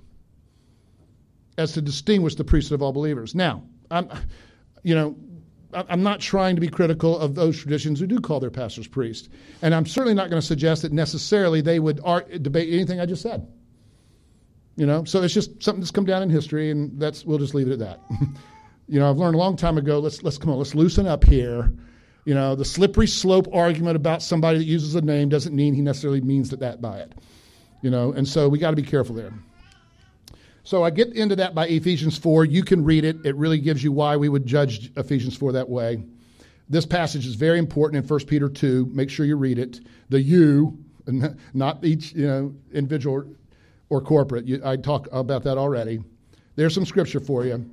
as 1.58 1.74
to 1.74 1.82
distinguish 1.82 2.36
the 2.36 2.43
priesthood 2.43 2.76
of 2.76 2.82
all 2.84 2.93
believers. 2.93 3.34
Now, 3.34 3.63
I'm, 3.89 4.10
you 4.84 4.95
know, 4.95 5.15
I'm 5.74 6.02
not 6.02 6.19
trying 6.19 6.56
to 6.56 6.62
be 6.62 6.67
critical 6.67 7.17
of 7.19 7.36
those 7.36 7.60
traditions 7.60 8.00
who 8.00 8.08
do 8.08 8.19
call 8.19 8.39
their 8.39 8.50
pastors 8.50 8.88
priests. 8.88 9.30
And 9.62 9.76
I'm 9.76 9.86
certainly 9.86 10.15
not 10.15 10.30
going 10.30 10.41
to 10.41 10.45
suggest 10.45 10.82
that 10.82 10.91
necessarily 10.91 11.62
they 11.62 11.80
would 11.80 12.02
debate 12.41 12.74
anything 12.74 13.00
I 13.00 13.06
just 13.06 13.22
said. 13.22 13.48
You 14.76 14.86
know, 14.86 15.04
so 15.04 15.22
it's 15.22 15.34
just 15.34 15.62
something 15.62 15.82
that's 15.82 15.91
come 15.91 16.06
down 16.06 16.24
in 16.24 16.30
history, 16.30 16.72
and 16.72 16.98
that's 17.00 17.26
we'll 17.26 17.38
just 17.38 17.54
leave 17.54 17.67
it 17.67 17.74
at 17.74 17.80
that. 17.80 18.00
You 18.89 18.99
know, 18.99 19.08
I've 19.08 19.17
learned 19.17 19.36
a 19.36 19.38
long 19.38 19.56
time 19.56 19.78
ago. 19.78 19.99
Let's 19.99 20.23
let's 20.23 20.39
come 20.39 20.49
on. 20.49 20.58
Let's 20.58 20.73
loosen 20.73 21.06
up 21.06 21.23
here. 21.23 21.71
You 22.25 22.34
know, 22.34 22.56
the 22.56 22.65
slippery 22.65 23.06
slope 23.06 23.47
argument 23.54 23.95
about 23.95 24.23
somebody 24.23 24.58
that 24.58 24.65
uses 24.65 24.95
a 24.95 25.02
name 25.02 25.30
doesn't 25.30 25.56
mean 25.56 25.75
he 25.75 25.82
necessarily 25.82 26.21
means 26.21 26.49
that 26.49 26.62
that 26.62 26.82
by 26.82 26.97
it. 26.97 27.13
You 27.84 27.91
know, 27.91 28.12
and 28.12 28.28
so 28.28 28.49
we 28.49 28.58
got 28.58 28.71
to 28.71 28.75
be 28.75 28.84
careful 28.84 29.15
there. 29.15 29.32
So 30.63 30.84
I 30.84 30.89
get 30.89 31.13
into 31.13 31.36
that 31.36 31.54
by 31.54 31.67
Ephesians 31.67 32.17
4. 32.17 32.45
You 32.45 32.63
can 32.63 32.84
read 32.84 33.06
it. 33.06 33.17
It 33.25 33.36
really 33.36 33.60
gives 33.60 33.84
you 33.84 33.91
why 33.91 34.17
we 34.17 34.28
would 34.28 34.47
judge 34.47 34.91
Ephesians 34.97 35.38
4 35.38 35.54
that 35.54 35.69
way. 35.69 36.04
This 36.67 36.86
passage 36.86 37.25
is 37.28 37.36
very 37.36 37.60
important 37.60 38.04
in 38.04 38.10
1 38.10 38.25
Peter 38.25 38.49
2. 38.49 38.89
Make 38.91 39.10
sure 39.12 39.25
you 39.25 39.38
read 39.38 39.60
it. 39.60 39.82
The 40.10 40.21
you, 40.21 40.84
not 41.54 41.84
each 41.86 42.13
you 42.13 42.28
know, 42.28 42.56
individual 42.73 43.36
or 43.89 44.02
corporate. 44.02 44.45
You, 44.45 44.62
I 44.65 44.78
talked 44.78 45.08
about 45.12 45.43
that 45.43 45.60
already. 45.60 46.04
There's 46.56 46.73
some 46.73 46.86
scripture 46.86 47.19
for 47.19 47.45
you. 47.45 47.69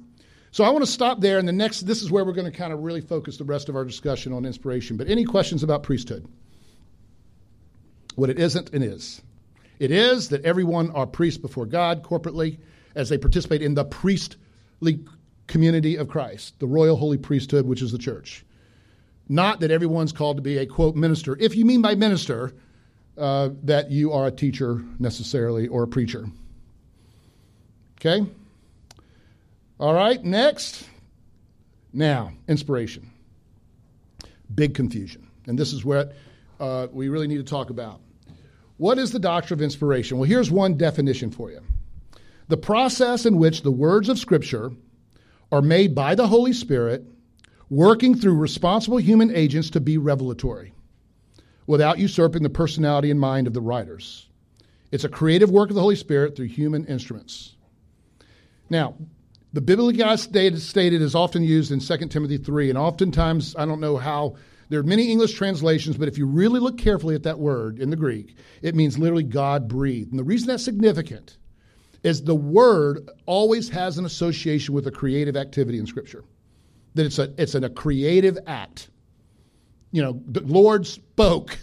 So 0.56 0.64
I 0.64 0.70
want 0.70 0.86
to 0.86 0.90
stop 0.90 1.20
there, 1.20 1.38
and 1.38 1.46
the 1.46 1.52
next, 1.52 1.82
this 1.82 2.00
is 2.00 2.10
where 2.10 2.24
we're 2.24 2.32
going 2.32 2.50
to 2.50 2.58
kind 2.58 2.72
of 2.72 2.82
really 2.82 3.02
focus 3.02 3.36
the 3.36 3.44
rest 3.44 3.68
of 3.68 3.76
our 3.76 3.84
discussion 3.84 4.32
on 4.32 4.46
inspiration. 4.46 4.96
But 4.96 5.06
any 5.06 5.22
questions 5.22 5.62
about 5.62 5.82
priesthood? 5.82 6.26
What 8.14 8.30
it 8.30 8.38
isn't 8.38 8.70
and 8.72 8.82
is. 8.82 9.20
It 9.78 9.90
is 9.90 10.30
that 10.30 10.46
everyone 10.46 10.92
are 10.92 11.06
priests 11.06 11.38
before 11.38 11.66
God 11.66 12.02
corporately 12.02 12.56
as 12.94 13.10
they 13.10 13.18
participate 13.18 13.60
in 13.60 13.74
the 13.74 13.84
priestly 13.84 15.04
community 15.46 15.96
of 15.96 16.08
Christ, 16.08 16.58
the 16.58 16.66
royal 16.66 16.96
holy 16.96 17.18
priesthood, 17.18 17.66
which 17.66 17.82
is 17.82 17.92
the 17.92 17.98
church. 17.98 18.42
Not 19.28 19.60
that 19.60 19.70
everyone's 19.70 20.12
called 20.12 20.38
to 20.38 20.42
be 20.42 20.56
a 20.56 20.64
quote 20.64 20.96
minister. 20.96 21.36
If 21.38 21.54
you 21.54 21.66
mean 21.66 21.82
by 21.82 21.96
minister 21.96 22.54
uh, 23.18 23.50
that 23.64 23.90
you 23.90 24.10
are 24.10 24.28
a 24.28 24.32
teacher 24.32 24.82
necessarily 24.98 25.68
or 25.68 25.82
a 25.82 25.86
preacher. 25.86 26.30
Okay? 28.00 28.26
All 29.78 29.92
right, 29.92 30.22
next. 30.22 30.88
Now, 31.92 32.32
inspiration. 32.48 33.10
Big 34.54 34.74
confusion. 34.74 35.26
And 35.46 35.58
this 35.58 35.72
is 35.72 35.84
what 35.84 36.14
uh, 36.58 36.86
we 36.90 37.08
really 37.08 37.26
need 37.26 37.38
to 37.38 37.44
talk 37.44 37.70
about. 37.70 38.00
What 38.78 38.98
is 38.98 39.12
the 39.12 39.18
doctrine 39.18 39.58
of 39.58 39.62
inspiration? 39.62 40.18
Well, 40.18 40.28
here's 40.28 40.50
one 40.50 40.76
definition 40.76 41.30
for 41.30 41.50
you 41.50 41.60
the 42.48 42.56
process 42.56 43.26
in 43.26 43.38
which 43.38 43.62
the 43.62 43.72
words 43.72 44.08
of 44.08 44.18
Scripture 44.18 44.70
are 45.50 45.62
made 45.62 45.94
by 45.94 46.14
the 46.14 46.26
Holy 46.26 46.52
Spirit, 46.52 47.04
working 47.68 48.14
through 48.14 48.36
responsible 48.36 48.98
human 48.98 49.34
agents 49.34 49.70
to 49.70 49.80
be 49.80 49.98
revelatory, 49.98 50.72
without 51.66 51.98
usurping 51.98 52.42
the 52.42 52.50
personality 52.50 53.10
and 53.10 53.20
mind 53.20 53.46
of 53.46 53.52
the 53.52 53.60
writers. 53.60 54.28
It's 54.92 55.04
a 55.04 55.08
creative 55.08 55.50
work 55.50 55.70
of 55.70 55.74
the 55.74 55.80
Holy 55.80 55.96
Spirit 55.96 56.36
through 56.36 56.46
human 56.46 56.86
instruments. 56.86 57.56
Now, 58.70 58.94
the 59.52 59.60
biblically 59.60 60.16
stated, 60.16 60.60
stated 60.60 61.02
is 61.02 61.14
often 61.14 61.42
used 61.42 61.72
in 61.72 61.80
2 61.80 61.96
Timothy 62.08 62.38
3, 62.38 62.70
and 62.70 62.78
oftentimes, 62.78 63.54
I 63.56 63.64
don't 63.64 63.80
know 63.80 63.96
how, 63.96 64.36
there 64.68 64.80
are 64.80 64.84
many 64.84 65.10
English 65.10 65.34
translations, 65.34 65.96
but 65.96 66.08
if 66.08 66.18
you 66.18 66.26
really 66.26 66.60
look 66.60 66.78
carefully 66.78 67.14
at 67.14 67.22
that 67.22 67.38
word 67.38 67.78
in 67.78 67.90
the 67.90 67.96
Greek, 67.96 68.36
it 68.62 68.74
means 68.74 68.98
literally 68.98 69.22
God 69.22 69.68
breathed. 69.68 70.10
And 70.10 70.18
the 70.18 70.24
reason 70.24 70.48
that's 70.48 70.64
significant 70.64 71.36
is 72.02 72.22
the 72.22 72.34
word 72.34 73.08
always 73.26 73.68
has 73.68 73.98
an 73.98 74.04
association 74.04 74.74
with 74.74 74.86
a 74.86 74.90
creative 74.90 75.36
activity 75.36 75.78
in 75.78 75.86
Scripture. 75.86 76.24
That 76.94 77.06
it's 77.06 77.18
a 77.18 77.32
it's 77.36 77.54
an, 77.54 77.64
a 77.64 77.70
creative 77.70 78.38
act. 78.46 78.88
You 79.92 80.02
know, 80.02 80.20
the 80.26 80.40
Lord 80.40 80.86
spoke 80.86 81.58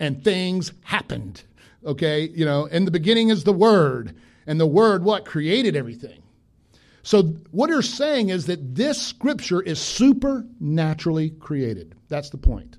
and 0.00 0.22
things 0.22 0.72
happened. 0.82 1.42
Okay, 1.84 2.28
you 2.28 2.44
know, 2.44 2.66
in 2.66 2.84
the 2.84 2.90
beginning 2.90 3.28
is 3.28 3.44
the 3.44 3.52
word, 3.52 4.16
and 4.46 4.60
the 4.60 4.66
word 4.66 5.04
what 5.04 5.24
created 5.24 5.76
everything. 5.76 6.22
So, 7.06 7.22
what 7.52 7.70
you're 7.70 7.82
saying 7.82 8.30
is 8.30 8.46
that 8.46 8.74
this 8.74 9.00
scripture 9.00 9.62
is 9.62 9.78
supernaturally 9.78 11.30
created. 11.30 11.94
That's 12.08 12.30
the 12.30 12.36
point. 12.36 12.78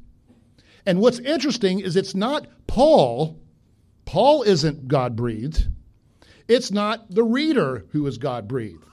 And 0.85 0.99
what's 0.99 1.19
interesting 1.19 1.79
is 1.79 1.95
it's 1.95 2.13
not 2.13 2.45
Paul. 2.67 3.39
Paul 4.03 4.43
isn't 4.43 4.89
God 4.89 5.15
breathed. 5.15 5.69
It's 6.49 6.71
not 6.71 7.09
the 7.09 7.23
reader 7.23 7.85
who 7.93 8.05
is 8.05 8.17
God 8.17 8.49
breathed. 8.49 8.83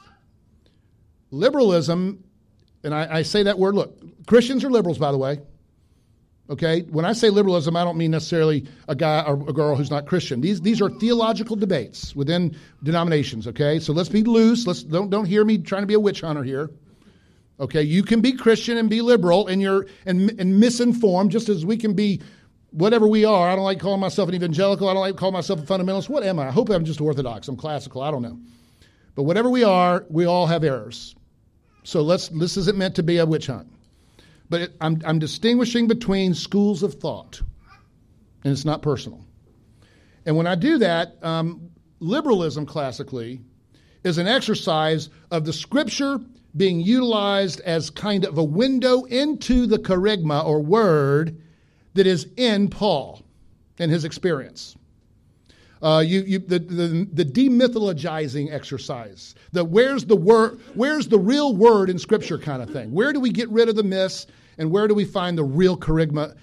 Liberalism, 1.33 2.23
and 2.85 2.95
I, 2.95 3.17
I, 3.17 3.23
say 3.23 3.43
that 3.43 3.59
word, 3.59 3.75
look, 3.75 3.99
Christians 4.29 4.63
are 4.63 4.71
liberals, 4.71 4.99
by 4.99 5.11
the 5.11 5.19
way. 5.19 5.41
Okay? 6.51 6.83
When 6.83 7.05
I 7.05 7.13
say 7.15 7.31
liberalism, 7.31 7.77
I 7.77 7.85
don't 7.85 7.97
mean 7.97 8.11
necessarily 8.11 8.67
a 8.87 8.95
guy 8.95 9.23
or 9.23 9.35
a 9.49 9.53
girl 9.53 9.77
who's 9.77 9.91
not 9.91 10.07
Christian. 10.07 10.41
These, 10.41 10.61
these 10.61 10.83
are 10.83 10.91
theological 10.91 11.57
debates 11.57 12.15
within 12.15 12.57
denominations, 12.83 13.47
okay? 13.47 13.81
So 13.81 13.93
let's 13.93 14.11
be 14.11 14.23
loose. 14.23 14.67
Let's, 14.67 14.83
don't, 14.83 15.09
don't 15.09 15.25
hear 15.25 15.45
me 15.45 15.59
trying 15.59 15.83
to 15.83 15.87
be 15.87 15.95
a 15.95 16.01
witch 16.01 16.21
hunter 16.21 16.43
here. 16.43 16.71
Okay? 17.59 17.83
You 17.83 18.03
can 18.03 18.21
be 18.21 18.33
Christian 18.33 18.77
and 18.77 18.91
be 18.91 19.01
liberal 19.01 19.47
and, 19.47 19.63
you're, 19.63 19.87
and, 20.05 20.39
and 20.39 20.61
misinformed 20.61 21.31
just 21.31 21.49
as 21.49 21.65
we 21.65 21.77
can 21.77 21.95
be 21.95 22.21
whatever 22.73 23.07
we 23.07 23.25
are. 23.25 23.49
I 23.49 23.55
don't 23.55 23.65
like 23.65 23.81
calling 23.81 24.01
myself 24.01 24.29
an 24.29 24.35
evangelical. 24.35 24.89
I 24.89 24.95
don't 24.95 25.03
like 25.03 25.17
calling 25.17 25.35
myself 25.35 25.61
a 25.61 25.63
fundamentalist. 25.63 26.09
What 26.09 26.25
am 26.25 26.39
I? 26.39 26.49
I 26.49 26.51
hope 26.51 26.69
I'm 26.69 26.85
just 26.85 27.01
orthodox. 27.01 27.49
I'm 27.49 27.57
classical. 27.57 28.03
I 28.03 28.11
don't 28.11 28.23
know. 28.23 28.39
But 29.15 29.23
whatever 29.23 29.49
we 29.49 29.63
are, 29.63 30.05
we 30.11 30.27
all 30.27 30.47
have 30.47 30.65
errors. 30.65 31.15
So 31.85 32.03
let's, 32.03 32.29
this 32.29 32.57
isn't 32.57 32.77
meant 32.77 32.97
to 32.97 33.03
be 33.03 33.19
a 33.19 33.27
witch 33.27 33.47
hunt. 33.47 33.69
But 34.55 34.61
it, 34.61 34.77
I'm, 34.81 35.03
I'm 35.05 35.19
distinguishing 35.19 35.89
between 35.89 36.33
schools 36.33 36.85
of 36.85 36.95
thought, 36.95 37.43
and 38.45 38.53
it's 38.53 38.65
not 38.65 38.83
personal. 38.83 39.25
And 40.25 40.37
when 40.37 40.47
I 40.47 40.55
do 40.55 40.79
that, 40.79 41.17
um, 41.25 41.71
liberalism 41.99 42.65
classically 42.65 43.41
is 44.05 44.17
an 44.17 44.29
exercise 44.29 45.11
of 45.33 45.45
the 45.45 45.53
scripture 45.53 46.21
being 46.57 46.79
utilized 46.79 47.63
as 47.63 47.91
kind 47.91 48.25
of 48.25 48.39
a 48.39 48.45
window 48.45 49.03
into 49.03 49.67
the 49.67 49.77
kerygma 49.77 50.45
or 50.45 50.61
word 50.61 51.37
that 51.95 52.07
is 52.07 52.29
in 52.37 52.69
Paul 52.69 53.23
and 53.81 53.91
his 53.91 54.05
experience. 54.05 54.77
Uh, 55.83 55.99
you, 55.99 56.21
you, 56.21 56.39
the, 56.39 56.61
the, 56.61 57.09
the 57.13 57.25
demythologizing 57.25 58.53
exercise, 58.53 59.35
the 59.51 59.65
where's 59.65 60.05
the 60.05 60.15
word, 60.15 60.61
where's 60.75 61.09
the 61.09 61.19
real 61.19 61.57
word 61.57 61.91
in 61.91 61.99
Scripture 61.99 62.39
kind 62.39 62.63
of 62.63 62.71
thing. 62.71 62.93
Where 62.93 63.13
do 63.13 63.19
we 63.19 63.31
get 63.31 63.49
rid 63.51 63.69
of 63.69 63.75
the 63.75 63.83
myths, 63.83 64.29
and 64.59 64.71
where 64.71 64.89
do 64.89 64.95
we 64.95 65.05
find 65.05 65.37
the 65.37 65.45
real 65.45 65.77
kerygma 65.77 66.37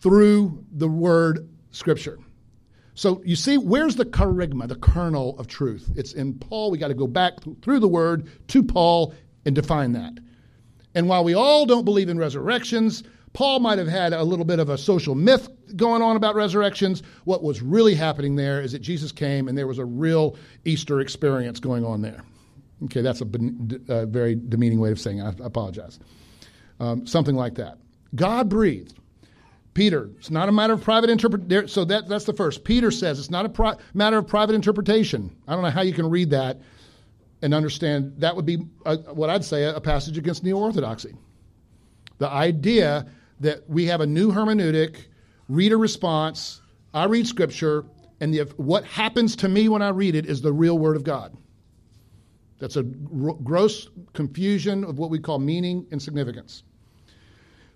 through 0.00 0.64
the 0.72 0.88
word 0.88 1.48
Scripture? 1.70 2.18
So 2.94 3.20
you 3.24 3.34
see, 3.34 3.58
where's 3.58 3.96
the 3.96 4.04
kerygma, 4.04 4.68
the 4.68 4.76
kernel 4.76 5.36
of 5.38 5.48
truth? 5.48 5.90
It's 5.96 6.12
in 6.12 6.34
Paul. 6.34 6.70
We 6.70 6.78
got 6.78 6.88
to 6.88 6.94
go 6.94 7.08
back 7.08 7.34
through 7.62 7.80
the 7.80 7.88
word 7.88 8.28
to 8.48 8.62
Paul 8.62 9.14
and 9.44 9.54
define 9.54 9.92
that. 9.92 10.12
And 10.94 11.08
while 11.08 11.24
we 11.24 11.34
all 11.34 11.66
don't 11.66 11.84
believe 11.84 12.08
in 12.08 12.18
resurrections, 12.18 13.02
Paul 13.32 13.58
might 13.58 13.78
have 13.78 13.88
had 13.88 14.12
a 14.12 14.22
little 14.22 14.44
bit 14.44 14.60
of 14.60 14.68
a 14.68 14.78
social 14.78 15.16
myth 15.16 15.48
going 15.74 16.02
on 16.02 16.14
about 16.14 16.36
resurrections. 16.36 17.02
What 17.24 17.42
was 17.42 17.60
really 17.60 17.96
happening 17.96 18.36
there 18.36 18.60
is 18.60 18.72
that 18.72 18.78
Jesus 18.78 19.10
came 19.10 19.48
and 19.48 19.58
there 19.58 19.66
was 19.66 19.78
a 19.78 19.84
real 19.84 20.36
Easter 20.64 21.00
experience 21.00 21.58
going 21.58 21.84
on 21.84 22.00
there. 22.00 22.22
Okay, 22.84 23.00
that's 23.00 23.20
a, 23.20 23.28
a 23.88 24.06
very 24.06 24.36
demeaning 24.36 24.78
way 24.78 24.92
of 24.92 25.00
saying 25.00 25.18
it. 25.18 25.24
I 25.24 25.34
apologize. 25.44 25.98
Um, 26.80 27.06
something 27.06 27.36
like 27.36 27.54
that. 27.54 27.78
God 28.14 28.48
breathed. 28.48 28.94
Peter, 29.74 30.10
it's 30.18 30.30
not 30.30 30.48
a 30.48 30.52
matter 30.52 30.72
of 30.72 30.82
private 30.82 31.10
interpretation. 31.10 31.68
So 31.68 31.84
that, 31.84 32.08
that's 32.08 32.24
the 32.24 32.32
first. 32.32 32.64
Peter 32.64 32.90
says 32.90 33.18
it's 33.18 33.30
not 33.30 33.44
a 33.44 33.78
matter 33.92 34.18
of 34.18 34.26
private 34.26 34.54
interpretation. 34.54 35.34
I 35.48 35.54
don't 35.54 35.62
know 35.62 35.70
how 35.70 35.82
you 35.82 35.92
can 35.92 36.08
read 36.08 36.30
that 36.30 36.60
and 37.42 37.52
understand 37.52 38.14
that 38.18 38.34
would 38.34 38.46
be 38.46 38.58
a, 38.86 38.96
what 38.96 39.30
I'd 39.30 39.44
say 39.44 39.64
a, 39.64 39.76
a 39.76 39.80
passage 39.80 40.16
against 40.16 40.44
neo 40.44 40.58
orthodoxy. 40.58 41.14
The 42.18 42.28
idea 42.28 43.06
that 43.40 43.68
we 43.68 43.86
have 43.86 44.00
a 44.00 44.06
new 44.06 44.32
hermeneutic, 44.32 44.96
reader 45.48 45.76
response, 45.76 46.62
I 46.94 47.04
read 47.04 47.26
scripture, 47.26 47.84
and 48.20 48.32
the, 48.32 48.44
what 48.56 48.84
happens 48.84 49.34
to 49.36 49.48
me 49.48 49.68
when 49.68 49.82
I 49.82 49.88
read 49.88 50.14
it 50.14 50.26
is 50.26 50.40
the 50.40 50.52
real 50.52 50.78
word 50.78 50.96
of 50.96 51.02
God. 51.02 51.36
That's 52.58 52.76
a 52.76 52.82
gross 52.82 53.88
confusion 54.12 54.84
of 54.84 54.98
what 54.98 55.10
we 55.10 55.18
call 55.18 55.38
meaning 55.38 55.86
and 55.90 56.00
significance. 56.00 56.62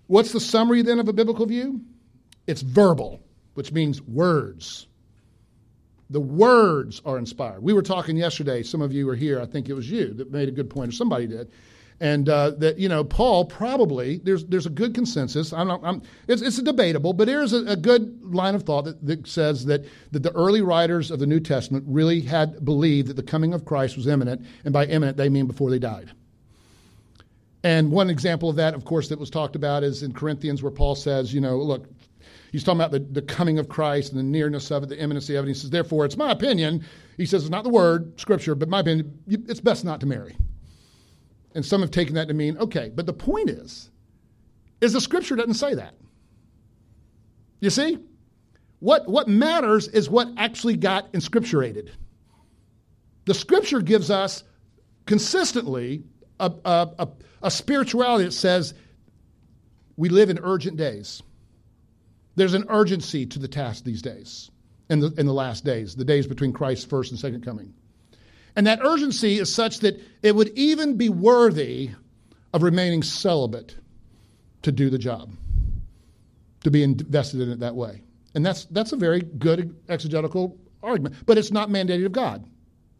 What's 0.07 0.31
the 0.31 0.39
summary 0.39 0.81
then 0.81 0.99
of 0.99 1.07
a 1.07 1.13
biblical 1.13 1.45
view? 1.45 1.81
It's 2.47 2.61
verbal, 2.61 3.19
which 3.53 3.71
means 3.71 4.01
words. 4.01 4.87
The 6.09 6.19
words 6.19 7.01
are 7.05 7.19
inspired. 7.19 7.61
We 7.61 7.73
were 7.73 7.83
talking 7.83 8.17
yesterday, 8.17 8.63
some 8.63 8.81
of 8.81 8.91
you 8.91 9.05
were 9.05 9.15
here, 9.15 9.39
I 9.39 9.45
think 9.45 9.69
it 9.69 9.73
was 9.73 9.89
you 9.89 10.13
that 10.15 10.31
made 10.31 10.47
a 10.47 10.51
good 10.51 10.69
point, 10.69 10.89
or 10.89 10.93
somebody 10.93 11.27
did. 11.27 11.51
And 12.01 12.29
uh, 12.29 12.51
that, 12.51 12.79
you 12.79 12.87
know, 12.87 13.03
Paul 13.03 13.43
probably, 13.43 14.19
there's, 14.19 14.45
there's 14.45 14.65
a 14.65 14.69
good 14.69 14.95
consensus. 14.95 15.51
I'm 15.51 15.67
not, 15.67 15.81
I'm, 15.83 16.01
it's, 16.29 16.41
it's 16.41 16.61
debatable, 16.61 17.11
but 17.11 17.25
there's 17.25 17.51
a, 17.51 17.65
a 17.65 17.75
good 17.75 18.23
line 18.23 18.55
of 18.55 18.63
thought 18.63 18.85
that, 18.85 19.05
that 19.05 19.27
says 19.27 19.65
that, 19.65 19.83
that 20.11 20.23
the 20.23 20.31
early 20.31 20.61
writers 20.61 21.11
of 21.11 21.19
the 21.19 21.27
New 21.27 21.41
Testament 21.41 21.83
really 21.87 22.21
had 22.21 22.63
believed 22.63 23.09
that 23.09 23.15
the 23.15 23.23
coming 23.23 23.53
of 23.53 23.65
Christ 23.65 23.97
was 23.97 24.07
imminent, 24.07 24.45
and 24.63 24.71
by 24.71 24.85
imminent, 24.85 25.17
they 25.17 25.27
mean 25.27 25.45
before 25.45 25.69
they 25.69 25.79
died. 25.79 26.11
And 27.63 27.91
one 27.91 28.09
example 28.09 28.49
of 28.49 28.55
that, 28.55 28.73
of 28.73 28.85
course, 28.85 29.09
that 29.09 29.19
was 29.19 29.29
talked 29.29 29.57
about 29.57 29.83
is 29.83 30.01
in 30.01 30.13
Corinthians, 30.13 30.63
where 30.63 30.71
Paul 30.71 30.95
says, 30.95 31.33
you 31.33 31.41
know, 31.41 31.57
look, 31.57 31.85
he's 32.53 32.63
talking 32.63 32.79
about 32.79 32.91
the, 32.91 32.99
the 32.99 33.21
coming 33.21 33.59
of 33.59 33.67
Christ 33.67 34.13
and 34.13 34.19
the 34.19 34.23
nearness 34.23 34.71
of 34.71 34.83
it, 34.83 34.87
the 34.87 34.97
imminency 34.97 35.35
of 35.35 35.43
it. 35.43 35.49
He 35.49 35.53
says, 35.53 35.69
therefore, 35.69 36.05
it's 36.05 36.15
my 36.15 36.31
opinion. 36.31 36.85
He 37.17 37.25
says, 37.25 37.41
it's 37.43 37.51
not 37.51 37.65
the 37.65 37.69
word, 37.69 38.17
scripture, 38.17 38.55
but 38.55 38.69
my 38.69 38.79
opinion, 38.79 39.19
it's 39.27 39.59
best 39.59 39.83
not 39.83 39.99
to 39.99 40.05
marry. 40.05 40.37
And 41.55 41.65
some 41.65 41.81
have 41.81 41.91
taken 41.91 42.15
that 42.15 42.27
to 42.27 42.33
mean, 42.33 42.57
okay, 42.57 42.91
but 42.93 43.05
the 43.05 43.13
point 43.13 43.49
is, 43.49 43.89
is 44.81 44.93
the 44.93 45.01
scripture 45.01 45.35
doesn't 45.35 45.55
say 45.55 45.73
that. 45.75 45.95
You 47.59 47.69
see? 47.69 47.99
What, 48.79 49.07
what 49.07 49.27
matters 49.27 49.87
is 49.87 50.09
what 50.09 50.29
actually 50.37 50.77
got 50.77 51.11
inscripturated. 51.11 51.89
The 53.25 53.33
scripture 53.33 53.81
gives 53.81 54.09
us 54.09 54.43
consistently 55.05 56.03
a, 56.39 56.51
a, 56.63 56.89
a, 56.99 57.07
a 57.43 57.51
spirituality 57.51 58.25
that 58.25 58.31
says 58.31 58.73
we 59.97 60.07
live 60.09 60.29
in 60.29 60.39
urgent 60.41 60.77
days. 60.77 61.21
There's 62.35 62.53
an 62.53 62.65
urgency 62.69 63.25
to 63.25 63.39
the 63.39 63.49
task 63.49 63.83
these 63.83 64.01
days, 64.01 64.49
in 64.89 65.01
the, 65.01 65.13
in 65.17 65.25
the 65.25 65.33
last 65.33 65.65
days, 65.65 65.95
the 65.95 66.05
days 66.05 66.25
between 66.25 66.53
Christ's 66.53 66.85
first 66.85 67.11
and 67.11 67.19
second 67.19 67.43
coming. 67.43 67.73
And 68.55 68.67
that 68.67 68.79
urgency 68.83 69.39
is 69.39 69.53
such 69.53 69.79
that 69.79 70.01
it 70.21 70.35
would 70.35 70.49
even 70.57 70.97
be 70.97 71.09
worthy 71.09 71.91
of 72.53 72.63
remaining 72.63 73.03
celibate 73.03 73.75
to 74.63 74.71
do 74.71 74.89
the 74.89 74.97
job, 74.97 75.31
to 76.63 76.71
be 76.71 76.83
invested 76.83 77.41
in 77.41 77.49
it 77.49 77.59
that 77.59 77.75
way. 77.75 78.01
And 78.35 78.45
that's, 78.45 78.65
that's 78.65 78.91
a 78.91 78.97
very 78.97 79.21
good 79.21 79.75
exegetical 79.87 80.57
argument, 80.83 81.15
but 81.25 81.37
it's 81.37 81.51
not 81.51 81.69
mandated 81.69 82.05
of 82.05 82.11
God. 82.11 82.45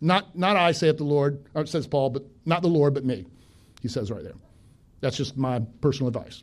Not, 0.01 0.37
not 0.37 0.55
I, 0.55 0.71
saith 0.71 0.97
the 0.97 1.03
Lord, 1.03 1.43
or 1.53 1.65
says 1.65 1.85
Paul, 1.85 2.09
but 2.09 2.23
not 2.45 2.61
the 2.61 2.69
Lord, 2.69 2.93
but 2.93 3.03
me, 3.03 3.25
he 3.81 3.87
says 3.87 4.09
right 4.11 4.23
there. 4.23 4.35
That's 5.01 5.17
just 5.17 5.37
my 5.37 5.61
personal 5.81 6.07
advice. 6.07 6.41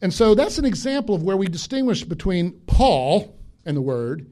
And 0.00 0.12
so 0.12 0.34
that's 0.34 0.58
an 0.58 0.64
example 0.64 1.14
of 1.14 1.22
where 1.22 1.36
we 1.36 1.46
distinguish 1.46 2.04
between 2.04 2.52
Paul 2.66 3.36
and 3.64 3.76
the 3.76 3.82
Word. 3.82 4.30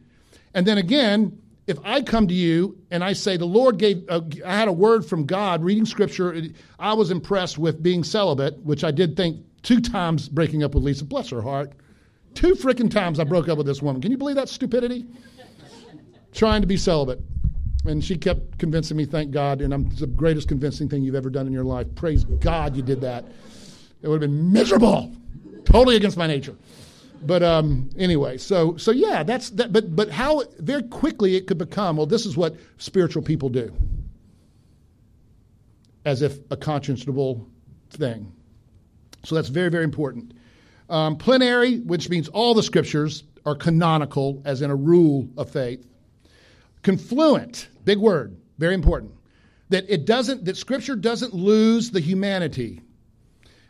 And 0.54 0.66
then 0.66 0.78
again, 0.78 1.39
if 1.70 1.78
I 1.84 2.02
come 2.02 2.26
to 2.26 2.34
you 2.34 2.76
and 2.90 3.04
I 3.04 3.12
say, 3.12 3.36
the 3.36 3.46
Lord 3.46 3.78
gave, 3.78 4.04
uh, 4.08 4.22
I 4.44 4.56
had 4.56 4.66
a 4.66 4.72
word 4.72 5.06
from 5.06 5.24
God 5.24 5.62
reading 5.62 5.86
Scripture, 5.86 6.42
I 6.80 6.92
was 6.92 7.12
impressed 7.12 7.58
with 7.58 7.80
being 7.80 8.02
celibate, 8.02 8.58
which 8.64 8.82
I 8.82 8.90
did 8.90 9.16
think 9.16 9.44
two 9.62 9.80
times 9.80 10.28
breaking 10.28 10.64
up 10.64 10.74
with 10.74 10.82
Lisa, 10.82 11.04
bless 11.04 11.30
her 11.30 11.40
heart. 11.40 11.72
Two 12.34 12.54
freaking 12.54 12.90
times 12.90 13.20
I 13.20 13.24
broke 13.24 13.48
up 13.48 13.56
with 13.56 13.68
this 13.68 13.80
woman. 13.80 14.02
Can 14.02 14.10
you 14.10 14.18
believe 14.18 14.34
that 14.36 14.48
stupidity? 14.48 15.06
Trying 16.32 16.60
to 16.60 16.66
be 16.66 16.76
celibate. 16.76 17.20
And 17.86 18.04
she 18.04 18.16
kept 18.16 18.58
convincing 18.58 18.96
me, 18.96 19.04
thank 19.04 19.30
God, 19.30 19.60
and 19.60 19.72
I'm 19.72 19.88
the 19.90 20.08
greatest 20.08 20.48
convincing 20.48 20.88
thing 20.88 21.02
you've 21.02 21.14
ever 21.14 21.30
done 21.30 21.46
in 21.46 21.52
your 21.52 21.64
life. 21.64 21.86
Praise 21.94 22.24
God 22.24 22.76
you 22.76 22.82
did 22.82 23.00
that. 23.02 23.24
It 24.02 24.08
would 24.08 24.20
have 24.20 24.30
been 24.30 24.52
miserable, 24.52 25.14
totally 25.64 25.96
against 25.96 26.16
my 26.16 26.26
nature. 26.26 26.56
But 27.22 27.42
um, 27.42 27.90
anyway, 27.98 28.38
so 28.38 28.76
so 28.76 28.90
yeah, 28.90 29.22
that's 29.22 29.50
that. 29.50 29.72
But 29.72 29.94
but 29.94 30.10
how 30.10 30.42
very 30.58 30.82
quickly 30.84 31.36
it 31.36 31.46
could 31.46 31.58
become. 31.58 31.96
Well, 31.96 32.06
this 32.06 32.24
is 32.24 32.36
what 32.36 32.56
spiritual 32.78 33.22
people 33.22 33.48
do, 33.50 33.74
as 36.04 36.22
if 36.22 36.38
a 36.50 36.56
conscionable 36.56 37.46
thing. 37.90 38.32
So 39.24 39.34
that's 39.34 39.48
very 39.48 39.68
very 39.68 39.84
important. 39.84 40.32
Um, 40.88 41.16
plenary, 41.16 41.80
which 41.80 42.08
means 42.08 42.28
all 42.28 42.54
the 42.54 42.62
scriptures 42.62 43.22
are 43.44 43.54
canonical, 43.54 44.42
as 44.44 44.62
in 44.62 44.70
a 44.70 44.76
rule 44.76 45.28
of 45.36 45.50
faith. 45.50 45.86
Confluent, 46.82 47.68
big 47.84 47.98
word, 47.98 48.36
very 48.58 48.74
important. 48.74 49.12
That 49.68 49.84
it 49.88 50.04
doesn't, 50.04 50.44
that 50.46 50.56
Scripture 50.56 50.96
doesn't 50.96 51.34
lose 51.34 51.90
the 51.90 52.00
humanity. 52.00 52.80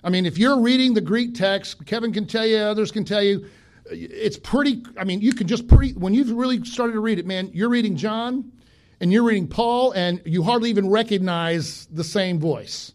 I 0.03 0.11
mean, 0.11 0.27
if 0.27 0.39
you're 0.39 0.61
reading 0.61 0.95
the 0.95 1.01
Greek 1.01 1.35
text, 1.35 1.85
Kevin 1.87 2.13
can 2.13 2.27
tell 2.27 2.47
you, 2.47 2.59
others 2.59 2.91
can 2.91 3.05
tell 3.05 3.23
you, 3.23 3.47
it's 3.91 4.39
pretty, 4.39 4.83
I 4.97 5.05
mean, 5.05 5.21
you 5.21 5.33
can 5.33 5.47
just 5.47 5.69
pretty, 5.69 5.93
when 5.93 6.15
you've 6.15 6.31
really 6.31 6.65
started 6.65 6.95
to 6.95 7.01
read 7.01 7.19
it, 7.19 7.27
man, 7.27 7.51
you're 7.53 7.69
reading 7.69 7.97
John 7.97 8.53
and 9.01 9.13
you're 9.13 9.25
reading 9.25 9.49
Paul, 9.49 9.93
and 9.93 10.21
you 10.27 10.43
hardly 10.43 10.69
even 10.69 10.91
recognize 10.91 11.87
the 11.87 12.05
same 12.05 12.39
voice. 12.39 12.93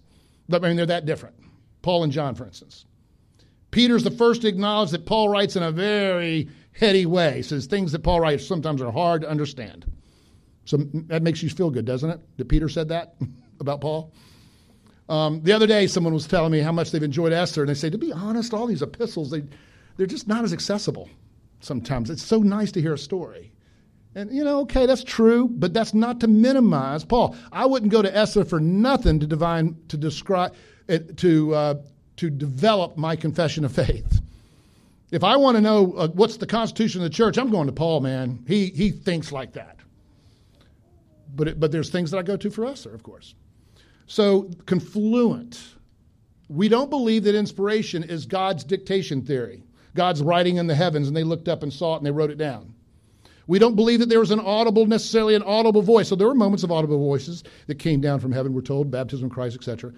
I 0.53 0.59
mean, 0.59 0.75
they're 0.75 0.85
that 0.85 1.05
different. 1.05 1.35
Paul 1.81 2.03
and 2.03 2.13
John, 2.13 2.35
for 2.35 2.45
instance. 2.45 2.85
Peter's 3.71 4.03
the 4.03 4.11
first 4.11 4.43
to 4.43 4.47
acknowledge 4.47 4.91
that 4.91 5.05
Paul 5.05 5.29
writes 5.29 5.55
in 5.55 5.63
a 5.63 5.71
very 5.71 6.47
heady 6.73 7.05
way. 7.05 7.37
He 7.37 7.41
says 7.41 7.65
things 7.65 7.91
that 7.91 8.03
Paul 8.03 8.21
writes 8.21 8.45
sometimes 8.45 8.81
are 8.81 8.91
hard 8.91 9.21
to 9.21 9.29
understand. 9.29 9.91
So 10.65 10.77
that 11.07 11.23
makes 11.23 11.41
you 11.41 11.49
feel 11.49 11.69
good, 11.69 11.85
doesn't 11.85 12.09
it? 12.09 12.19
That 12.37 12.49
Peter 12.49 12.69
said 12.69 12.89
that 12.89 13.15
about 13.59 13.81
Paul? 13.81 14.13
Um, 15.07 15.41
the 15.43 15.51
other 15.51 15.67
day, 15.67 15.87
someone 15.87 16.13
was 16.13 16.27
telling 16.27 16.51
me 16.51 16.59
how 16.59 16.71
much 16.71 16.91
they've 16.91 17.03
enjoyed 17.03 17.31
Esther, 17.31 17.61
and 17.61 17.69
they 17.69 17.75
say, 17.75 17.89
to 17.89 17.97
be 17.97 18.11
honest, 18.11 18.53
all 18.53 18.65
these 18.65 18.81
epistles, 18.81 19.29
they, 19.29 19.43
they're 19.97 20.07
just 20.07 20.27
not 20.27 20.43
as 20.43 20.53
accessible 20.53 21.09
sometimes. 21.59 22.09
It's 22.09 22.23
so 22.23 22.39
nice 22.39 22.71
to 22.73 22.81
hear 22.81 22.93
a 22.93 22.97
story. 22.97 23.51
And, 24.15 24.31
you 24.31 24.43
know, 24.43 24.61
okay, 24.61 24.85
that's 24.85 25.03
true, 25.03 25.47
but 25.49 25.73
that's 25.73 25.93
not 25.93 26.21
to 26.21 26.27
minimize 26.27 27.03
Paul. 27.03 27.35
I 27.51 27.65
wouldn't 27.65 27.91
go 27.91 28.01
to 28.01 28.15
Esther 28.15 28.45
for 28.45 28.59
nothing 28.59 29.19
to 29.19 29.27
divine, 29.27 29.77
to 29.89 29.97
describe, 29.97 30.55
it, 30.87 31.17
to, 31.17 31.53
uh, 31.53 31.75
to 32.17 32.29
develop 32.29 32.97
my 32.97 33.15
confession 33.15 33.65
of 33.65 33.73
faith. 33.73 34.21
If 35.11 35.23
I 35.23 35.35
want 35.37 35.57
to 35.57 35.61
know 35.61 35.93
uh, 35.93 36.07
what's 36.07 36.37
the 36.37 36.47
constitution 36.47 37.01
of 37.01 37.11
the 37.11 37.15
church, 37.15 37.37
I'm 37.37 37.51
going 37.51 37.67
to 37.67 37.73
Paul, 37.73 37.99
man. 37.99 38.43
He, 38.47 38.67
he 38.67 38.89
thinks 38.91 39.31
like 39.31 39.53
that 39.53 39.75
but, 41.35 41.47
it, 41.49 41.59
but 41.59 41.71
there's 41.71 41.89
things 41.89 42.11
that 42.11 42.17
I 42.17 42.23
go 42.23 42.37
to 42.37 42.49
for 42.49 42.65
Esther, 42.65 42.93
of 42.93 43.03
course. 43.03 43.35
So, 44.07 44.49
confluent. 44.65 45.75
We 46.47 46.69
don't 46.69 46.89
believe 46.89 47.23
that 47.23 47.35
inspiration 47.35 48.03
is 48.03 48.25
God's 48.25 48.63
dictation 48.63 49.23
theory. 49.23 49.63
God's 49.95 50.21
writing 50.21 50.57
in 50.57 50.67
the 50.67 50.75
heavens 50.75 51.07
and 51.07 51.17
they 51.17 51.23
looked 51.23 51.47
up 51.47 51.63
and 51.63 51.73
saw 51.73 51.95
it 51.95 51.97
and 51.97 52.05
they 52.05 52.11
wrote 52.11 52.29
it 52.29 52.37
down. 52.37 52.73
We 53.47 53.59
don't 53.59 53.75
believe 53.75 53.99
that 53.99 54.09
there 54.09 54.19
was 54.19 54.31
an 54.31 54.39
audible, 54.39 54.85
necessarily 54.85 55.35
an 55.35 55.43
audible 55.43 55.81
voice. 55.81 56.07
So 56.09 56.15
there 56.15 56.27
were 56.27 56.35
moments 56.35 56.63
of 56.63 56.71
audible 56.71 56.97
voices 56.97 57.43
that 57.67 57.79
came 57.79 58.01
down 58.01 58.19
from 58.19 58.31
heaven, 58.31 58.53
we're 58.53 58.61
told, 58.61 58.91
baptism 58.91 59.27
of 59.27 59.31
Christ, 59.31 59.55
etc. 59.55 59.93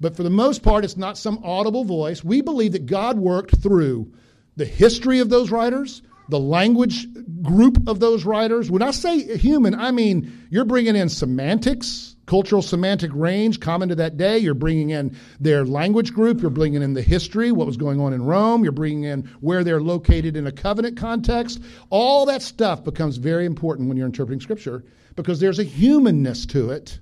But 0.00 0.16
for 0.16 0.22
the 0.22 0.30
most 0.30 0.62
part, 0.62 0.84
it's 0.84 0.96
not 0.96 1.18
some 1.18 1.40
audible 1.44 1.84
voice. 1.84 2.22
We 2.22 2.40
believe 2.40 2.72
that 2.72 2.86
God 2.86 3.18
worked 3.18 3.56
through 3.62 4.12
the 4.56 4.64
history 4.64 5.20
of 5.20 5.30
those 5.30 5.50
writers, 5.50 6.02
the 6.28 6.38
language 6.38 7.06
group 7.42 7.88
of 7.88 8.00
those 8.00 8.24
writers. 8.24 8.70
When 8.70 8.82
I 8.82 8.90
say 8.90 9.36
human, 9.36 9.74
I 9.74 9.90
mean 9.90 10.32
you're 10.50 10.64
bringing 10.64 10.96
in 10.96 11.08
semantics, 11.08 12.16
cultural 12.26 12.62
semantic 12.62 13.10
range 13.14 13.60
common 13.60 13.88
to 13.88 13.94
that 13.96 14.16
day. 14.16 14.38
You're 14.38 14.54
bringing 14.54 14.90
in 14.90 15.16
their 15.40 15.64
language 15.64 16.12
group. 16.12 16.40
You're 16.40 16.50
bringing 16.50 16.82
in 16.82 16.94
the 16.94 17.02
history, 17.02 17.52
what 17.52 17.66
was 17.66 17.76
going 17.76 18.00
on 18.00 18.12
in 18.12 18.22
Rome. 18.22 18.62
You're 18.62 18.72
bringing 18.72 19.04
in 19.04 19.22
where 19.40 19.64
they're 19.64 19.80
located 19.80 20.36
in 20.36 20.46
a 20.46 20.52
covenant 20.52 20.96
context. 20.96 21.60
All 21.90 22.26
that 22.26 22.42
stuff 22.42 22.84
becomes 22.84 23.16
very 23.16 23.46
important 23.46 23.88
when 23.88 23.96
you're 23.96 24.06
interpreting 24.06 24.40
Scripture 24.40 24.84
because 25.16 25.40
there's 25.40 25.58
a 25.58 25.64
humanness 25.64 26.46
to 26.46 26.70
it. 26.70 26.98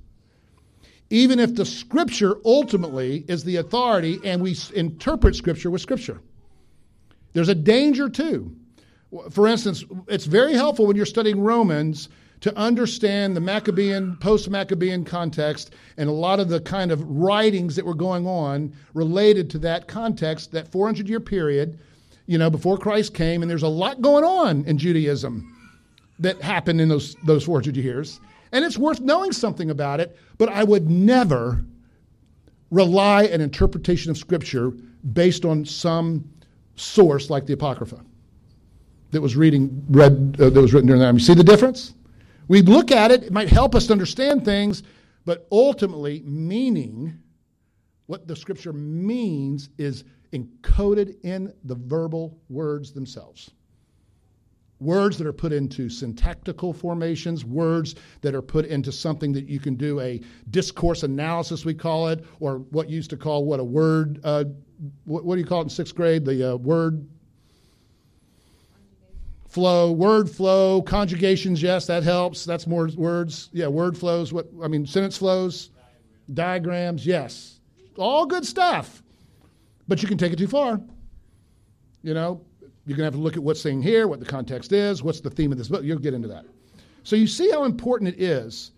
Even 1.10 1.38
if 1.38 1.54
the 1.54 1.64
Scripture 1.64 2.36
ultimately 2.44 3.24
is 3.28 3.44
the 3.44 3.56
authority 3.56 4.18
and 4.24 4.42
we 4.42 4.56
interpret 4.74 5.36
Scripture 5.36 5.70
with 5.70 5.80
Scripture. 5.80 6.20
There's 7.32 7.48
a 7.48 7.54
danger 7.54 8.08
too 8.08 8.56
for 9.30 9.46
instance, 9.46 9.84
it's 10.08 10.26
very 10.26 10.54
helpful 10.54 10.86
when 10.86 10.96
you're 10.96 11.06
studying 11.06 11.40
Romans 11.40 12.08
to 12.40 12.56
understand 12.58 13.34
the 13.34 13.40
Maccabean, 13.40 14.16
post 14.16 14.50
Maccabean 14.50 15.04
context 15.04 15.74
and 15.96 16.08
a 16.08 16.12
lot 16.12 16.38
of 16.38 16.48
the 16.48 16.60
kind 16.60 16.92
of 16.92 17.02
writings 17.08 17.76
that 17.76 17.84
were 17.84 17.94
going 17.94 18.26
on 18.26 18.72
related 18.94 19.48
to 19.50 19.58
that 19.60 19.88
context, 19.88 20.52
that 20.52 20.68
400 20.68 21.08
year 21.08 21.20
period. 21.20 21.78
you 22.28 22.38
know, 22.38 22.50
before 22.50 22.76
Christ 22.76 23.14
came, 23.14 23.42
and 23.42 23.48
there's 23.50 23.62
a 23.62 23.68
lot 23.68 24.02
going 24.02 24.24
on 24.24 24.64
in 24.64 24.78
Judaism 24.78 25.52
that 26.18 26.42
happened 26.42 26.80
in 26.80 26.88
those, 26.88 27.14
those 27.24 27.44
400 27.44 27.76
years. 27.76 28.20
And 28.50 28.64
it's 28.64 28.76
worth 28.76 29.00
knowing 29.00 29.30
something 29.30 29.70
about 29.70 30.00
it, 30.00 30.16
but 30.36 30.48
I 30.48 30.64
would 30.64 30.90
never 30.90 31.64
rely 32.72 33.24
an 33.24 33.40
interpretation 33.40 34.10
of 34.10 34.18
Scripture 34.18 34.72
based 35.12 35.44
on 35.44 35.64
some 35.64 36.28
source 36.74 37.30
like 37.30 37.46
the 37.46 37.52
Apocrypha 37.52 38.00
that 39.16 39.22
was 39.22 39.34
reading 39.34 39.82
read 39.88 40.36
uh, 40.38 40.50
that 40.50 40.60
was 40.60 40.74
written 40.74 40.88
during 40.88 41.00
that 41.00 41.06
time. 41.06 41.14
You 41.14 41.24
see 41.24 41.32
the 41.32 41.42
difference? 41.42 41.94
We 42.48 42.60
look 42.60 42.92
at 42.92 43.10
it; 43.10 43.22
it 43.24 43.32
might 43.32 43.48
help 43.48 43.74
us 43.74 43.86
to 43.86 43.94
understand 43.94 44.44
things, 44.44 44.82
but 45.24 45.46
ultimately, 45.50 46.22
meaning, 46.26 47.18
what 48.04 48.28
the 48.28 48.36
Scripture 48.36 48.74
means, 48.74 49.70
is 49.78 50.04
encoded 50.34 51.16
in 51.24 51.50
the 51.64 51.74
verbal 51.74 52.38
words 52.50 52.92
themselves 52.92 53.52
words 54.78 55.16
that 55.16 55.26
are 55.26 55.32
put 55.32 55.54
into 55.54 55.88
syntactical 55.88 56.70
formations, 56.70 57.46
words 57.46 57.94
that 58.20 58.34
are 58.34 58.42
put 58.42 58.66
into 58.66 58.92
something 58.92 59.32
that 59.32 59.48
you 59.48 59.58
can 59.58 59.74
do 59.74 59.98
a 60.00 60.20
discourse 60.50 61.02
analysis, 61.02 61.64
we 61.64 61.72
call 61.72 62.08
it, 62.08 62.22
or 62.40 62.58
what 62.58 62.90
used 62.90 63.08
to 63.08 63.16
call 63.16 63.46
what 63.46 63.58
a 63.58 63.64
word, 63.64 64.20
uh, 64.22 64.44
what, 65.04 65.24
what, 65.24 65.36
do 65.36 65.40
you 65.40 65.46
call 65.46 65.60
it 65.60 65.64
in 65.64 65.70
sixth 65.70 65.94
grade? 65.94 66.26
The 66.26 66.52
uh, 66.52 66.56
word 66.56 67.08
flow, 69.56 69.90
word 69.90 70.28
flow, 70.28 70.82
conjugations, 70.82 71.62
yes, 71.62 71.86
that 71.86 72.02
helps. 72.02 72.44
That's 72.44 72.66
more 72.66 72.90
words. 72.94 73.48
Yeah, 73.54 73.68
word 73.68 73.96
flows, 73.96 74.30
what, 74.30 74.46
I 74.62 74.68
mean, 74.68 74.84
sentence 74.84 75.16
flows, 75.16 75.70
diagrams, 76.34 77.06
diagrams 77.06 77.06
yes. 77.06 77.60
All 77.96 78.26
good 78.26 78.44
stuff. 78.44 79.02
But 79.88 80.02
you 80.02 80.08
can 80.08 80.18
take 80.18 80.34
it 80.34 80.36
too 80.36 80.46
far. 80.46 80.78
You 82.02 82.12
know, 82.12 82.42
you're 82.84 82.98
going 82.98 82.98
to 82.98 83.04
have 83.04 83.14
to 83.14 83.18
look 83.18 83.38
at 83.38 83.42
what's 83.42 83.62
saying 83.62 83.80
here, 83.80 84.08
what 84.08 84.20
the 84.20 84.26
context 84.26 84.72
is, 84.72 85.02
what's 85.02 85.20
the 85.20 85.30
theme 85.30 85.52
of 85.52 85.56
this 85.56 85.68
book. 85.68 85.84
You'll 85.84 86.00
get 86.00 86.12
into 86.12 86.28
that. 86.28 86.44
So 87.02 87.16
you 87.16 87.26
see 87.26 87.50
how 87.50 87.64
important 87.64 88.14
it 88.14 88.22
is. 88.22 88.72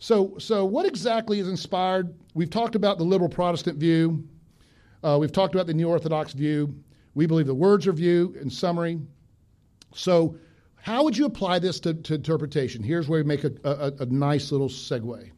So, 0.00 0.36
so 0.38 0.64
what 0.64 0.84
exactly 0.84 1.38
is 1.38 1.48
inspired? 1.48 2.12
We've 2.34 2.50
talked 2.50 2.74
about 2.74 2.98
the 2.98 3.04
liberal 3.04 3.30
Protestant 3.30 3.78
view. 3.78 4.26
Uh, 5.04 5.16
we've 5.20 5.30
talked 5.30 5.54
about 5.54 5.68
the 5.68 5.74
neo 5.74 5.90
Orthodox 5.90 6.32
view. 6.32 6.74
We 7.14 7.26
believe 7.26 7.46
the 7.46 7.54
words 7.54 7.86
are 7.86 7.92
view 7.92 8.36
in 8.40 8.50
summary. 8.50 8.98
So, 9.94 10.36
how 10.76 11.04
would 11.04 11.16
you 11.16 11.24
apply 11.24 11.60
this 11.60 11.80
to, 11.80 11.94
to 11.94 12.14
interpretation? 12.14 12.82
Here's 12.82 13.08
where 13.08 13.22
we 13.22 13.26
make 13.26 13.44
a, 13.44 13.52
a, 13.64 14.02
a 14.02 14.06
nice 14.06 14.52
little 14.52 14.68
segue. 14.68 15.30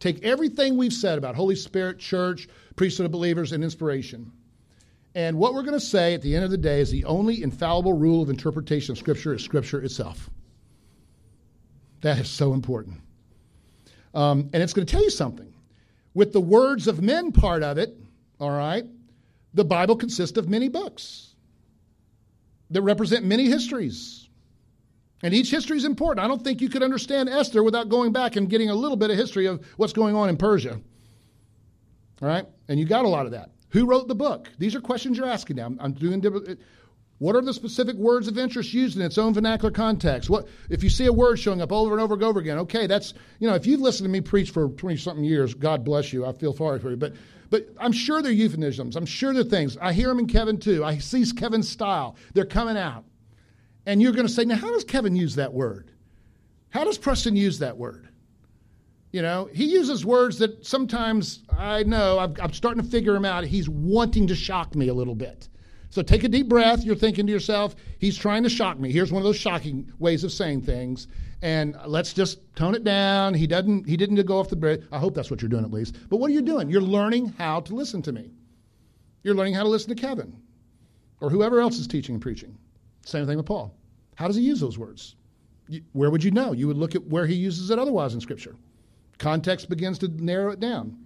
Take 0.00 0.24
everything 0.24 0.76
we've 0.76 0.92
said 0.92 1.18
about 1.18 1.34
Holy 1.34 1.56
Spirit, 1.56 1.98
church, 1.98 2.48
priesthood 2.74 3.06
of 3.06 3.12
believers, 3.12 3.52
and 3.52 3.62
inspiration 3.62 4.32
and 5.14 5.38
what 5.38 5.54
we're 5.54 5.62
going 5.62 5.78
to 5.78 5.80
say 5.80 6.14
at 6.14 6.22
the 6.22 6.34
end 6.34 6.44
of 6.44 6.50
the 6.50 6.58
day 6.58 6.80
is 6.80 6.90
the 6.90 7.04
only 7.04 7.42
infallible 7.42 7.92
rule 7.92 8.22
of 8.22 8.30
interpretation 8.30 8.92
of 8.92 8.98
Scripture 8.98 9.34
is 9.34 9.42
Scripture 9.42 9.82
itself. 9.82 10.30
That 12.00 12.18
is 12.18 12.30
so 12.30 12.54
important. 12.54 13.00
Um, 14.14 14.50
and 14.52 14.62
it's 14.62 14.72
going 14.72 14.86
to 14.86 14.90
tell 14.90 15.02
you 15.02 15.10
something. 15.10 15.52
With 16.14 16.32
the 16.32 16.40
words 16.40 16.88
of 16.88 17.02
men 17.02 17.32
part 17.32 17.62
of 17.62 17.78
it, 17.78 17.96
all 18.40 18.50
right, 18.50 18.84
the 19.54 19.64
Bible 19.64 19.96
consists 19.96 20.36
of 20.38 20.48
many 20.48 20.68
books 20.68 21.31
that 22.72 22.82
represent 22.82 23.24
many 23.24 23.46
histories. 23.46 24.28
And 25.22 25.32
each 25.32 25.50
history 25.50 25.76
is 25.76 25.84
important. 25.84 26.24
I 26.24 26.28
don't 26.28 26.42
think 26.42 26.60
you 26.60 26.68
could 26.68 26.82
understand 26.82 27.28
Esther 27.28 27.62
without 27.62 27.88
going 27.88 28.12
back 28.12 28.34
and 28.36 28.50
getting 28.50 28.70
a 28.70 28.74
little 28.74 28.96
bit 28.96 29.10
of 29.10 29.16
history 29.16 29.46
of 29.46 29.64
what's 29.76 29.92
going 29.92 30.16
on 30.16 30.28
in 30.28 30.36
Persia. 30.36 30.80
All 32.20 32.28
right? 32.28 32.46
And 32.68 32.80
you 32.80 32.86
got 32.86 33.04
a 33.04 33.08
lot 33.08 33.26
of 33.26 33.32
that. 33.32 33.50
Who 33.70 33.86
wrote 33.86 34.08
the 34.08 34.14
book? 34.14 34.48
These 34.58 34.74
are 34.74 34.80
questions 34.80 35.16
you're 35.16 35.28
asking 35.28 35.56
now. 35.56 35.72
I'm, 35.78 35.92
doing. 35.92 36.22
What 37.18 37.36
are 37.36 37.40
the 37.40 37.54
specific 37.54 37.96
words 37.96 38.26
of 38.26 38.36
interest 38.36 38.74
used 38.74 38.96
in 38.96 39.02
its 39.02 39.16
own 39.16 39.32
vernacular 39.32 39.70
context? 39.70 40.28
What 40.28 40.48
if 40.68 40.82
you 40.82 40.90
see 40.90 41.06
a 41.06 41.12
word 41.12 41.36
showing 41.38 41.62
up 41.62 41.72
over 41.72 41.92
and 41.92 42.00
over 42.00 42.14
and 42.14 42.22
over 42.22 42.40
again? 42.40 42.58
Okay, 42.58 42.86
that's 42.86 43.14
you 43.38 43.48
know, 43.48 43.54
if 43.54 43.66
you've 43.66 43.80
listened 43.80 44.06
to 44.06 44.10
me 44.10 44.20
preach 44.20 44.50
for 44.50 44.68
twenty 44.70 44.96
something 44.96 45.24
years, 45.24 45.54
God 45.54 45.84
bless 45.84 46.12
you. 46.12 46.26
I 46.26 46.32
feel 46.32 46.52
sorry 46.52 46.80
for 46.80 46.90
you, 46.90 46.96
but 46.96 47.14
but 47.52 47.68
I'm 47.78 47.92
sure 47.92 48.22
they're 48.22 48.32
euphemisms. 48.32 48.96
I'm 48.96 49.04
sure 49.04 49.34
they're 49.34 49.44
things. 49.44 49.76
I 49.76 49.92
hear 49.92 50.08
them 50.08 50.18
in 50.18 50.26
Kevin 50.26 50.56
too. 50.56 50.82
I 50.82 50.96
see 50.96 51.22
Kevin's 51.32 51.68
style. 51.68 52.16
They're 52.32 52.46
coming 52.46 52.78
out, 52.78 53.04
and 53.84 54.00
you're 54.00 54.12
going 54.12 54.26
to 54.26 54.32
say, 54.32 54.46
now, 54.46 54.56
how 54.56 54.72
does 54.72 54.84
Kevin 54.84 55.14
use 55.14 55.34
that 55.34 55.52
word? 55.52 55.90
How 56.70 56.82
does 56.82 56.96
Preston 56.96 57.36
use 57.36 57.58
that 57.58 57.76
word? 57.76 58.08
You 59.12 59.20
know, 59.20 59.50
he 59.52 59.66
uses 59.66 60.06
words 60.06 60.38
that 60.38 60.64
sometimes 60.64 61.44
I 61.54 61.82
know, 61.82 62.18
i 62.18 62.24
am 62.42 62.54
starting 62.54 62.82
to 62.82 62.88
figure 62.88 63.14
him 63.14 63.26
out. 63.26 63.44
He's 63.44 63.68
wanting 63.68 64.26
to 64.28 64.34
shock 64.34 64.74
me 64.74 64.88
a 64.88 64.94
little 64.94 65.14
bit. 65.14 65.50
So 65.90 66.00
take 66.00 66.24
a 66.24 66.28
deep 66.28 66.48
breath. 66.48 66.82
You're 66.82 66.96
thinking 66.96 67.26
to 67.26 67.32
yourself, 67.32 67.76
he's 67.98 68.16
trying 68.16 68.44
to 68.44 68.48
shock 68.48 68.80
me. 68.80 68.90
Here's 68.90 69.12
one 69.12 69.20
of 69.20 69.24
those 69.24 69.36
shocking 69.36 69.92
ways 69.98 70.24
of 70.24 70.32
saying 70.32 70.62
things. 70.62 71.06
And 71.42 71.76
let's 71.86 72.12
just 72.12 72.38
tone 72.54 72.74
it 72.76 72.84
down. 72.84 73.34
He 73.34 73.48
doesn't 73.48 73.88
he 73.88 73.96
didn't 73.96 74.24
go 74.26 74.38
off 74.38 74.48
the 74.48 74.56
bridge. 74.56 74.82
I 74.92 74.98
hope 74.98 75.14
that's 75.14 75.30
what 75.30 75.42
you're 75.42 75.48
doing 75.48 75.64
at 75.64 75.72
least. 75.72 75.96
But 76.08 76.18
what 76.18 76.30
are 76.30 76.34
you 76.34 76.42
doing? 76.42 76.70
You're 76.70 76.80
learning 76.80 77.34
how 77.36 77.60
to 77.60 77.74
listen 77.74 78.00
to 78.02 78.12
me. 78.12 78.30
You're 79.24 79.34
learning 79.34 79.54
how 79.54 79.64
to 79.64 79.68
listen 79.68 79.94
to 79.94 80.00
Kevin 80.00 80.36
or 81.20 81.30
whoever 81.30 81.60
else 81.60 81.78
is 81.78 81.86
teaching 81.86 82.14
and 82.14 82.22
preaching. 82.22 82.56
Same 83.04 83.26
thing 83.26 83.36
with 83.36 83.46
Paul. 83.46 83.74
How 84.14 84.28
does 84.28 84.36
he 84.36 84.42
use 84.42 84.60
those 84.60 84.78
words? 84.78 85.16
Where 85.92 86.10
would 86.10 86.22
you 86.22 86.30
know? 86.30 86.52
You 86.52 86.68
would 86.68 86.76
look 86.76 86.94
at 86.94 87.06
where 87.06 87.26
he 87.26 87.34
uses 87.34 87.70
it 87.70 87.78
otherwise 87.78 88.14
in 88.14 88.20
Scripture. 88.20 88.56
Context 89.18 89.68
begins 89.68 89.98
to 90.00 90.08
narrow 90.08 90.50
it 90.50 90.60
down. 90.60 90.96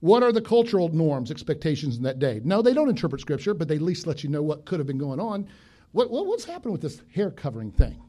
What 0.00 0.22
are 0.22 0.32
the 0.32 0.42
cultural 0.42 0.88
norms, 0.88 1.30
expectations 1.30 1.96
in 1.96 2.02
that 2.02 2.18
day? 2.18 2.40
No, 2.44 2.60
they 2.60 2.74
don't 2.74 2.88
interpret 2.88 3.20
Scripture, 3.20 3.54
but 3.54 3.68
they 3.68 3.76
at 3.76 3.82
least 3.82 4.06
let 4.06 4.22
you 4.22 4.30
know 4.30 4.42
what 4.42 4.64
could 4.64 4.80
have 4.80 4.86
been 4.86 4.98
going 4.98 5.20
on. 5.20 5.46
What, 5.92 6.10
what, 6.10 6.26
what's 6.26 6.44
happened 6.44 6.72
with 6.72 6.82
this 6.82 7.02
hair 7.14 7.30
covering 7.30 7.70
thing? 7.70 8.02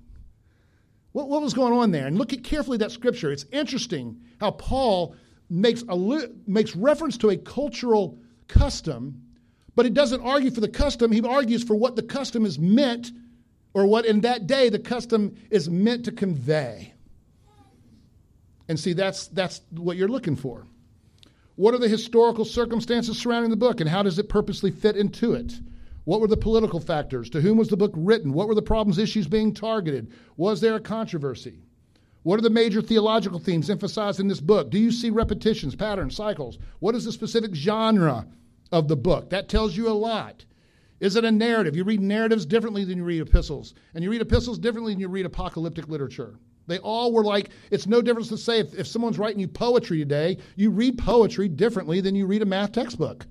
What, 1.13 1.29
what 1.29 1.41
was 1.41 1.53
going 1.53 1.73
on 1.73 1.91
there? 1.91 2.05
And 2.05 2.17
look 2.17 2.33
at 2.33 2.43
carefully 2.43 2.77
that 2.79 2.91
Scripture. 2.91 3.31
It's 3.31 3.45
interesting 3.51 4.19
how 4.39 4.51
Paul 4.51 5.15
makes, 5.49 5.83
a, 5.87 6.29
makes 6.45 6.75
reference 6.75 7.17
to 7.19 7.29
a 7.29 7.37
cultural 7.37 8.19
custom, 8.47 9.21
but 9.75 9.85
he 9.85 9.91
doesn't 9.91 10.21
argue 10.21 10.51
for 10.51 10.61
the 10.61 10.67
custom. 10.67 11.11
He 11.11 11.21
argues 11.21 11.63
for 11.63 11.75
what 11.75 11.95
the 11.95 12.03
custom 12.03 12.45
is 12.45 12.59
meant, 12.59 13.11
or 13.73 13.85
what 13.85 14.05
in 14.05 14.21
that 14.21 14.45
day 14.47 14.69
the 14.69 14.79
custom 14.79 15.35
is 15.49 15.69
meant 15.69 16.05
to 16.05 16.11
convey. 16.11 16.93
And 18.67 18.79
see, 18.79 18.93
that's, 18.93 19.27
that's 19.27 19.61
what 19.71 19.97
you're 19.97 20.07
looking 20.07 20.35
for. 20.35 20.65
What 21.55 21.75
are 21.75 21.79
the 21.79 21.87
historical 21.87 22.45
circumstances 22.45 23.19
surrounding 23.19 23.51
the 23.51 23.57
book, 23.57 23.81
and 23.81 23.89
how 23.89 24.01
does 24.01 24.17
it 24.17 24.29
purposely 24.29 24.71
fit 24.71 24.95
into 24.95 25.33
it? 25.33 25.53
What 26.05 26.19
were 26.19 26.27
the 26.27 26.37
political 26.37 26.79
factors? 26.79 27.29
To 27.29 27.41
whom 27.41 27.57
was 27.57 27.69
the 27.69 27.77
book 27.77 27.93
written? 27.95 28.33
What 28.33 28.47
were 28.47 28.55
the 28.55 28.61
problems, 28.61 28.97
issues 28.97 29.27
being 29.27 29.53
targeted? 29.53 30.11
Was 30.35 30.59
there 30.59 30.75
a 30.75 30.81
controversy? 30.81 31.63
What 32.23 32.39
are 32.39 32.43
the 32.43 32.49
major 32.49 32.81
theological 32.81 33.39
themes 33.39 33.69
emphasized 33.69 34.19
in 34.19 34.27
this 34.27 34.39
book? 34.39 34.69
Do 34.69 34.79
you 34.79 34.91
see 34.91 35.09
repetitions, 35.09 35.75
patterns, 35.75 36.15
cycles? 36.15 36.57
What 36.79 36.95
is 36.95 37.05
the 37.05 37.11
specific 37.11 37.53
genre 37.53 38.27
of 38.71 38.87
the 38.87 38.95
book? 38.95 39.29
That 39.29 39.49
tells 39.49 39.75
you 39.75 39.89
a 39.89 39.91
lot. 39.91 40.45
Is 40.99 41.17
it 41.17 41.25
a 41.25 41.31
narrative? 41.31 41.75
You 41.75 41.83
read 41.83 41.99
narratives 41.99 42.45
differently 42.45 42.85
than 42.85 42.97
you 42.97 43.03
read 43.03 43.21
epistles, 43.21 43.73
and 43.93 44.03
you 44.03 44.09
read 44.09 44.21
epistles 44.21 44.57
differently 44.57 44.93
than 44.93 45.01
you 45.01 45.09
read 45.09 45.25
apocalyptic 45.25 45.89
literature. 45.89 46.39
They 46.67 46.79
all 46.79 47.11
were 47.11 47.25
like, 47.25 47.49
it's 47.71 47.87
no 47.87 48.01
difference 48.01 48.29
to 48.29 48.37
say 48.37 48.59
if, 48.59 48.73
if 48.73 48.87
someone's 48.87 49.19
writing 49.19 49.41
you 49.41 49.49
poetry 49.49 49.99
today, 49.99 50.37
you 50.55 50.69
read 50.69 50.97
poetry 50.97 51.49
differently 51.49 51.99
than 51.99 52.15
you 52.15 52.25
read 52.25 52.41
a 52.41 52.45
math 52.45 52.71
textbook, 52.71 53.25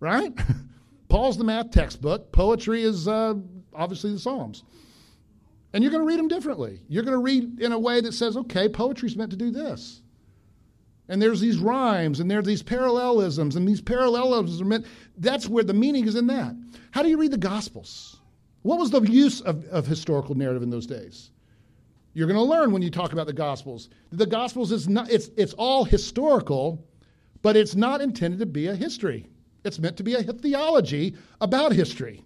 right? 0.00 0.32
Paul's 1.08 1.38
the 1.38 1.44
math 1.44 1.70
textbook, 1.70 2.32
poetry 2.32 2.82
is 2.82 3.06
uh, 3.06 3.34
obviously 3.74 4.12
the 4.12 4.18
Psalms. 4.18 4.64
And 5.72 5.82
you're 5.82 5.90
going 5.90 6.02
to 6.02 6.06
read 6.06 6.18
them 6.18 6.28
differently. 6.28 6.80
You're 6.88 7.02
going 7.02 7.16
to 7.16 7.22
read 7.22 7.60
in 7.60 7.72
a 7.72 7.78
way 7.78 8.00
that 8.00 8.12
says, 8.12 8.36
okay, 8.36 8.68
poetry's 8.68 9.16
meant 9.16 9.30
to 9.30 9.36
do 9.36 9.50
this. 9.50 10.00
And 11.08 11.20
there's 11.20 11.40
these 11.40 11.58
rhymes 11.58 12.18
and 12.18 12.30
there's 12.30 12.46
these 12.46 12.62
parallelisms, 12.62 13.56
and 13.56 13.68
these 13.68 13.80
parallelisms 13.80 14.60
are 14.60 14.64
meant, 14.64 14.86
that's 15.18 15.48
where 15.48 15.62
the 15.62 15.74
meaning 15.74 16.08
is 16.08 16.16
in 16.16 16.26
that. 16.28 16.56
How 16.90 17.02
do 17.02 17.08
you 17.08 17.18
read 17.18 17.30
the 17.30 17.38
Gospels? 17.38 18.16
What 18.62 18.78
was 18.78 18.90
the 18.90 19.00
use 19.02 19.40
of, 19.42 19.64
of 19.66 19.86
historical 19.86 20.34
narrative 20.34 20.62
in 20.62 20.70
those 20.70 20.86
days? 20.86 21.30
You're 22.14 22.26
going 22.26 22.38
to 22.38 22.42
learn 22.42 22.72
when 22.72 22.82
you 22.82 22.90
talk 22.90 23.12
about 23.12 23.26
the 23.26 23.32
Gospels. 23.32 23.90
The 24.10 24.26
Gospels 24.26 24.72
is 24.72 24.88
not, 24.88 25.10
it's, 25.10 25.30
it's 25.36 25.52
all 25.52 25.84
historical, 25.84 26.84
but 27.42 27.56
it's 27.56 27.76
not 27.76 28.00
intended 28.00 28.40
to 28.40 28.46
be 28.46 28.66
a 28.66 28.74
history. 28.74 29.26
It's 29.66 29.78
meant 29.78 29.96
to 29.96 30.02
be 30.02 30.14
a 30.14 30.22
theology 30.22 31.16
about 31.40 31.72
history. 31.72 32.24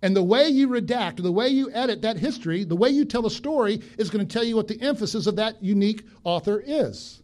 And 0.00 0.16
the 0.16 0.22
way 0.22 0.48
you 0.48 0.68
redact, 0.68 1.22
the 1.22 1.30
way 1.30 1.48
you 1.48 1.70
edit 1.72 2.02
that 2.02 2.16
history, 2.16 2.64
the 2.64 2.76
way 2.76 2.90
you 2.90 3.04
tell 3.04 3.26
a 3.26 3.30
story 3.30 3.80
is 3.98 4.10
going 4.10 4.26
to 4.26 4.32
tell 4.32 4.42
you 4.42 4.56
what 4.56 4.68
the 4.68 4.80
emphasis 4.80 5.26
of 5.26 5.36
that 5.36 5.62
unique 5.62 6.04
author 6.24 6.62
is. 6.64 7.22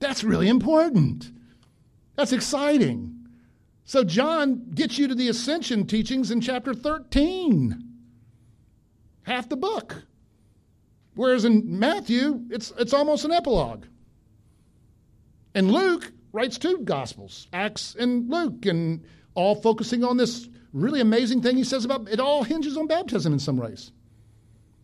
That's 0.00 0.24
really 0.24 0.48
important. 0.48 1.30
That's 2.16 2.32
exciting. 2.32 3.16
So, 3.84 4.04
John 4.04 4.70
gets 4.74 4.98
you 4.98 5.08
to 5.08 5.14
the 5.14 5.28
ascension 5.28 5.86
teachings 5.86 6.30
in 6.30 6.40
chapter 6.40 6.74
13, 6.74 7.82
half 9.22 9.48
the 9.48 9.56
book. 9.56 10.04
Whereas 11.14 11.44
in 11.44 11.78
Matthew, 11.78 12.42
it's, 12.50 12.72
it's 12.78 12.92
almost 12.94 13.24
an 13.24 13.32
epilogue. 13.32 13.84
And 15.54 15.72
Luke 15.72 16.12
writes 16.32 16.58
two 16.58 16.78
Gospels, 16.78 17.48
Acts 17.52 17.94
and 17.98 18.28
Luke. 18.30 18.66
And 18.66 19.04
all 19.34 19.54
focusing 19.54 20.04
on 20.04 20.16
this 20.16 20.48
really 20.72 21.00
amazing 21.00 21.42
thing 21.42 21.56
he 21.56 21.64
says 21.64 21.84
about 21.84 22.08
it 22.08 22.20
all 22.20 22.42
hinges 22.42 22.76
on 22.76 22.86
baptism 22.86 23.32
in 23.32 23.38
some 23.38 23.56
ways. 23.56 23.92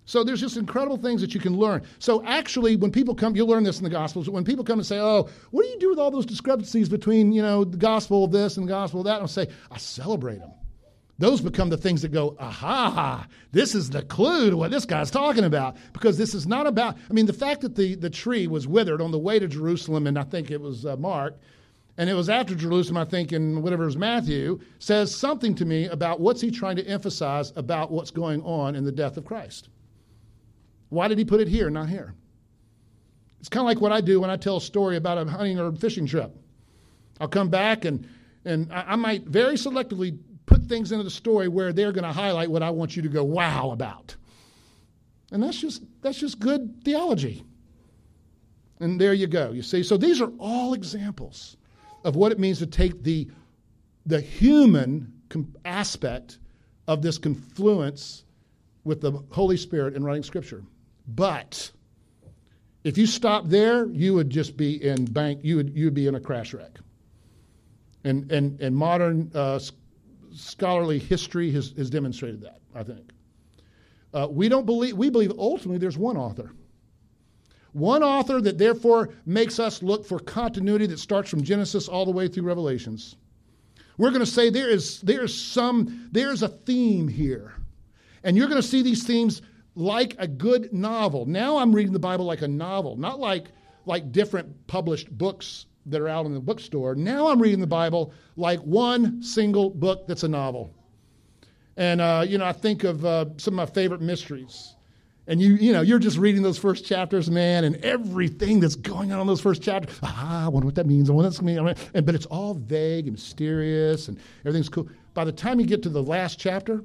So 0.04 0.22
there's 0.22 0.40
just 0.40 0.56
incredible 0.56 0.96
things 0.98 1.20
that 1.20 1.34
you 1.34 1.40
can 1.40 1.58
learn. 1.58 1.82
So 1.98 2.24
actually, 2.24 2.76
when 2.76 2.92
people 2.92 3.14
come, 3.16 3.34
you'll 3.34 3.48
learn 3.48 3.64
this 3.64 3.78
in 3.78 3.84
the 3.84 3.90
Gospels. 3.90 4.30
When 4.30 4.44
people 4.44 4.64
come 4.64 4.78
and 4.78 4.86
say, 4.86 5.00
"Oh, 5.00 5.28
what 5.50 5.62
do 5.62 5.68
you 5.68 5.78
do 5.80 5.90
with 5.90 5.98
all 5.98 6.12
those 6.12 6.26
discrepancies 6.26 6.88
between 6.88 7.32
you 7.32 7.42
know 7.42 7.64
the 7.64 7.76
gospel 7.76 8.24
of 8.24 8.30
this 8.30 8.56
and 8.56 8.66
the 8.66 8.70
gospel 8.70 9.00
of 9.00 9.06
that?" 9.06 9.20
I'll 9.20 9.28
say, 9.28 9.48
"I 9.70 9.78
celebrate 9.78 10.38
them." 10.38 10.52
Those 11.18 11.40
become 11.40 11.70
the 11.70 11.78
things 11.78 12.02
that 12.02 12.12
go, 12.12 12.36
aha, 12.38 13.26
this 13.52 13.74
is 13.74 13.88
the 13.88 14.02
clue 14.02 14.50
to 14.50 14.56
what 14.56 14.70
this 14.70 14.84
guy's 14.84 15.10
talking 15.10 15.44
about. 15.44 15.76
Because 15.94 16.18
this 16.18 16.34
is 16.34 16.46
not 16.46 16.66
about, 16.66 16.98
I 17.08 17.12
mean, 17.12 17.24
the 17.24 17.32
fact 17.32 17.62
that 17.62 17.74
the, 17.74 17.94
the 17.94 18.10
tree 18.10 18.46
was 18.46 18.68
withered 18.68 19.00
on 19.00 19.12
the 19.12 19.18
way 19.18 19.38
to 19.38 19.48
Jerusalem, 19.48 20.06
and 20.06 20.18
I 20.18 20.24
think 20.24 20.50
it 20.50 20.60
was 20.60 20.84
uh, 20.84 20.96
Mark, 20.96 21.38
and 21.96 22.10
it 22.10 22.14
was 22.14 22.28
after 22.28 22.54
Jerusalem, 22.54 22.98
I 22.98 23.06
think, 23.06 23.32
in 23.32 23.62
whatever 23.62 23.86
was 23.86 23.96
Matthew, 23.96 24.60
says 24.78 25.14
something 25.14 25.54
to 25.54 25.64
me 25.64 25.86
about 25.86 26.20
what's 26.20 26.42
he 26.42 26.50
trying 26.50 26.76
to 26.76 26.86
emphasize 26.86 27.50
about 27.56 27.90
what's 27.90 28.10
going 28.10 28.42
on 28.42 28.74
in 28.74 28.84
the 28.84 28.92
death 28.92 29.16
of 29.16 29.24
Christ. 29.24 29.70
Why 30.90 31.08
did 31.08 31.16
he 31.16 31.24
put 31.24 31.40
it 31.40 31.48
here, 31.48 31.70
not 31.70 31.88
here? 31.88 32.14
It's 33.40 33.48
kind 33.48 33.62
of 33.62 33.66
like 33.66 33.80
what 33.80 33.92
I 33.92 34.02
do 34.02 34.20
when 34.20 34.28
I 34.28 34.36
tell 34.36 34.58
a 34.58 34.60
story 34.60 34.96
about 34.96 35.16
a 35.16 35.24
hunting 35.24 35.58
or 35.58 35.72
fishing 35.72 36.06
trip. 36.06 36.36
I'll 37.18 37.28
come 37.28 37.48
back 37.48 37.86
and, 37.86 38.06
and 38.44 38.70
I 38.70 38.96
might 38.96 39.24
very 39.24 39.54
selectively 39.54 40.18
put 40.46 40.62
things 40.62 40.92
into 40.92 41.04
the 41.04 41.10
story 41.10 41.48
where 41.48 41.72
they're 41.72 41.92
going 41.92 42.04
to 42.04 42.12
highlight 42.12 42.50
what 42.50 42.62
I 42.62 42.70
want 42.70 42.96
you 42.96 43.02
to 43.02 43.08
go 43.08 43.24
wow 43.24 43.70
about. 43.70 44.16
And 45.32 45.42
that's 45.42 45.60
just, 45.60 45.82
that's 46.02 46.18
just 46.18 46.38
good 46.38 46.82
theology. 46.84 47.44
And 48.80 49.00
there 49.00 49.12
you 49.12 49.26
go. 49.26 49.52
You 49.52 49.62
see, 49.62 49.82
so 49.82 49.96
these 49.96 50.20
are 50.20 50.30
all 50.38 50.74
examples 50.74 51.56
of 52.04 52.14
what 52.14 52.32
it 52.32 52.38
means 52.38 52.58
to 52.60 52.66
take 52.66 53.02
the, 53.02 53.28
the 54.04 54.20
human 54.20 55.12
aspect 55.64 56.38
of 56.86 57.02
this 57.02 57.18
confluence 57.18 58.24
with 58.84 59.00
the 59.00 59.12
Holy 59.30 59.56
Spirit 59.56 59.94
in 59.94 60.04
writing 60.04 60.22
Scripture. 60.22 60.62
But 61.08 61.72
if 62.84 62.96
you 62.96 63.06
stop 63.06 63.46
there, 63.46 63.86
you 63.86 64.14
would 64.14 64.30
just 64.30 64.56
be 64.56 64.82
in 64.82 65.06
bank. 65.06 65.40
You 65.42 65.56
would 65.56 65.76
you 65.76 65.86
would 65.86 65.94
be 65.94 66.06
in 66.06 66.14
a 66.14 66.20
crash 66.20 66.54
wreck. 66.54 66.78
And 68.04 68.30
and 68.30 68.60
and 68.60 68.76
modern 68.76 69.32
uh, 69.34 69.58
scholarly 70.36 70.98
history 70.98 71.50
has, 71.52 71.72
has 71.76 71.90
demonstrated 71.90 72.42
that. 72.42 72.60
I 72.74 72.82
think. 72.82 73.10
Uh, 74.12 74.28
we 74.30 74.48
don't 74.48 74.66
believe. 74.66 74.96
We 74.96 75.10
believe 75.10 75.32
ultimately 75.38 75.78
there's 75.78 75.98
one 75.98 76.16
author. 76.16 76.52
One 77.72 78.02
author 78.02 78.40
that 78.40 78.56
therefore 78.56 79.10
makes 79.26 79.58
us 79.58 79.82
look 79.82 80.06
for 80.06 80.18
continuity 80.18 80.86
that 80.86 80.98
starts 80.98 81.28
from 81.28 81.42
Genesis 81.42 81.88
all 81.88 82.06
the 82.06 82.10
way 82.10 82.26
through 82.26 82.44
Revelations. 82.44 83.16
We're 83.98 84.10
going 84.10 84.24
to 84.24 84.26
say 84.26 84.50
there 84.50 84.70
is 84.70 85.00
there 85.02 85.24
is 85.24 85.38
some 85.38 86.08
there's 86.12 86.42
a 86.42 86.48
theme 86.48 87.08
here, 87.08 87.54
and 88.24 88.36
you're 88.36 88.48
going 88.48 88.60
to 88.60 88.66
see 88.66 88.82
these 88.82 89.04
themes 89.04 89.42
like 89.74 90.16
a 90.18 90.26
good 90.26 90.72
novel. 90.72 91.26
Now 91.26 91.58
I'm 91.58 91.74
reading 91.74 91.92
the 91.92 91.98
Bible 91.98 92.24
like 92.24 92.42
a 92.42 92.48
novel, 92.48 92.96
not 92.96 93.20
like, 93.20 93.48
like 93.84 94.10
different 94.10 94.66
published 94.66 95.10
books 95.10 95.66
that 95.86 96.00
are 96.00 96.08
out 96.08 96.26
in 96.26 96.34
the 96.34 96.40
bookstore. 96.40 96.94
Now 96.94 97.28
I'm 97.28 97.40
reading 97.40 97.60
the 97.60 97.66
Bible 97.66 98.12
like 98.36 98.60
one 98.60 99.22
single 99.22 99.70
book 99.70 100.06
that's 100.06 100.22
a 100.22 100.28
novel. 100.28 100.74
And, 101.76 102.00
uh, 102.00 102.24
you 102.26 102.38
know, 102.38 102.44
I 102.44 102.52
think 102.52 102.84
of 102.84 103.04
uh, 103.04 103.26
some 103.36 103.58
of 103.58 103.68
my 103.68 103.72
favorite 103.72 104.00
mysteries. 104.00 104.74
And 105.28 105.40
you, 105.40 105.54
you 105.54 105.72
know, 105.72 105.80
you're 105.80 105.98
just 105.98 106.18
reading 106.18 106.42
those 106.42 106.56
first 106.56 106.84
chapters, 106.84 107.30
man, 107.30 107.64
and 107.64 107.76
everything 107.84 108.60
that's 108.60 108.76
going 108.76 109.12
on 109.12 109.20
in 109.20 109.26
those 109.26 109.40
first 109.40 109.60
chapters. 109.60 109.98
Ah, 110.02 110.46
I 110.46 110.48
wonder 110.48 110.66
what 110.66 110.76
that 110.76 110.86
means. 110.86 111.10
I 111.10 111.12
wonder 111.12 111.28
what 111.28 111.34
that's 111.34 111.42
mean. 111.42 112.04
But 112.04 112.14
it's 112.14 112.26
all 112.26 112.54
vague 112.54 113.06
and 113.06 113.12
mysterious, 113.12 114.06
and 114.08 114.18
everything's 114.40 114.68
cool. 114.68 114.88
By 115.14 115.24
the 115.24 115.32
time 115.32 115.58
you 115.58 115.66
get 115.66 115.82
to 115.82 115.88
the 115.88 116.02
last 116.02 116.38
chapter, 116.38 116.84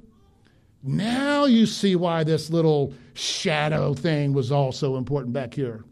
now 0.82 1.46
you 1.46 1.68
see 1.68 1.96
why 1.96 2.24
this 2.24 2.50
little 2.50 2.94
shadow 3.14 3.94
thing 3.94 4.34
was 4.34 4.52
also 4.52 4.98
important 4.98 5.34
back 5.34 5.54
here. 5.54 5.86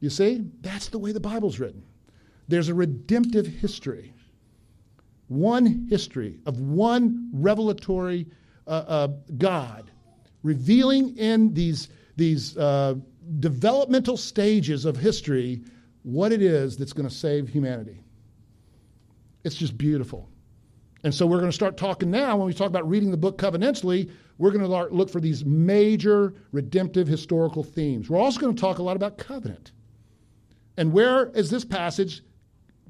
You 0.00 0.08
see? 0.08 0.42
That's 0.62 0.88
the 0.88 0.98
way 0.98 1.12
the 1.12 1.20
Bible's 1.20 1.58
written. 1.58 1.82
There's 2.50 2.68
a 2.68 2.74
redemptive 2.74 3.46
history, 3.46 4.12
one 5.28 5.86
history 5.88 6.40
of 6.46 6.60
one 6.60 7.30
revelatory 7.32 8.26
uh, 8.66 8.70
uh, 8.70 9.08
God 9.38 9.92
revealing 10.42 11.16
in 11.16 11.54
these, 11.54 11.90
these 12.16 12.56
uh, 12.56 12.96
developmental 13.38 14.16
stages 14.16 14.84
of 14.84 14.96
history 14.96 15.62
what 16.02 16.32
it 16.32 16.42
is 16.42 16.76
that's 16.76 16.92
going 16.92 17.08
to 17.08 17.14
save 17.14 17.48
humanity. 17.48 18.02
It's 19.44 19.54
just 19.54 19.78
beautiful. 19.78 20.28
And 21.04 21.14
so 21.14 21.26
we're 21.26 21.38
going 21.38 21.50
to 21.50 21.54
start 21.54 21.76
talking 21.76 22.10
now, 22.10 22.36
when 22.36 22.48
we 22.48 22.52
talk 22.52 22.66
about 22.66 22.88
reading 22.88 23.12
the 23.12 23.16
book 23.16 23.38
covenantally, 23.38 24.10
we're 24.38 24.50
going 24.50 24.68
to 24.68 24.94
look 24.94 25.08
for 25.08 25.20
these 25.20 25.44
major 25.44 26.34
redemptive 26.50 27.06
historical 27.06 27.62
themes. 27.62 28.10
We're 28.10 28.18
also 28.18 28.40
going 28.40 28.56
to 28.56 28.60
talk 28.60 28.78
a 28.78 28.82
lot 28.82 28.96
about 28.96 29.18
covenant. 29.18 29.70
And 30.76 30.92
where 30.92 31.28
is 31.30 31.48
this 31.48 31.64
passage 31.64 32.22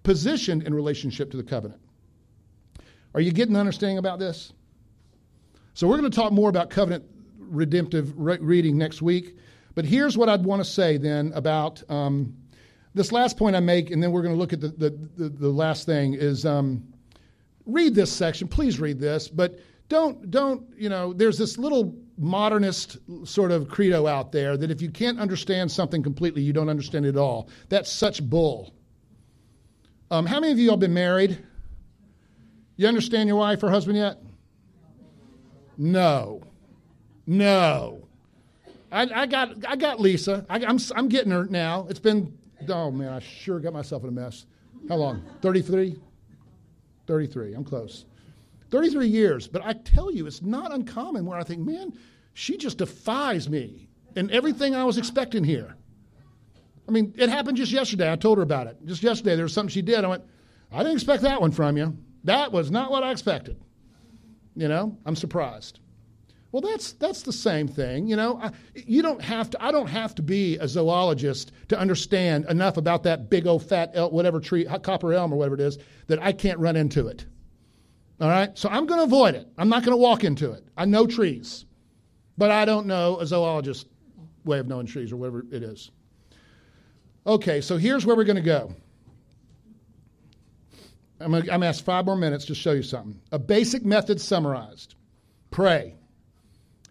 positioned 0.02 0.62
in 0.62 0.74
relationship 0.74 1.30
to 1.30 1.36
the 1.36 1.42
covenant? 1.42 1.80
Are 3.14 3.20
you 3.20 3.32
getting 3.32 3.54
an 3.54 3.60
understanding 3.60 3.98
about 3.98 4.18
this? 4.18 4.52
So 5.74 5.86
we're 5.88 5.98
going 5.98 6.10
to 6.10 6.16
talk 6.16 6.32
more 6.32 6.48
about 6.48 6.70
covenant 6.70 7.04
redemptive 7.38 8.12
re- 8.16 8.38
reading 8.40 8.78
next 8.78 9.02
week. 9.02 9.36
But 9.74 9.84
here's 9.84 10.16
what 10.16 10.28
I'd 10.28 10.44
want 10.44 10.60
to 10.60 10.70
say 10.70 10.96
then 10.96 11.32
about 11.34 11.82
um, 11.88 12.36
this 12.94 13.12
last 13.12 13.36
point 13.36 13.56
I 13.56 13.60
make, 13.60 13.90
and 13.90 14.02
then 14.02 14.12
we're 14.12 14.22
going 14.22 14.34
to 14.34 14.38
look 14.38 14.52
at 14.52 14.60
the, 14.60 14.68
the, 14.68 14.90
the, 15.16 15.28
the 15.28 15.48
last 15.48 15.86
thing 15.86 16.14
is. 16.14 16.44
Um, 16.44 16.84
read 17.66 17.94
this 17.94 18.12
section. 18.12 18.48
Please 18.48 18.80
read 18.80 18.98
this, 18.98 19.28
but 19.28 19.58
don't 19.88 20.30
don't 20.30 20.62
you 20.76 20.88
know? 20.88 21.12
There's 21.12 21.38
this 21.38 21.58
little 21.58 21.94
modernist 22.16 22.98
sort 23.24 23.50
of 23.50 23.68
credo 23.68 24.06
out 24.06 24.32
there 24.32 24.56
that 24.56 24.70
if 24.70 24.82
you 24.82 24.90
can't 24.90 25.18
understand 25.18 25.70
something 25.70 26.02
completely, 26.02 26.42
you 26.42 26.52
don't 26.52 26.68
understand 26.68 27.06
it 27.06 27.10
at 27.10 27.16
all. 27.16 27.48
That's 27.68 27.90
such 27.90 28.22
bull. 28.22 28.74
Um, 30.10 30.26
how 30.26 30.40
many 30.40 30.52
of 30.52 30.58
you 30.58 30.70
have 30.70 30.80
been 30.80 30.94
married? 30.94 31.38
You 32.76 32.88
understand 32.88 33.28
your 33.28 33.36
wife 33.36 33.62
or 33.62 33.70
husband 33.70 33.96
yet? 33.96 34.18
No, 35.76 36.42
no. 37.26 38.08
I, 38.90 39.02
I 39.22 39.26
got 39.26 39.64
I 39.66 39.76
got 39.76 40.00
Lisa. 40.00 40.44
I, 40.48 40.64
I'm 40.64 40.78
I'm 40.96 41.08
getting 41.08 41.30
her 41.30 41.44
now. 41.44 41.86
It's 41.88 42.00
been 42.00 42.36
oh 42.68 42.90
man, 42.90 43.12
I 43.12 43.20
sure 43.20 43.60
got 43.60 43.72
myself 43.72 44.02
in 44.02 44.08
a 44.08 44.12
mess. 44.12 44.46
How 44.88 44.96
long? 44.96 45.22
Thirty 45.40 45.62
three. 45.62 45.96
33. 47.10 47.54
I'm 47.54 47.64
close. 47.64 48.04
33 48.70 49.08
years. 49.08 49.48
But 49.48 49.62
I 49.64 49.72
tell 49.72 50.12
you, 50.12 50.28
it's 50.28 50.42
not 50.42 50.72
uncommon 50.72 51.26
where 51.26 51.36
I 51.36 51.42
think, 51.42 51.66
man, 51.66 51.92
she 52.34 52.56
just 52.56 52.78
defies 52.78 53.48
me 53.48 53.88
and 54.14 54.30
everything 54.30 54.76
I 54.76 54.84
was 54.84 54.96
expecting 54.96 55.42
here. 55.42 55.74
I 56.88 56.92
mean, 56.92 57.14
it 57.16 57.28
happened 57.28 57.56
just 57.56 57.72
yesterday. 57.72 58.10
I 58.10 58.16
told 58.16 58.38
her 58.38 58.42
about 58.42 58.66
it. 58.66 58.76
Just 58.84 59.02
yesterday, 59.02 59.36
there 59.36 59.44
was 59.44 59.52
something 59.52 59.72
she 59.72 59.82
did. 59.82 60.04
I 60.04 60.08
went, 60.08 60.24
I 60.72 60.78
didn't 60.78 60.94
expect 60.94 61.22
that 61.22 61.40
one 61.40 61.52
from 61.52 61.76
you. 61.76 61.96
That 62.24 62.52
was 62.52 62.70
not 62.70 62.90
what 62.90 63.02
I 63.02 63.10
expected. 63.10 63.60
You 64.56 64.68
know, 64.68 64.96
I'm 65.06 65.16
surprised. 65.16 65.80
Well, 66.52 66.62
that's 66.62 66.92
that's 66.94 67.22
the 67.22 67.32
same 67.32 67.68
thing, 67.68 68.08
you 68.08 68.16
know. 68.16 68.40
I, 68.42 68.50
you 68.74 69.02
don't 69.02 69.22
have 69.22 69.50
to. 69.50 69.64
I 69.64 69.70
don't 69.70 69.86
have 69.86 70.16
to 70.16 70.22
be 70.22 70.56
a 70.58 70.66
zoologist 70.66 71.52
to 71.68 71.78
understand 71.78 72.46
enough 72.48 72.76
about 72.76 73.04
that 73.04 73.30
big 73.30 73.46
old 73.46 73.62
fat 73.62 73.92
elm, 73.94 74.12
whatever 74.12 74.40
tree, 74.40 74.64
copper 74.82 75.12
elm 75.12 75.32
or 75.32 75.36
whatever 75.36 75.54
it 75.54 75.60
is, 75.60 75.78
that 76.08 76.20
I 76.20 76.32
can't 76.32 76.58
run 76.58 76.74
into 76.74 77.06
it. 77.06 77.24
All 78.20 78.28
right, 78.28 78.56
so 78.58 78.68
I'm 78.68 78.84
going 78.86 78.98
to 78.98 79.04
avoid 79.04 79.34
it. 79.34 79.46
I'm 79.56 79.68
not 79.68 79.84
going 79.84 79.92
to 79.92 80.02
walk 80.02 80.24
into 80.24 80.50
it. 80.50 80.64
I 80.76 80.84
know 80.84 81.06
trees, 81.06 81.64
but 82.36 82.50
I 82.50 82.64
don't 82.64 82.86
know 82.86 83.18
a 83.20 83.26
zoologist 83.26 83.86
way 84.44 84.58
of 84.58 84.66
knowing 84.66 84.86
trees 84.86 85.12
or 85.12 85.16
whatever 85.16 85.46
it 85.52 85.62
is. 85.62 85.90
Okay, 87.26 87.60
so 87.60 87.76
here's 87.76 88.06
where 88.06 88.16
we're 88.16 88.24
going 88.24 88.36
to 88.36 88.42
go. 88.42 88.74
I'm 91.20 91.32
going 91.32 91.44
to 91.44 91.66
ask 91.66 91.84
five 91.84 92.06
more 92.06 92.16
minutes 92.16 92.46
to 92.46 92.54
show 92.54 92.72
you 92.72 92.82
something. 92.82 93.20
A 93.30 93.38
basic 93.38 93.84
method 93.84 94.20
summarized. 94.20 94.94
Pray 95.50 95.94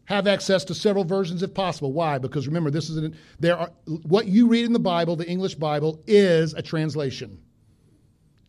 have 0.10 0.26
access 0.26 0.66
to 0.66 0.74
several 0.74 1.04
versions 1.04 1.44
if 1.44 1.54
possible. 1.54 1.94
Why? 1.94 2.18
Because 2.18 2.48
remember, 2.48 2.72
this 2.72 2.90
is 2.90 2.98
an, 2.98 3.16
there 3.40 3.56
are 3.56 3.72
what 3.86 4.26
you 4.26 4.48
read 4.48 4.66
in 4.66 4.74
the 4.74 4.80
Bible, 4.80 5.16
the 5.16 5.30
English 5.30 5.54
Bible, 5.54 6.02
is 6.08 6.56
a 6.56 6.64
translation. 6.64 7.40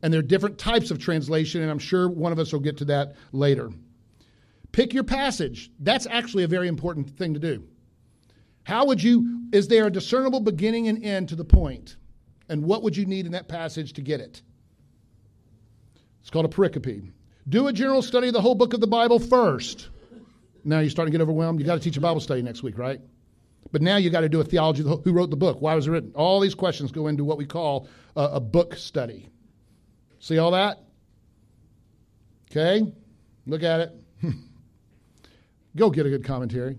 And 0.02 0.10
there 0.10 0.20
are 0.20 0.22
different 0.22 0.56
types 0.56 0.90
of 0.90 0.98
translation, 0.98 1.60
and 1.60 1.70
I'm 1.70 1.78
sure 1.78 2.08
one 2.08 2.32
of 2.32 2.38
us 2.38 2.54
will 2.54 2.60
get 2.60 2.78
to 2.78 2.86
that 2.86 3.14
later. 3.32 3.70
Pick 4.72 4.94
your 4.94 5.04
passage. 5.04 5.70
That's 5.80 6.06
actually 6.06 6.44
a 6.44 6.48
very 6.48 6.66
important 6.66 7.10
thing 7.10 7.34
to 7.34 7.40
do. 7.40 7.64
How 8.70 8.84
would 8.84 9.02
you, 9.02 9.48
is 9.50 9.66
there 9.66 9.88
a 9.88 9.90
discernible 9.90 10.38
beginning 10.38 10.86
and 10.86 11.04
end 11.04 11.30
to 11.30 11.34
the 11.34 11.44
point? 11.44 11.96
And 12.48 12.62
what 12.62 12.84
would 12.84 12.96
you 12.96 13.04
need 13.04 13.26
in 13.26 13.32
that 13.32 13.48
passage 13.48 13.94
to 13.94 14.00
get 14.00 14.20
it? 14.20 14.42
It's 16.20 16.30
called 16.30 16.44
a 16.44 16.48
pericope. 16.48 17.10
Do 17.48 17.66
a 17.66 17.72
general 17.72 18.00
study 18.00 18.28
of 18.28 18.32
the 18.32 18.40
whole 18.40 18.54
book 18.54 18.72
of 18.72 18.80
the 18.80 18.86
Bible 18.86 19.18
first. 19.18 19.88
Now 20.62 20.78
you're 20.78 20.90
starting 20.90 21.10
to 21.10 21.18
get 21.18 21.20
overwhelmed. 21.20 21.58
You 21.58 21.66
got 21.66 21.74
to 21.74 21.80
teach 21.80 21.96
a 21.96 22.00
Bible 22.00 22.20
study 22.20 22.42
next 22.42 22.62
week, 22.62 22.78
right? 22.78 23.00
But 23.72 23.82
now 23.82 23.96
you 23.96 24.08
got 24.08 24.20
to 24.20 24.28
do 24.28 24.40
a 24.40 24.44
theology. 24.44 24.84
Who 24.84 25.12
wrote 25.12 25.30
the 25.30 25.36
book? 25.36 25.60
Why 25.60 25.74
was 25.74 25.88
it 25.88 25.90
written? 25.90 26.12
All 26.14 26.38
these 26.38 26.54
questions 26.54 26.92
go 26.92 27.08
into 27.08 27.24
what 27.24 27.38
we 27.38 27.46
call 27.46 27.88
a, 28.14 28.22
a 28.34 28.40
book 28.40 28.76
study. 28.76 29.30
See 30.20 30.38
all 30.38 30.52
that? 30.52 30.78
Okay? 32.52 32.86
Look 33.48 33.64
at 33.64 33.80
it. 33.80 33.92
Go 35.76 35.90
get 35.90 36.06
a 36.06 36.08
good 36.08 36.24
commentary 36.24 36.76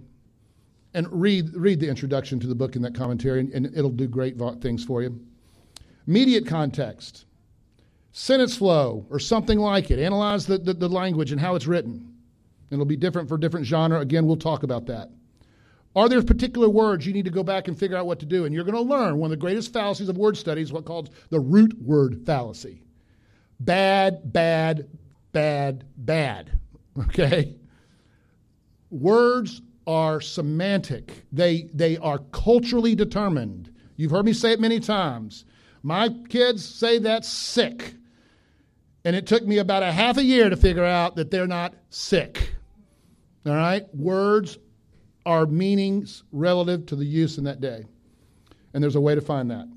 and 0.94 1.08
read, 1.12 1.56
read 1.56 1.80
the 1.80 1.88
introduction 1.88 2.40
to 2.40 2.48
the 2.48 2.56
book 2.56 2.76
in 2.76 2.82
that 2.82 2.96
commentary, 2.96 3.40
and, 3.40 3.54
and 3.54 3.78
it'll 3.78 3.90
do 3.90 4.08
great 4.08 4.38
things 4.62 4.84
for 4.84 5.02
you. 5.02 5.20
Immediate 6.08 6.46
context, 6.46 7.26
sentence 8.12 8.58
flow, 8.58 9.06
or 9.10 9.20
something 9.20 9.60
like 9.60 9.92
it. 9.92 10.00
Analyze 10.00 10.46
the, 10.46 10.58
the, 10.58 10.74
the 10.74 10.90
language 10.90 11.32
and 11.32 11.40
how 11.40 11.56
it's 11.56 11.68
written. 11.68 12.14
It'll 12.70 12.86
be 12.86 12.98
different 12.98 13.30
for 13.30 13.38
different 13.38 13.66
genre. 13.66 14.00
Again, 14.00 14.26
we'll 14.26 14.38
talk 14.38 14.64
about 14.64 14.86
that. 14.88 15.10
Are 15.96 16.08
there 16.08 16.24
particular 16.24 16.70
words 16.70 17.06
you 17.06 17.14
need 17.14 17.26
to 17.26 17.32
go 17.32 17.44
back 17.44 17.68
and 17.68 17.78
figure 17.78 17.98
out 17.98 18.06
what 18.06 18.20
to 18.22 18.26
do? 18.26 18.46
And 18.46 18.56
you're 18.56 18.64
going 18.64 18.76
to 18.76 18.82
learn 18.82 19.18
one 19.18 19.28
of 19.28 19.32
the 19.38 19.42
greatest 19.42 19.74
fallacies 19.74 20.08
of 20.08 20.18
word 20.18 20.38
study 20.38 20.62
is 20.62 20.72
what 20.72 20.86
called 20.86 21.10
the 21.30 21.40
root 21.40 21.78
word 21.82 22.26
fallacy. 22.26 22.82
Bad, 23.60 24.32
bad, 24.32 24.88
bad, 25.32 25.86
bad. 25.98 26.58
Okay? 27.08 27.56
Words 28.90 29.62
are 29.88 30.22
semantic. 30.22 31.24
They 31.32 31.70
they 31.74 31.98
are 31.98 32.20
culturally 32.32 32.96
determined. 32.96 33.74
You've 33.96 34.12
heard 34.12 34.26
me 34.26 34.34
say 34.34 34.52
it 34.52 34.60
many 34.60 34.80
times. 34.80 35.46
My 35.84 36.10
kids 36.30 36.64
say 36.64 37.00
that's 37.00 37.28
sick. 37.28 37.96
And 39.04 39.16
it 39.16 39.26
took 39.26 39.46
me 39.46 39.58
about 39.58 39.84
a 39.84 39.92
half 39.92 40.18
a 40.18 40.24
year 40.24 40.50
to 40.50 40.56
figure 40.56 40.86
out 40.86 41.16
that 41.16 41.32
they're 41.32 41.48
not 41.48 41.74
sick. 41.90 42.54
All 43.46 43.54
right? 43.54 43.84
Words 43.96 44.60
are 45.26 45.46
meanings 45.46 46.24
relative 46.32 46.86
to 46.88 46.96
the 46.96 47.06
use 47.06 47.38
in 47.38 47.44
that 47.46 47.62
day. 47.62 47.86
And 48.74 48.84
there's 48.84 48.96
a 48.96 49.02
way 49.02 49.16
to 49.16 49.22
find 49.22 49.50
that. 49.52 49.68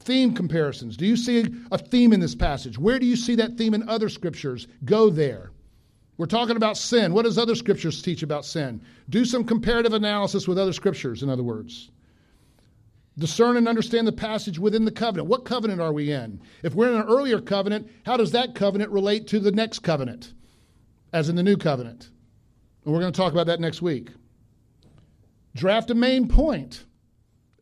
Theme 0.00 0.34
comparisons. 0.34 0.96
Do 0.96 1.06
you 1.06 1.16
see 1.16 1.46
a 1.70 1.78
theme 1.78 2.12
in 2.12 2.20
this 2.20 2.34
passage? 2.34 2.78
Where 2.78 2.98
do 2.98 3.06
you 3.06 3.16
see 3.16 3.34
that 3.36 3.56
theme 3.56 3.74
in 3.74 3.88
other 3.88 4.08
scriptures? 4.08 4.66
Go 4.84 5.10
there. 5.10 5.50
We're 6.16 6.26
talking 6.26 6.56
about 6.56 6.76
sin. 6.76 7.12
What 7.12 7.24
does 7.24 7.38
other 7.38 7.54
scriptures 7.54 8.00
teach 8.00 8.22
about 8.22 8.44
sin? 8.44 8.80
Do 9.10 9.24
some 9.24 9.44
comparative 9.44 9.92
analysis 9.92 10.46
with 10.46 10.58
other 10.58 10.72
scriptures, 10.72 11.22
in 11.22 11.28
other 11.28 11.42
words. 11.42 11.90
Discern 13.18 13.56
and 13.56 13.68
understand 13.68 14.06
the 14.06 14.12
passage 14.12 14.58
within 14.58 14.84
the 14.84 14.90
covenant. 14.90 15.28
What 15.28 15.44
covenant 15.44 15.80
are 15.80 15.92
we 15.92 16.12
in? 16.12 16.40
If 16.62 16.74
we're 16.74 16.90
in 16.90 17.00
an 17.00 17.08
earlier 17.08 17.40
covenant, 17.40 17.90
how 18.04 18.16
does 18.16 18.32
that 18.32 18.54
covenant 18.54 18.90
relate 18.90 19.26
to 19.28 19.40
the 19.40 19.52
next 19.52 19.80
covenant, 19.80 20.32
as 21.12 21.28
in 21.28 21.36
the 21.36 21.42
new 21.42 21.56
covenant? 21.56 22.10
And 22.84 22.92
we're 22.92 23.00
going 23.00 23.12
to 23.12 23.16
talk 23.16 23.32
about 23.32 23.46
that 23.46 23.60
next 23.60 23.82
week. 23.82 24.10
Draft 25.54 25.90
a 25.90 25.94
main 25.94 26.28
point. 26.28 26.84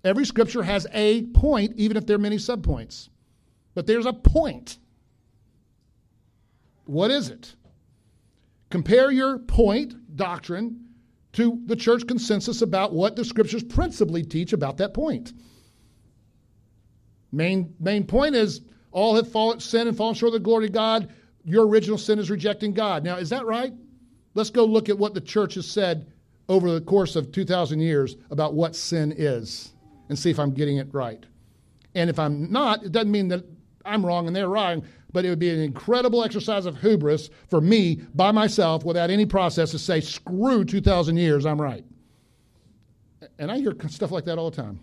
Every 0.04 0.24
scripture 0.24 0.62
has 0.62 0.86
a 0.92 1.22
point, 1.26 1.74
even 1.76 1.96
if 1.96 2.06
there 2.06 2.16
are 2.16 2.18
many 2.18 2.36
subpoints. 2.36 3.08
But 3.74 3.86
there's 3.86 4.06
a 4.06 4.12
point. 4.12 4.78
What 6.86 7.10
is 7.10 7.28
it? 7.28 7.54
Compare 8.72 9.10
your 9.10 9.38
point, 9.38 10.16
doctrine, 10.16 10.86
to 11.34 11.60
the 11.66 11.76
church 11.76 12.06
consensus 12.06 12.62
about 12.62 12.94
what 12.94 13.16
the 13.16 13.22
scriptures 13.22 13.62
principally 13.62 14.22
teach 14.22 14.54
about 14.54 14.78
that 14.78 14.94
point. 14.94 15.34
Main, 17.30 17.74
main 17.78 18.06
point 18.06 18.34
is 18.34 18.62
all 18.90 19.14
have 19.16 19.30
fallen, 19.30 19.60
sin 19.60 19.88
and 19.88 19.94
fallen 19.94 20.14
short 20.14 20.28
of 20.28 20.40
the 20.40 20.40
glory 20.40 20.68
of 20.68 20.72
God. 20.72 21.12
Your 21.44 21.66
original 21.66 21.98
sin 21.98 22.18
is 22.18 22.30
rejecting 22.30 22.72
God. 22.72 23.04
Now, 23.04 23.16
is 23.16 23.28
that 23.28 23.44
right? 23.44 23.74
Let's 24.32 24.48
go 24.48 24.64
look 24.64 24.88
at 24.88 24.98
what 24.98 25.12
the 25.12 25.20
church 25.20 25.52
has 25.56 25.70
said 25.70 26.10
over 26.48 26.72
the 26.72 26.80
course 26.80 27.14
of 27.14 27.30
2,000 27.30 27.78
years 27.78 28.16
about 28.30 28.54
what 28.54 28.74
sin 28.74 29.12
is 29.14 29.74
and 30.08 30.18
see 30.18 30.30
if 30.30 30.38
I'm 30.38 30.54
getting 30.54 30.78
it 30.78 30.88
right. 30.94 31.22
And 31.94 32.08
if 32.08 32.18
I'm 32.18 32.50
not, 32.50 32.84
it 32.84 32.92
doesn't 32.92 33.10
mean 33.10 33.28
that 33.28 33.44
I'm 33.84 34.06
wrong 34.06 34.26
and 34.26 34.34
they're 34.34 34.48
wrong, 34.48 34.84
but 35.12 35.24
it 35.24 35.28
would 35.28 35.38
be 35.38 35.50
an 35.50 35.60
incredible 35.60 36.24
exercise 36.24 36.66
of 36.66 36.80
hubris 36.80 37.30
for 37.48 37.60
me 37.60 38.00
by 38.14 38.32
myself 38.32 38.84
without 38.84 39.10
any 39.10 39.26
process 39.26 39.70
to 39.72 39.78
say, 39.78 40.00
screw 40.00 40.64
2,000 40.64 41.16
years, 41.16 41.46
I'm 41.46 41.60
right. 41.60 41.84
And 43.38 43.50
I 43.50 43.58
hear 43.58 43.74
stuff 43.88 44.10
like 44.10 44.24
that 44.24 44.38
all 44.38 44.50
the 44.50 44.56
time. 44.56 44.80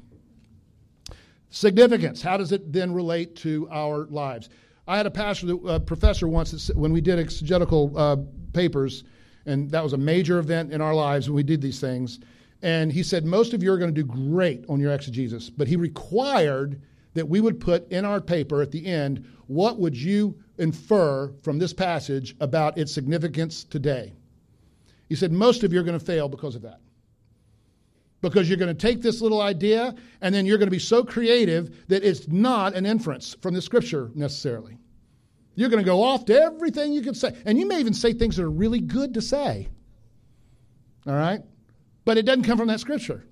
Significance. 1.50 2.22
How 2.22 2.38
does 2.38 2.52
it 2.52 2.72
then 2.72 2.94
relate 2.94 3.36
to 3.38 3.68
our 3.72 4.06
lives? 4.06 4.50
I 4.88 4.98
had 4.98 5.06
a 5.06 5.12
pastor, 5.12 5.56
uh, 5.68 5.80
professor 5.80 6.28
once 6.28 6.70
when 6.74 6.92
we 6.92 7.02
did 7.02 7.20
exegetical 7.20 7.92
uh, 7.96 8.18
papers, 8.54 9.04
and 9.46 9.70
that 9.72 9.84
was 9.84 9.94
a 9.94 9.98
major 9.98 10.40
event 10.40 10.72
in 10.72 10.82
our 10.82 10.94
lives 10.94 11.28
when 11.28 11.36
we 11.36 11.44
did 11.44 11.62
these 11.62 11.80
things. 11.80 12.20
And 12.62 12.92
he 12.92 13.04
said, 13.04 13.26
Most 13.26 13.54
of 13.54 13.64
you 13.64 13.72
are 13.72 13.78
going 13.78 13.94
to 13.94 14.04
do 14.04 14.08
great 14.08 14.66
on 14.68 14.80
your 14.80 14.92
exegesis, 14.92 15.50
but 15.50 15.68
he 15.68 15.76
required 15.76 16.82
that 17.20 17.28
we 17.28 17.42
would 17.42 17.60
put 17.60 17.92
in 17.92 18.06
our 18.06 18.22
paper 18.22 18.62
at 18.62 18.72
the 18.72 18.86
end 18.86 19.28
what 19.50 19.80
would 19.80 19.98
you 19.98 20.36
infer 20.60 21.34
from 21.42 21.58
this 21.58 21.74
passage 21.74 22.36
about 22.40 22.78
its 22.78 22.94
significance 22.94 23.64
today? 23.64 24.14
He 25.08 25.16
said, 25.16 25.32
Most 25.32 25.64
of 25.64 25.74
you 25.74 25.80
are 25.80 25.84
going 25.84 25.98
to 25.98 26.06
fail 26.06 26.30
because 26.30 26.56
of 26.56 26.62
that. 26.62 26.80
Because 28.22 28.48
you're 28.48 28.60
going 28.60 28.76
to 28.76 28.80
take 28.80 29.02
this 29.02 29.22
little 29.22 29.42
idea 29.42 29.96
and 30.22 30.36
then 30.36 30.46
you're 30.46 30.60
going 30.60 30.68
to 30.68 30.72
be 30.72 30.78
so 30.78 31.04
creative 31.04 31.88
that 31.88 32.04
it's 32.04 32.28
not 32.28 32.76
an 32.76 32.86
inference 32.86 33.36
from 33.42 33.56
the 33.56 33.62
scripture 33.62 34.12
necessarily. 34.14 34.78
You're 35.56 35.70
going 35.70 35.84
to 35.84 35.90
go 35.90 36.04
off 36.04 36.26
to 36.26 36.40
everything 36.40 36.94
you 36.94 37.02
can 37.02 37.16
say. 37.16 37.36
And 37.44 37.58
you 37.58 37.68
may 37.68 37.80
even 37.80 37.96
say 37.96 38.14
things 38.14 38.38
that 38.38 38.44
are 38.44 38.52
really 38.52 38.80
good 38.80 39.16
to 39.16 39.22
say. 39.22 39.68
All 41.08 41.14
right? 41.14 41.42
But 42.06 42.20
it 42.20 42.26
doesn't 42.28 42.44
come 42.44 42.60
from 42.60 42.68
that 42.68 42.82
scripture. 42.82 43.26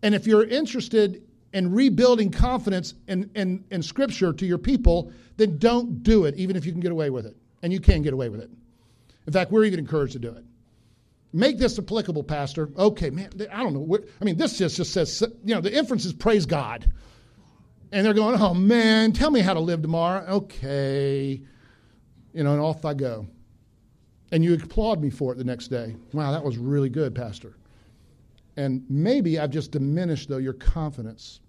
And 0.00 0.14
if 0.14 0.28
you're 0.28 0.44
interested 0.44 1.24
and 1.54 1.74
rebuilding 1.74 2.30
confidence 2.30 2.94
in, 3.06 3.30
in, 3.34 3.64
in 3.70 3.82
Scripture 3.82 4.32
to 4.32 4.44
your 4.44 4.58
people, 4.58 5.10
then 5.36 5.56
don't 5.56 6.02
do 6.02 6.24
it, 6.24 6.34
even 6.34 6.56
if 6.56 6.66
you 6.66 6.72
can 6.72 6.80
get 6.80 6.92
away 6.92 7.08
with 7.08 7.24
it. 7.24 7.36
And 7.62 7.72
you 7.72 7.80
can 7.80 8.02
get 8.02 8.12
away 8.12 8.28
with 8.28 8.40
it. 8.40 8.50
In 9.26 9.32
fact, 9.32 9.50
we're 9.50 9.64
even 9.64 9.78
encouraged 9.78 10.12
to 10.12 10.18
do 10.18 10.28
it. 10.28 10.44
Make 11.32 11.58
this 11.58 11.78
applicable, 11.78 12.24
Pastor. 12.24 12.68
Okay, 12.76 13.08
man, 13.08 13.30
I 13.50 13.62
don't 13.62 13.72
know. 13.72 13.98
I 14.20 14.24
mean, 14.24 14.36
this 14.36 14.58
just, 14.58 14.76
just 14.76 14.92
says, 14.92 15.22
you 15.44 15.54
know, 15.54 15.60
the 15.60 15.74
inference 15.74 16.04
is 16.04 16.12
praise 16.12 16.44
God. 16.44 16.92
And 17.90 18.04
they're 18.04 18.12
going, 18.12 18.38
oh, 18.40 18.52
man, 18.52 19.12
tell 19.12 19.30
me 19.30 19.40
how 19.40 19.54
to 19.54 19.60
live 19.60 19.80
tomorrow. 19.80 20.24
Okay. 20.26 21.40
You 22.32 22.44
know, 22.44 22.52
and 22.52 22.60
off 22.60 22.84
I 22.84 22.94
go. 22.94 23.26
And 24.32 24.44
you 24.44 24.54
applaud 24.54 25.00
me 25.00 25.10
for 25.10 25.32
it 25.32 25.38
the 25.38 25.44
next 25.44 25.68
day. 25.68 25.94
Wow, 26.12 26.32
that 26.32 26.44
was 26.44 26.58
really 26.58 26.88
good, 26.88 27.14
Pastor. 27.14 27.56
And 28.56 28.84
maybe 28.88 29.38
I've 29.38 29.50
just 29.50 29.70
diminished, 29.70 30.28
though, 30.28 30.38
your 30.38 30.52
confidence 30.52 31.40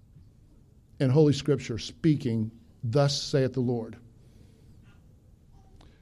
in 1.00 1.10
Holy 1.10 1.34
Scripture 1.34 1.78
speaking, 1.78 2.52
Thus 2.84 3.20
saith 3.22 3.54
the 3.54 3.62
Lord. 3.62 3.98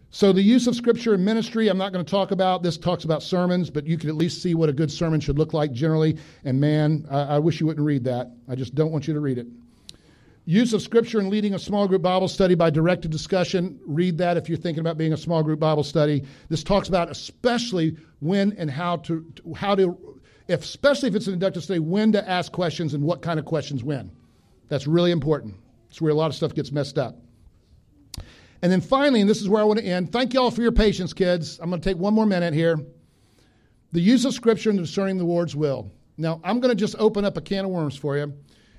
So, 0.09 0.31
the 0.31 0.43
use 0.43 0.67
of 0.67 0.75
Scripture 0.75 1.15
in 1.15 1.25
ministry, 1.25 1.69
I'm 1.69 1.77
not 1.77 1.91
going 1.91 2.05
to 2.05 2.11
talk 2.11 2.29
about. 2.29 2.61
This 2.61 2.77
talks 2.77 3.03
about 3.03 3.23
sermons, 3.23 3.71
but 3.71 3.87
you 3.87 3.97
can 3.97 4.09
at 4.09 4.15
least 4.15 4.43
see 4.43 4.53
what 4.53 4.69
a 4.69 4.73
good 4.73 4.91
sermon 4.91 5.19
should 5.19 5.39
look 5.39 5.53
like 5.53 5.71
generally. 5.71 6.19
And 6.43 6.59
man, 6.61 7.07
I, 7.09 7.21
I 7.21 7.39
wish 7.39 7.59
you 7.59 7.65
wouldn't 7.65 7.85
read 7.85 8.03
that. 8.03 8.31
I 8.47 8.53
just 8.53 8.75
don't 8.75 8.91
want 8.91 9.07
you 9.07 9.15
to 9.15 9.19
read 9.19 9.39
it. 9.39 9.47
Use 10.45 10.73
of 10.73 10.83
Scripture 10.83 11.19
in 11.19 11.29
leading 11.29 11.55
a 11.55 11.59
small 11.59 11.87
group 11.87 12.01
Bible 12.01 12.27
study 12.27 12.53
by 12.53 12.69
directed 12.69 13.09
discussion. 13.09 13.79
Read 13.87 14.17
that 14.19 14.37
if 14.37 14.49
you're 14.49 14.57
thinking 14.57 14.81
about 14.81 14.97
being 14.97 15.13
a 15.13 15.17
small 15.17 15.41
group 15.41 15.59
Bible 15.59 15.83
study. 15.83 16.25
This 16.49 16.63
talks 16.63 16.89
about 16.89 17.09
especially 17.09 17.97
when 18.19 18.51
and 18.53 18.69
how 18.69 18.97
to, 18.97 19.25
how 19.55 19.73
to, 19.73 20.21
if, 20.47 20.61
especially 20.61 21.09
if 21.09 21.15
it's 21.15 21.27
an 21.27 21.33
inductive 21.33 21.63
study, 21.63 21.79
when 21.79 22.11
to 22.11 22.29
ask 22.29 22.51
questions 22.51 22.93
and 22.93 23.03
what 23.03 23.21
kind 23.21 23.39
of 23.39 23.45
questions 23.45 23.83
when. 23.83 24.11
That's 24.69 24.87
really 24.87 25.11
important. 25.11 25.55
It's 25.89 26.01
where 26.01 26.11
a 26.11 26.15
lot 26.15 26.27
of 26.27 26.35
stuff 26.35 26.53
gets 26.53 26.71
messed 26.71 26.97
up. 26.97 27.17
And 28.61 28.71
then 28.71 28.81
finally, 28.81 29.21
and 29.21 29.29
this 29.29 29.41
is 29.41 29.49
where 29.49 29.61
I 29.61 29.65
want 29.65 29.79
to 29.79 29.85
end, 29.85 30.11
thank 30.11 30.33
you 30.33 30.39
all 30.39 30.49
for 30.49 30.61
your 30.61 30.71
patience, 30.71 31.13
kids. 31.13 31.59
I'm 31.61 31.69
going 31.69 31.81
to 31.81 31.89
take 31.89 31.97
one 31.97 32.13
more 32.13 32.25
minute 32.25 32.53
here. 32.53 32.79
The 33.91 33.99
use 33.99 34.25
of 34.25 34.33
Scripture 34.33 34.69
in 34.69 34.77
discerning 34.77 35.17
the 35.17 35.25
Lord's 35.25 35.55
will. 35.55 35.91
Now, 36.17 36.39
I'm 36.43 36.59
going 36.59 36.69
to 36.69 36.79
just 36.79 36.95
open 36.97 37.25
up 37.25 37.37
a 37.37 37.41
can 37.41 37.65
of 37.65 37.71
worms 37.71 37.95
for 37.95 38.17
you, 38.17 38.33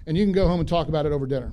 and 0.07 0.17
you 0.17 0.25
can 0.25 0.33
go 0.33 0.49
home 0.49 0.61
and 0.61 0.69
talk 0.69 0.89
about 0.89 1.07
it 1.07 1.13
over 1.13 1.27
dinner. 1.27 1.53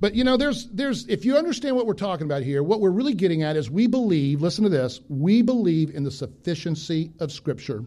But 0.00 0.14
you 0.14 0.22
know, 0.22 0.36
there's 0.36 0.66
there's 0.66 1.06
if 1.08 1.24
you 1.24 1.36
understand 1.36 1.76
what 1.76 1.86
we're 1.86 1.94
talking 1.94 2.26
about 2.26 2.42
here, 2.42 2.62
what 2.62 2.80
we're 2.80 2.90
really 2.90 3.14
getting 3.14 3.42
at 3.42 3.56
is 3.56 3.70
we 3.70 3.86
believe, 3.86 4.42
listen 4.42 4.64
to 4.64 4.68
this, 4.68 5.00
we 5.08 5.40
believe 5.40 5.94
in 5.94 6.04
the 6.04 6.10
sufficiency 6.10 7.10
of 7.20 7.32
Scripture 7.32 7.84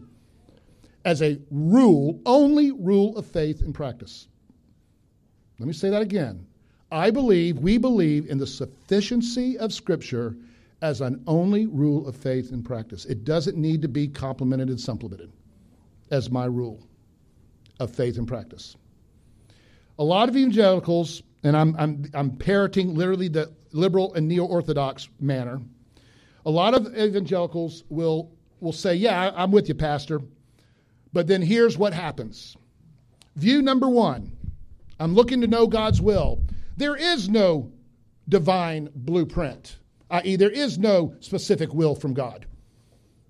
as 1.04 1.22
a 1.22 1.38
rule, 1.50 2.20
only 2.26 2.72
rule 2.72 3.16
of 3.16 3.24
faith 3.24 3.62
and 3.62 3.72
practice. 3.72 4.26
Let 5.58 5.66
me 5.66 5.72
say 5.72 5.90
that 5.90 6.02
again. 6.02 6.46
I 6.90 7.10
believe, 7.10 7.58
we 7.58 7.78
believe 7.78 8.30
in 8.30 8.38
the 8.38 8.46
sufficiency 8.46 9.58
of 9.58 9.72
Scripture 9.72 10.36
as 10.80 11.00
an 11.00 11.22
only 11.26 11.66
rule 11.66 12.06
of 12.06 12.16
faith 12.16 12.52
and 12.52 12.64
practice. 12.64 13.04
It 13.04 13.24
doesn't 13.24 13.56
need 13.56 13.82
to 13.82 13.88
be 13.88 14.08
complemented 14.08 14.68
and 14.68 14.80
supplemented 14.80 15.32
as 16.10 16.30
my 16.30 16.44
rule 16.46 16.86
of 17.80 17.90
faith 17.90 18.16
and 18.16 18.26
practice. 18.26 18.76
A 19.98 20.04
lot 20.04 20.28
of 20.28 20.36
evangelicals, 20.36 21.22
and 21.42 21.56
I'm, 21.56 21.74
I'm, 21.76 22.04
I'm 22.14 22.30
parroting 22.36 22.94
literally 22.94 23.28
the 23.28 23.52
liberal 23.72 24.14
and 24.14 24.28
neo 24.28 24.44
Orthodox 24.44 25.08
manner, 25.20 25.60
a 26.46 26.50
lot 26.50 26.74
of 26.74 26.96
evangelicals 26.96 27.84
will, 27.88 28.30
will 28.60 28.72
say, 28.72 28.94
Yeah, 28.94 29.32
I'm 29.34 29.50
with 29.50 29.68
you, 29.68 29.74
Pastor. 29.74 30.20
But 31.12 31.26
then 31.26 31.42
here's 31.42 31.76
what 31.76 31.92
happens. 31.92 32.56
View 33.36 33.60
number 33.60 33.88
one 33.88 34.37
I'm 35.00 35.14
looking 35.14 35.40
to 35.40 35.46
know 35.46 35.66
God's 35.66 36.00
will. 36.00 36.42
There 36.76 36.96
is 36.96 37.28
no 37.28 37.72
divine 38.28 38.90
blueprint. 38.94 39.76
i.e., 40.10 40.36
there 40.36 40.50
is 40.50 40.78
no 40.78 41.14
specific 41.20 41.72
will 41.72 41.94
from 41.94 42.14
God. 42.14 42.46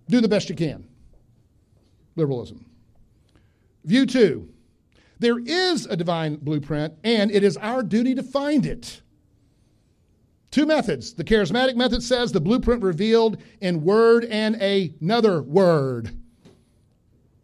Do 0.09 0.21
the 0.21 0.29
best 0.29 0.49
you 0.49 0.57
can. 0.57 0.87
Liberalism. 2.17 2.65
View 3.85 4.07
two 4.07 4.49
there 5.19 5.39
is 5.39 5.87
a 5.87 5.97
divine 5.97 6.37
blueprint, 6.37 6.95
and 7.03 7.31
it 7.31 7.43
is 7.43 7.57
our 7.57 7.83
duty 7.83 8.15
to 8.15 8.23
find 8.23 8.65
it. 8.67 9.03
Two 10.51 10.65
methods. 10.65 11.13
The 11.13 11.25
charismatic 11.25 11.77
method 11.77 12.03
says 12.03 12.33
the 12.33 12.41
blueprint 12.41 12.83
revealed 12.83 13.39
in 13.61 13.83
word 13.83 14.25
and 14.27 14.55
another 14.57 15.43
word. 15.43 16.17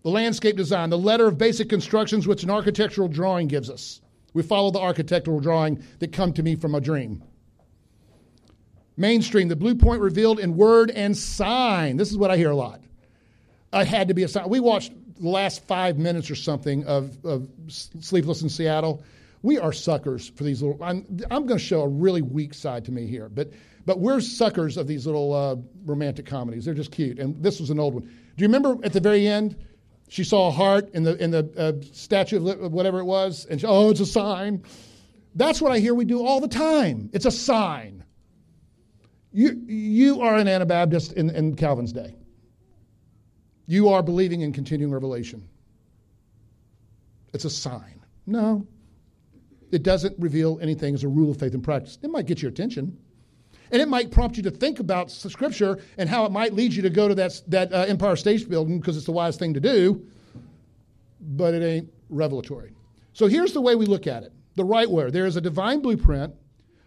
The 0.03 0.11
landscape 0.11 0.57
design, 0.57 0.91
the 0.91 0.99
letter 0.99 1.27
of 1.27 1.39
basic 1.39 1.69
constructions 1.69 2.27
which 2.27 2.45
an 2.45 2.51
architectural 2.51 3.09
drawing 3.09 3.49
gives 3.49 3.71
us. 3.71 4.01
We 4.35 4.43
follow 4.43 4.71
the 4.71 4.81
architectural 4.81 5.41
drawing 5.41 5.83
that 6.01 6.13
come 6.13 6.33
to 6.35 6.43
me 6.43 6.57
from 6.57 6.75
a 6.75 6.81
dream. 6.81 7.23
Mainstream, 8.97 9.49
the 9.49 9.57
blueprint 9.57 10.01
revealed 10.01 10.39
in 10.39 10.57
word 10.57 10.91
and 10.91 11.17
sign. 11.17 11.97
This 11.97 12.11
is 12.11 12.19
what 12.19 12.31
I 12.31 12.37
hear 12.37 12.51
a 12.51 12.57
lot. 12.57 12.81
I 13.73 13.85
had 13.85 14.09
to 14.09 14.15
be 14.15 14.23
a 14.23 14.29
sign. 14.29 14.49
We 14.49 14.61
watched 14.61 14.93
the 15.21 15.29
last 15.29 15.67
five 15.67 15.99
minutes 15.99 16.31
or 16.31 16.35
something 16.35 16.85
of, 16.85 17.25
of 17.25 17.49
Sleepless 17.69 18.43
in 18.43 18.49
Seattle. 18.49 19.03
We 19.43 19.59
are 19.59 19.73
suckers 19.73 20.29
for 20.31 20.45
these 20.45 20.63
little. 20.63 20.83
I'm, 20.83 21.05
I'm 21.31 21.47
going 21.47 21.59
to 21.59 21.65
show 21.65 21.83
a 21.83 21.89
really 21.89 22.23
weak 22.23 22.55
side 22.55 22.85
to 22.87 22.93
me 22.93 23.07
here, 23.07 23.29
but 23.29 23.53
but 23.87 24.01
we're 24.01 24.21
suckers 24.21 24.77
of 24.77 24.87
these 24.87 25.07
little 25.07 25.33
uh, 25.35 25.57
romantic 25.85 26.27
comedies. 26.27 26.65
They're 26.65 26.75
just 26.75 26.91
cute. 26.91 27.19
And 27.19 27.43
this 27.43 27.61
was 27.61 27.71
an 27.71 27.79
old 27.79 27.95
one. 27.95 28.05
Do 28.05 28.11
you 28.43 28.47
remember 28.49 28.79
at 28.83 28.93
the 28.93 29.01
very 29.01 29.27
end? 29.27 29.57
She 30.09 30.25
saw 30.25 30.49
a 30.49 30.51
heart 30.51 30.95
in 30.95 31.03
the 31.03 31.23
in 31.23 31.31
the 31.31 31.51
uh, 31.57 31.73
statue 31.93 32.47
of 32.49 32.73
whatever 32.73 33.01
it 33.01 33.05
was, 33.05 33.47
and 33.47 33.61
she, 33.61 33.67
oh, 33.67 33.91
it's 33.91 34.01
a 34.01 34.07
sign. 34.07 34.63
That's 35.35 35.61
what 35.61 35.73
I 35.73 35.79
hear 35.79 35.95
we 35.95 36.05
do 36.05 36.25
all 36.25 36.41
the 36.41 36.49
time. 36.49 37.11
It's 37.13 37.27
a 37.27 37.31
sign. 37.31 38.05
You 39.33 39.61
you 39.67 40.21
are 40.21 40.37
an 40.37 40.47
Anabaptist 40.47 41.15
in, 41.15 41.31
in 41.31 41.57
Calvin's 41.57 41.93
day. 41.93 42.15
You 43.67 43.89
are 43.89 44.03
believing 44.03 44.43
in 44.43 44.53
continuing 44.53 44.93
revelation. 44.93 45.49
It's 47.33 47.45
a 47.45 47.51
sign. 47.51 48.01
No, 48.27 48.67
it 49.73 49.83
doesn't 49.83 50.15
reveal 50.19 50.59
anything 50.63 50.95
as 50.95 51.03
a 51.03 51.09
rule 51.09 51.31
of 51.31 51.39
faith 51.39 51.55
and 51.55 51.65
practice. 51.65 51.99
It 52.03 52.11
might 52.11 52.27
get 52.27 52.41
your 52.41 52.51
attention. 52.51 52.97
And 53.71 53.81
it 53.81 53.89
might 53.89 54.11
prompt 54.11 54.37
you 54.37 54.43
to 54.45 54.51
think 54.51 54.79
about 54.79 55.11
Scripture 55.11 55.79
and 55.99 56.09
how 56.09 56.25
it 56.27 56.33
might 56.33 56.55
lead 56.55 56.73
you 56.73 56.83
to 56.83 56.91
go 56.91 57.09
to 57.09 57.15
that, 57.15 57.41
that 57.49 57.73
uh, 57.73 57.85
Empire 57.89 58.17
State 58.17 58.49
Building 58.49 58.79
because 58.79 58.97
it's 58.97 59.07
the 59.07 59.13
wise 59.13 59.37
thing 59.37 59.55
to 59.55 59.61
do, 59.61 60.07
but 61.21 61.55
it 61.55 61.63
ain't 61.63 61.93
revelatory. 62.09 62.75
So 63.13 63.27
here's 63.27 63.53
the 63.53 63.61
way 63.61 63.75
we 63.75 63.87
look 63.87 64.07
at 64.07 64.23
it 64.23 64.33
the 64.57 64.65
right 64.65 64.91
way. 64.91 65.11
There 65.11 65.27
is 65.27 65.37
a 65.37 65.41
divine 65.41 65.81
blueprint, 65.81 66.35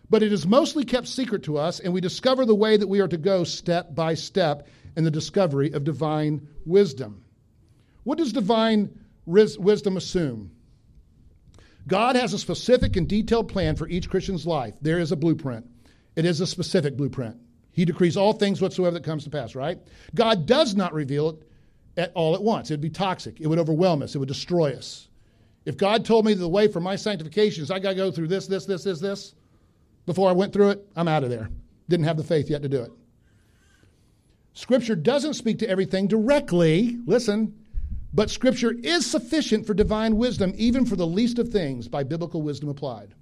but 0.10 0.24
it 0.24 0.32
is 0.32 0.46
mostly 0.46 0.86
kept 0.86 1.08
secret 1.08 1.44
to 1.44 1.58
us, 1.58 1.80
and 1.80 1.94
we 1.94 2.02
discover 2.02 2.46
the 2.46 2.56
way 2.56 2.78
that 2.78 2.88
we 2.88 3.02
are 3.02 3.08
to 3.08 3.18
go 3.18 3.44
step 3.44 3.94
by 3.94 4.14
step 4.14 4.68
in 4.96 5.04
the 5.04 5.12
discovery 5.12 5.72
of 5.72 5.84
divine 5.84 6.48
wisdom. 6.66 7.24
What 8.04 8.18
does 8.18 8.32
divine 8.32 8.90
wisdom 9.26 9.98
assume? 9.98 10.52
God 11.88 12.16
has 12.16 12.34
a 12.34 12.40
specific 12.40 12.96
and 12.96 13.08
detailed 13.08 13.50
plan 13.50 13.76
for 13.76 13.88
each 13.88 14.10
Christian's 14.10 14.46
life. 14.46 14.76
There 14.82 15.00
is 15.00 15.12
a 15.12 15.16
blueprint. 15.16 15.66
It 16.18 16.26
is 16.26 16.42
a 16.42 16.48
specific 16.48 16.98
blueprint. 16.98 17.38
He 17.72 17.86
decrees 17.86 18.18
all 18.18 18.34
things 18.34 18.60
whatsoever 18.60 18.96
that 18.96 19.04
comes 19.04 19.24
to 19.26 19.30
pass, 19.30 19.54
right? 19.54 19.78
God 20.16 20.48
does 20.48 20.76
not 20.76 20.92
reveal 20.92 21.30
it 21.30 21.36
at 21.96 22.12
all 22.16 22.34
at 22.34 22.42
once. 22.42 22.72
It 22.72 22.74
would 22.74 22.82
be 22.82 22.90
toxic. 22.90 23.40
It 23.40 23.46
would 23.46 23.60
overwhelm 23.60 24.02
us. 24.02 24.16
It 24.16 24.18
would 24.18 24.28
destroy 24.28 24.74
us. 24.74 25.10
If 25.64 25.78
God 25.78 26.06
told 26.06 26.26
me 26.26 26.34
the 26.34 26.48
way 26.48 26.68
for 26.68 26.80
my 26.80 26.96
sanctification 26.96 27.62
is 27.62 27.70
I 27.70 27.78
got 27.78 27.90
to 27.90 27.96
go 27.96 28.10
through 28.10 28.30
this, 28.30 28.48
this, 28.48 28.66
this, 28.66 28.84
this, 28.84 29.00
this, 29.00 29.36
before 30.08 30.28
I 30.28 30.34
went 30.34 30.54
through 30.54 30.72
it, 30.72 30.88
I'm 30.96 31.08
out 31.08 31.24
of 31.24 31.30
there. 31.30 31.52
Didn't 31.88 32.08
have 32.08 32.18
the 32.18 32.24
faith 32.24 32.50
yet 32.50 32.64
to 32.64 32.70
do 32.70 32.82
it. 32.82 32.92
Scripture 34.54 34.96
doesn't 34.96 35.36
speak 35.36 35.60
to 35.60 35.70
everything 35.70 36.08
directly. 36.08 36.98
Listen, 37.06 37.54
but 38.12 38.32
Scripture 38.32 38.72
is 38.72 39.06
sufficient 39.06 39.68
for 39.68 39.76
divine 39.76 40.18
wisdom, 40.18 40.52
even 40.58 40.84
for 40.84 40.96
the 40.96 41.06
least 41.06 41.38
of 41.38 41.50
things, 41.50 41.88
by 41.88 42.02
biblical 42.02 42.42
wisdom 42.42 42.70
applied. 42.70 43.14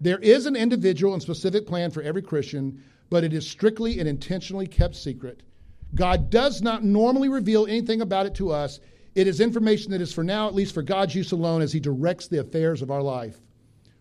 There 0.00 0.18
is 0.18 0.46
an 0.46 0.56
individual 0.56 1.12
and 1.12 1.22
specific 1.22 1.66
plan 1.66 1.90
for 1.90 2.02
every 2.02 2.22
Christian, 2.22 2.82
but 3.10 3.24
it 3.24 3.32
is 3.32 3.48
strictly 3.48 3.98
and 3.98 4.08
intentionally 4.08 4.66
kept 4.66 4.94
secret. 4.94 5.42
God 5.94 6.30
does 6.30 6.62
not 6.62 6.84
normally 6.84 7.28
reveal 7.28 7.66
anything 7.66 8.00
about 8.00 8.26
it 8.26 8.34
to 8.36 8.50
us. 8.50 8.80
It 9.14 9.26
is 9.26 9.40
information 9.40 9.90
that 9.90 10.00
is 10.00 10.12
for 10.12 10.22
now, 10.22 10.46
at 10.46 10.54
least 10.54 10.74
for 10.74 10.82
God's 10.82 11.14
use 11.14 11.32
alone, 11.32 11.62
as 11.62 11.72
He 11.72 11.80
directs 11.80 12.28
the 12.28 12.40
affairs 12.40 12.82
of 12.82 12.90
our 12.90 13.02
life. 13.02 13.38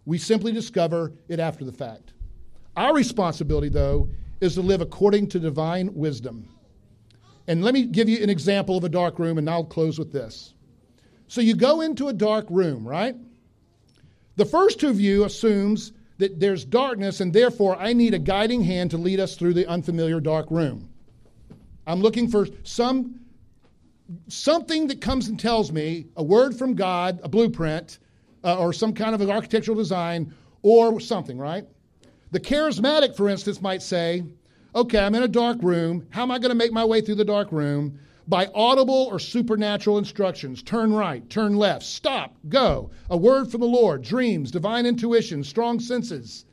We 0.05 0.17
simply 0.17 0.51
discover 0.51 1.13
it 1.27 1.39
after 1.39 1.65
the 1.65 1.71
fact. 1.71 2.13
Our 2.75 2.93
responsibility, 2.93 3.69
though, 3.69 4.09
is 4.39 4.53
to 4.53 4.61
live 4.61 4.81
according 4.81 5.29
to 5.29 5.39
divine 5.39 5.93
wisdom. 5.93 6.47
And 7.47 7.63
let 7.63 7.73
me 7.73 7.85
give 7.85 8.07
you 8.07 8.21
an 8.21 8.29
example 8.29 8.77
of 8.77 8.83
a 8.83 8.89
dark 8.89 9.17
room, 9.17 9.37
and 9.37 9.49
I'll 9.49 9.63
close 9.63 9.97
with 9.97 10.11
this. 10.11 10.53
So 11.27 11.41
you 11.41 11.55
go 11.55 11.81
into 11.81 12.09
a 12.09 12.13
dark 12.13 12.45
room, 12.49 12.87
right? 12.87 13.15
The 14.37 14.45
first 14.45 14.79
two 14.79 14.93
view 14.93 15.25
assumes 15.25 15.91
that 16.19 16.39
there's 16.39 16.63
darkness, 16.63 17.21
and 17.21 17.33
therefore 17.33 17.75
I 17.75 17.93
need 17.93 18.13
a 18.13 18.19
guiding 18.19 18.63
hand 18.63 18.91
to 18.91 18.97
lead 18.97 19.19
us 19.19 19.35
through 19.35 19.55
the 19.55 19.67
unfamiliar 19.67 20.19
dark 20.19 20.49
room. 20.49 20.89
I'm 21.85 22.01
looking 22.01 22.27
for 22.27 22.47
some 22.63 23.19
something 24.29 24.87
that 24.87 25.01
comes 25.01 25.27
and 25.27 25.37
tells 25.37 25.71
me 25.71 26.05
a 26.15 26.23
word 26.23 26.55
from 26.55 26.75
God, 26.75 27.19
a 27.23 27.27
blueprint, 27.27 27.99
uh, 28.43 28.57
or 28.57 28.71
some 28.71 28.93
kind 28.93 29.13
of 29.13 29.19
an 29.19 29.29
architectural 29.29 29.75
design, 29.75 30.33
or 30.61 30.99
something, 31.01 31.37
right? 31.37 31.65
The 32.31 32.39
charismatic, 32.39 33.17
for 33.17 33.27
instance, 33.27 33.61
might 33.61 33.81
say, 33.81 34.23
okay, 34.73 34.99
I'm 34.99 35.15
in 35.15 35.23
a 35.23 35.27
dark 35.27 35.57
room. 35.61 36.07
How 36.09 36.21
am 36.21 36.31
I 36.31 36.39
going 36.39 36.49
to 36.49 36.55
make 36.55 36.71
my 36.71 36.85
way 36.85 37.01
through 37.01 37.15
the 37.15 37.25
dark 37.25 37.51
room? 37.51 37.99
By 38.27 38.47
audible 38.53 39.07
or 39.09 39.19
supernatural 39.19 39.97
instructions 39.97 40.61
turn 40.61 40.91
right, 40.91 41.27
turn 41.29 41.55
left, 41.55 41.85
stop, 41.85 42.35
go. 42.49 42.91
A 43.09 43.15
word 43.15 43.49
from 43.49 43.61
the 43.61 43.67
Lord, 43.67 44.01
dreams, 44.01 44.51
divine 44.51 44.85
intuition, 44.85 45.43
strong 45.43 45.79
senses. 45.79 46.45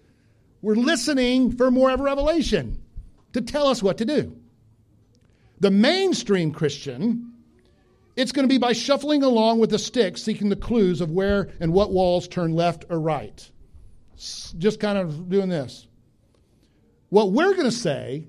We're 0.62 0.76
listening 0.76 1.56
for 1.56 1.70
more 1.70 1.90
of 1.90 2.00
a 2.00 2.04
revelation 2.04 2.80
to 3.32 3.40
tell 3.40 3.66
us 3.66 3.82
what 3.82 3.98
to 3.98 4.04
do. 4.04 4.36
The 5.60 5.70
mainstream 5.70 6.52
Christian, 6.52 7.32
it's 8.16 8.32
going 8.32 8.48
to 8.48 8.52
be 8.52 8.58
by 8.58 8.72
shuffling 8.72 9.24
along 9.24 9.58
with 9.58 9.74
a 9.74 9.78
stick, 9.78 10.16
seeking 10.16 10.48
the 10.48 10.56
clues 10.56 11.00
of 11.00 11.10
where 11.10 11.50
and 11.58 11.72
what 11.72 11.92
walls 11.92 12.28
turn 12.28 12.54
left 12.54 12.84
or 12.88 13.00
right. 13.00 13.50
Just 14.16 14.78
kind 14.78 14.96
of 14.96 15.28
doing 15.28 15.48
this. 15.48 15.88
What 17.08 17.32
we're 17.32 17.52
going 17.54 17.64
to 17.64 17.72
say, 17.72 18.28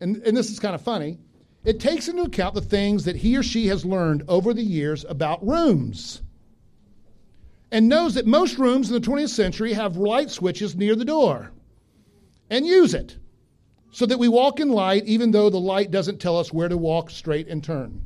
and, 0.00 0.16
and 0.18 0.36
this 0.36 0.50
is 0.50 0.58
kind 0.58 0.74
of 0.74 0.82
funny, 0.82 1.18
it 1.66 1.80
takes 1.80 2.06
into 2.06 2.22
account 2.22 2.54
the 2.54 2.60
things 2.60 3.04
that 3.04 3.16
he 3.16 3.36
or 3.36 3.42
she 3.42 3.66
has 3.66 3.84
learned 3.84 4.22
over 4.28 4.54
the 4.54 4.62
years 4.62 5.04
about 5.08 5.44
rooms 5.44 6.22
and 7.72 7.88
knows 7.88 8.14
that 8.14 8.24
most 8.24 8.56
rooms 8.56 8.88
in 8.88 8.94
the 8.94 9.06
20th 9.06 9.30
century 9.30 9.72
have 9.72 9.96
light 9.96 10.30
switches 10.30 10.76
near 10.76 10.94
the 10.94 11.04
door 11.04 11.50
and 12.48 12.64
use 12.64 12.94
it 12.94 13.18
so 13.90 14.06
that 14.06 14.18
we 14.18 14.28
walk 14.28 14.60
in 14.60 14.68
light 14.68 15.04
even 15.06 15.32
though 15.32 15.50
the 15.50 15.58
light 15.58 15.90
doesn't 15.90 16.20
tell 16.20 16.38
us 16.38 16.52
where 16.52 16.68
to 16.68 16.76
walk 16.76 17.10
straight 17.10 17.48
and 17.48 17.64
turn. 17.64 18.00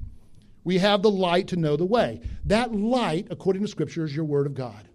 We 0.65 0.79
have 0.79 1.03
the 1.03 1.11
light 1.11 1.49
to 1.49 1.57
know 1.57 1.77
the 1.77 1.85
way. 1.85 2.23
That 2.47 2.75
light, 2.75 3.27
according 3.31 3.63
to 3.63 3.69
Scripture, 3.69 4.05
is 4.05 4.17
your 4.17 4.25
Word 4.25 4.47
of 4.47 4.55
God. 4.55 4.89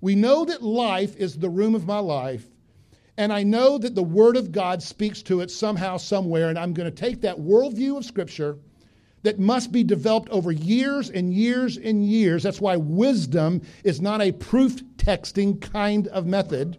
We 0.00 0.14
know 0.14 0.44
that 0.44 0.62
life 0.62 1.16
is 1.16 1.36
the 1.36 1.50
room 1.50 1.74
of 1.74 1.86
my 1.86 1.98
life 1.98 2.46
and 3.20 3.34
I 3.34 3.42
know 3.42 3.76
that 3.76 3.94
the 3.94 4.02
Word 4.02 4.38
of 4.38 4.50
God 4.50 4.82
speaks 4.82 5.20
to 5.24 5.42
it 5.42 5.50
somehow, 5.50 5.98
somewhere, 5.98 6.48
and 6.48 6.58
I'm 6.58 6.72
going 6.72 6.90
to 6.90 6.96
take 6.96 7.20
that 7.20 7.36
worldview 7.36 7.98
of 7.98 8.06
Scripture 8.06 8.56
that 9.24 9.38
must 9.38 9.70
be 9.70 9.84
developed 9.84 10.30
over 10.30 10.50
years 10.50 11.10
and 11.10 11.30
years 11.30 11.76
and 11.76 12.02
years. 12.02 12.42
That's 12.42 12.62
why 12.62 12.76
wisdom 12.78 13.60
is 13.84 14.00
not 14.00 14.22
a 14.22 14.32
proof 14.32 14.82
texting 14.96 15.60
kind 15.60 16.08
of 16.08 16.24
method. 16.24 16.78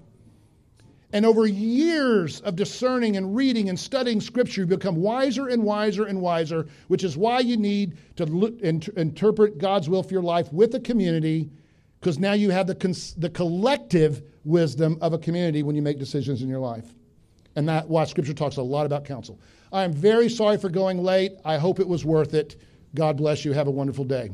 And 1.14 1.28
over 1.28 1.46
years 1.46 2.42
of 2.42 2.56
discerning 2.56 3.18
and 3.18 3.36
reading 3.36 3.70
and 3.70 3.80
studying 3.80 4.20
Scripture, 4.20 4.62
you 4.62 4.68
become 4.68 4.96
wiser 4.96 5.48
and 5.48 5.62
wiser 5.62 6.08
and 6.08 6.22
wiser, 6.22 6.66
which 6.88 7.04
is 7.04 7.16
why 7.16 7.42
you 7.42 7.56
need 7.56 8.00
to 8.16 8.26
look, 8.26 8.60
interpret 8.62 9.60
God's 9.60 9.88
will 9.88 10.02
for 10.02 10.14
your 10.16 10.24
life 10.24 10.52
with 10.52 10.74
a 10.74 10.80
community 10.80 11.52
because 12.00 12.18
now 12.18 12.34
you 12.34 12.50
have 12.50 12.66
the, 12.66 12.74
cons- 12.74 13.14
the 13.14 13.30
collective 13.30 14.24
wisdom 14.44 14.98
of 15.02 15.14
a 15.14 15.18
community 15.18 15.64
when 15.64 15.76
you 15.76 15.82
make 15.82 16.00
decisions 16.00 16.42
in 16.42 16.50
your 16.50 16.60
life. 16.60 16.94
And 17.56 17.68
that 17.68 17.88
why 17.90 18.06
Scripture 18.06 18.34
talks 18.34 18.58
a 18.58 18.62
lot 18.62 18.86
about 18.86 19.06
counsel. 19.06 19.40
I 19.74 19.84
am 19.84 19.94
very 19.94 20.30
sorry 20.30 20.58
for 20.58 20.70
going 20.70 21.04
late. 21.04 21.34
I 21.46 21.58
hope 21.58 21.80
it 21.80 21.88
was 21.88 22.06
worth 22.06 22.34
it. 22.34 22.58
God 22.96 23.18
bless 23.18 23.46
you. 23.46 23.54
Have 23.54 23.68
a 23.68 23.72
wonderful 23.72 24.06
day. 24.06 24.32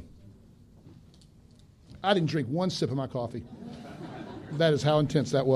I 2.04 2.14
didn't 2.14 2.30
drink 2.30 2.48
one 2.48 2.70
sip 2.70 2.90
of 2.90 2.98
my 2.98 3.08
coffee. 3.08 3.44
that 4.54 4.74
is 4.74 4.84
how 4.84 5.00
intense 5.00 5.32
that 5.32 5.46
was. 5.46 5.56